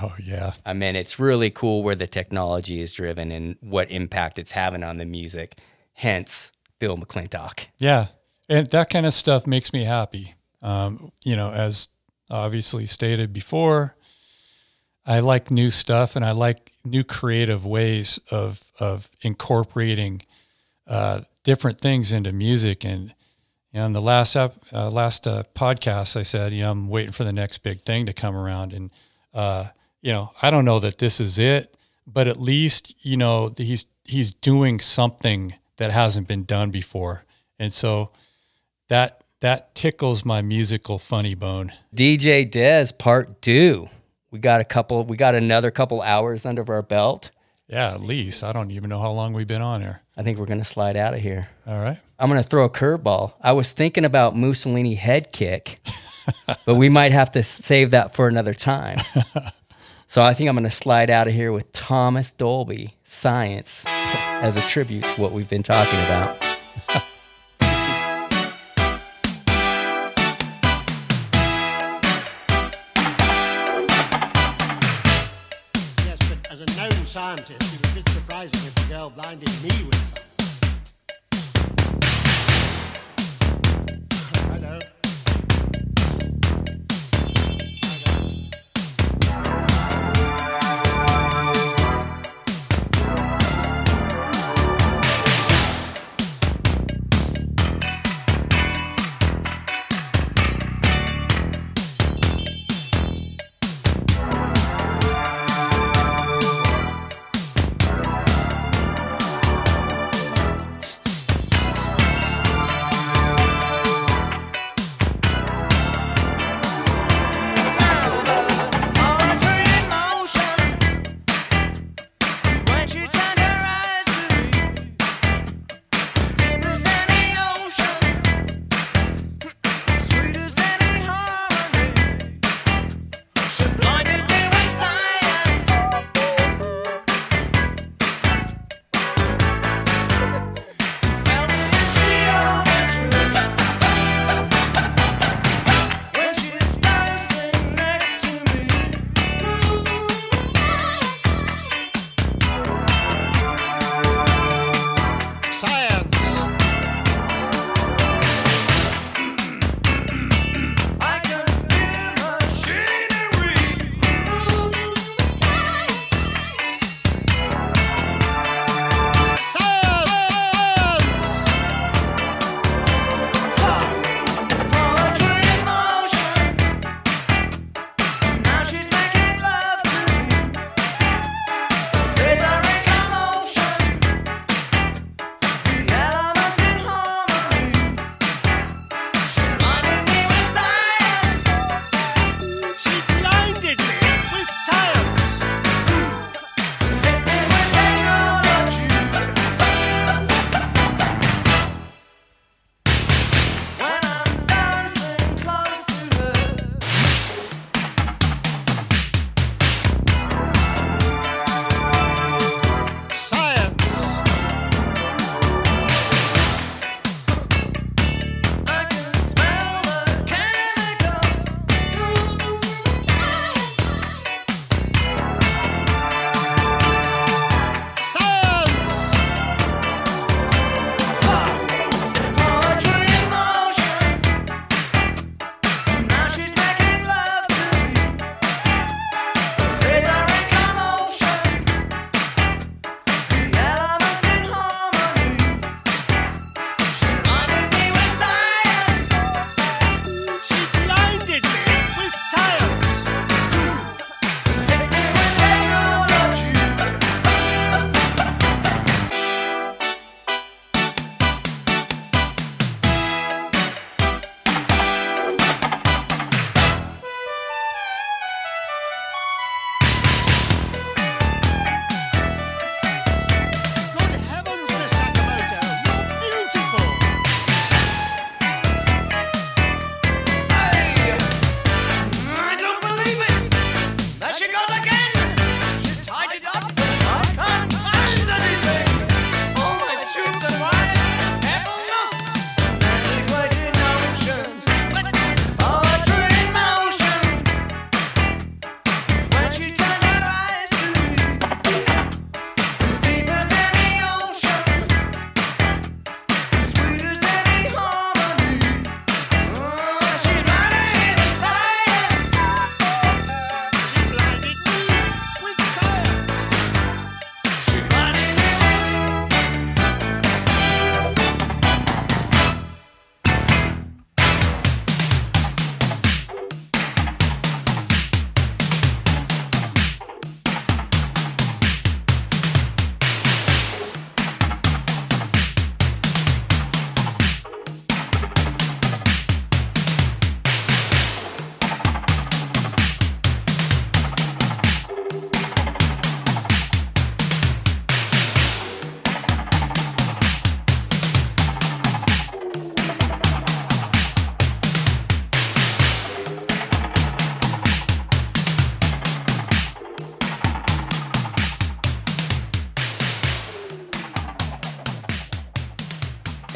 [0.00, 0.52] Oh yeah.
[0.64, 4.82] I mean, it's really cool where the technology is driven and what impact it's having
[4.82, 5.58] on the music.
[5.94, 7.66] Hence, Bill McClintock.
[7.78, 8.08] Yeah,
[8.48, 10.34] and that kind of stuff makes me happy.
[10.62, 11.88] Um, you know, as
[12.30, 13.96] obviously stated before,
[15.04, 20.22] I like new stuff and I like new creative ways of of incorporating
[20.86, 22.84] uh, different things into music.
[22.84, 23.14] And
[23.72, 27.12] you know, in the last uh, last uh, podcast, I said, you know, I'm waiting
[27.12, 28.90] for the next big thing to come around, and
[29.34, 29.68] uh,
[30.02, 33.86] you know, I don't know that this is it, but at least you know he's
[34.04, 37.24] he's doing something that hasn't been done before,
[37.58, 38.10] and so
[38.88, 41.72] that that tickles my musical funny bone.
[41.94, 43.88] DJ Dez Part Two.
[44.32, 45.04] We got a couple.
[45.04, 47.30] We got another couple hours under our belt.
[47.68, 50.00] Yeah, at least I don't even know how long we've been on here.
[50.16, 51.48] I think we're gonna slide out of here.
[51.66, 51.98] All right.
[52.18, 53.34] I'm gonna throw a curveball.
[53.40, 55.80] I was thinking about Mussolini head kick,
[56.64, 58.98] but we might have to save that for another time.
[60.06, 64.62] so I think I'm gonna slide out of here with Thomas Dolby Science as a
[64.62, 66.42] tribute to what we've been talking about.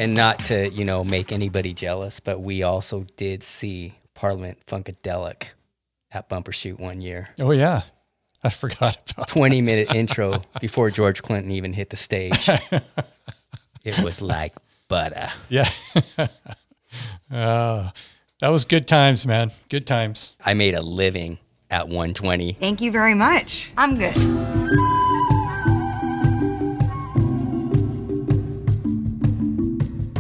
[0.07, 5.47] And not to, you know, make anybody jealous, but we also did see Parliament Funkadelic
[6.13, 7.31] at Bumbershoot one year.
[7.41, 7.83] Oh yeah,
[8.41, 12.49] I forgot about 20 minute intro before George Clinton even hit the stage.
[13.85, 14.55] it was like
[14.87, 15.29] butter.
[15.49, 15.69] Yeah.
[17.29, 17.91] uh,
[18.41, 19.51] that was good times, man.
[19.69, 20.37] Good times.
[20.41, 22.53] I made a living at 120.
[22.53, 23.73] Thank you very much.
[23.77, 24.15] I'm good.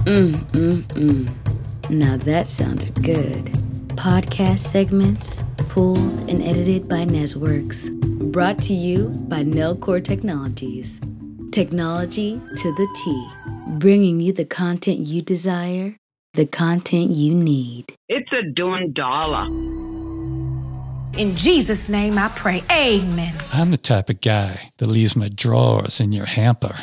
[0.06, 1.90] Mm, mm, mm.
[1.90, 3.44] Now that sounded good.
[3.96, 7.90] Podcast segments pulled and edited by Nesworks.
[8.30, 11.00] Brought to you by Nelcore Technologies.
[11.50, 13.28] Technology to the T.
[13.80, 15.96] Bringing you the content you desire,
[16.34, 17.92] the content you need.
[18.08, 19.46] It's a dun dollar.
[21.18, 22.62] In Jesus' name I pray.
[22.70, 23.34] Amen.
[23.52, 26.76] I'm the type of guy that leaves my drawers in your hamper.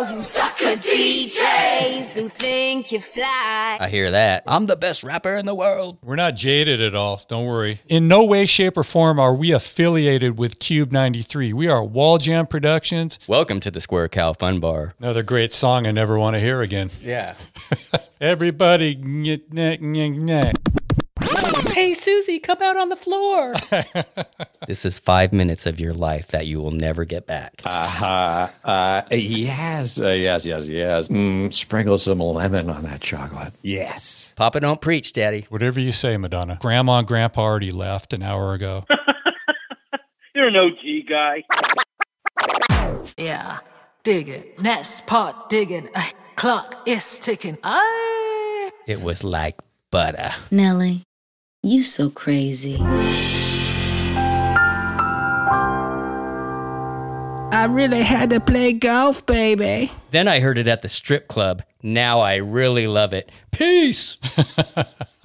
[0.00, 3.76] All you sucker DJs who think you fly.
[3.78, 4.44] I hear that.
[4.46, 5.98] I'm the best rapper in the world.
[6.02, 7.20] We're not jaded at all.
[7.28, 7.80] Don't worry.
[7.86, 11.52] In no way, shape, or form are we affiliated with KUBE 93.
[11.52, 13.18] We are Wall Jam Productions.
[13.28, 14.94] Welcome to the Square Cow Fun Bar.
[14.98, 16.88] Another great song I never want to hear again.
[17.02, 17.34] Yeah.
[18.22, 20.79] Everybody, nyeh, nyeh, nyeh, nyeh.
[21.90, 23.54] Hey, Susie, come out on the floor.
[24.68, 27.62] This is five minutes of your life that you will never get back.
[27.64, 28.48] Uh-huh.
[28.62, 31.08] uh, yes, uh, yes, yes, yes.
[31.08, 33.52] Mm, sprinkle some lemon on that chocolate.
[33.62, 34.32] Yes.
[34.36, 35.46] Papa, don't preach, Daddy.
[35.48, 36.58] Whatever you say, Madonna.
[36.60, 38.84] Grandma and Grandpa already left an hour ago.
[40.36, 41.42] You're an OG guy.
[43.16, 43.58] yeah,
[44.04, 44.60] dig it.
[44.60, 45.88] Nest pot digging.
[45.92, 46.02] Uh,
[46.36, 47.58] clock is ticking.
[47.64, 48.70] I.
[48.86, 49.58] It was like
[49.90, 50.30] butter.
[50.52, 51.02] Nellie,
[51.62, 52.78] you so crazy.
[57.52, 59.92] I really had to play golf, baby.
[60.12, 61.62] Then I heard it at the strip club.
[61.82, 63.30] Now I really love it.
[63.50, 64.16] Peace.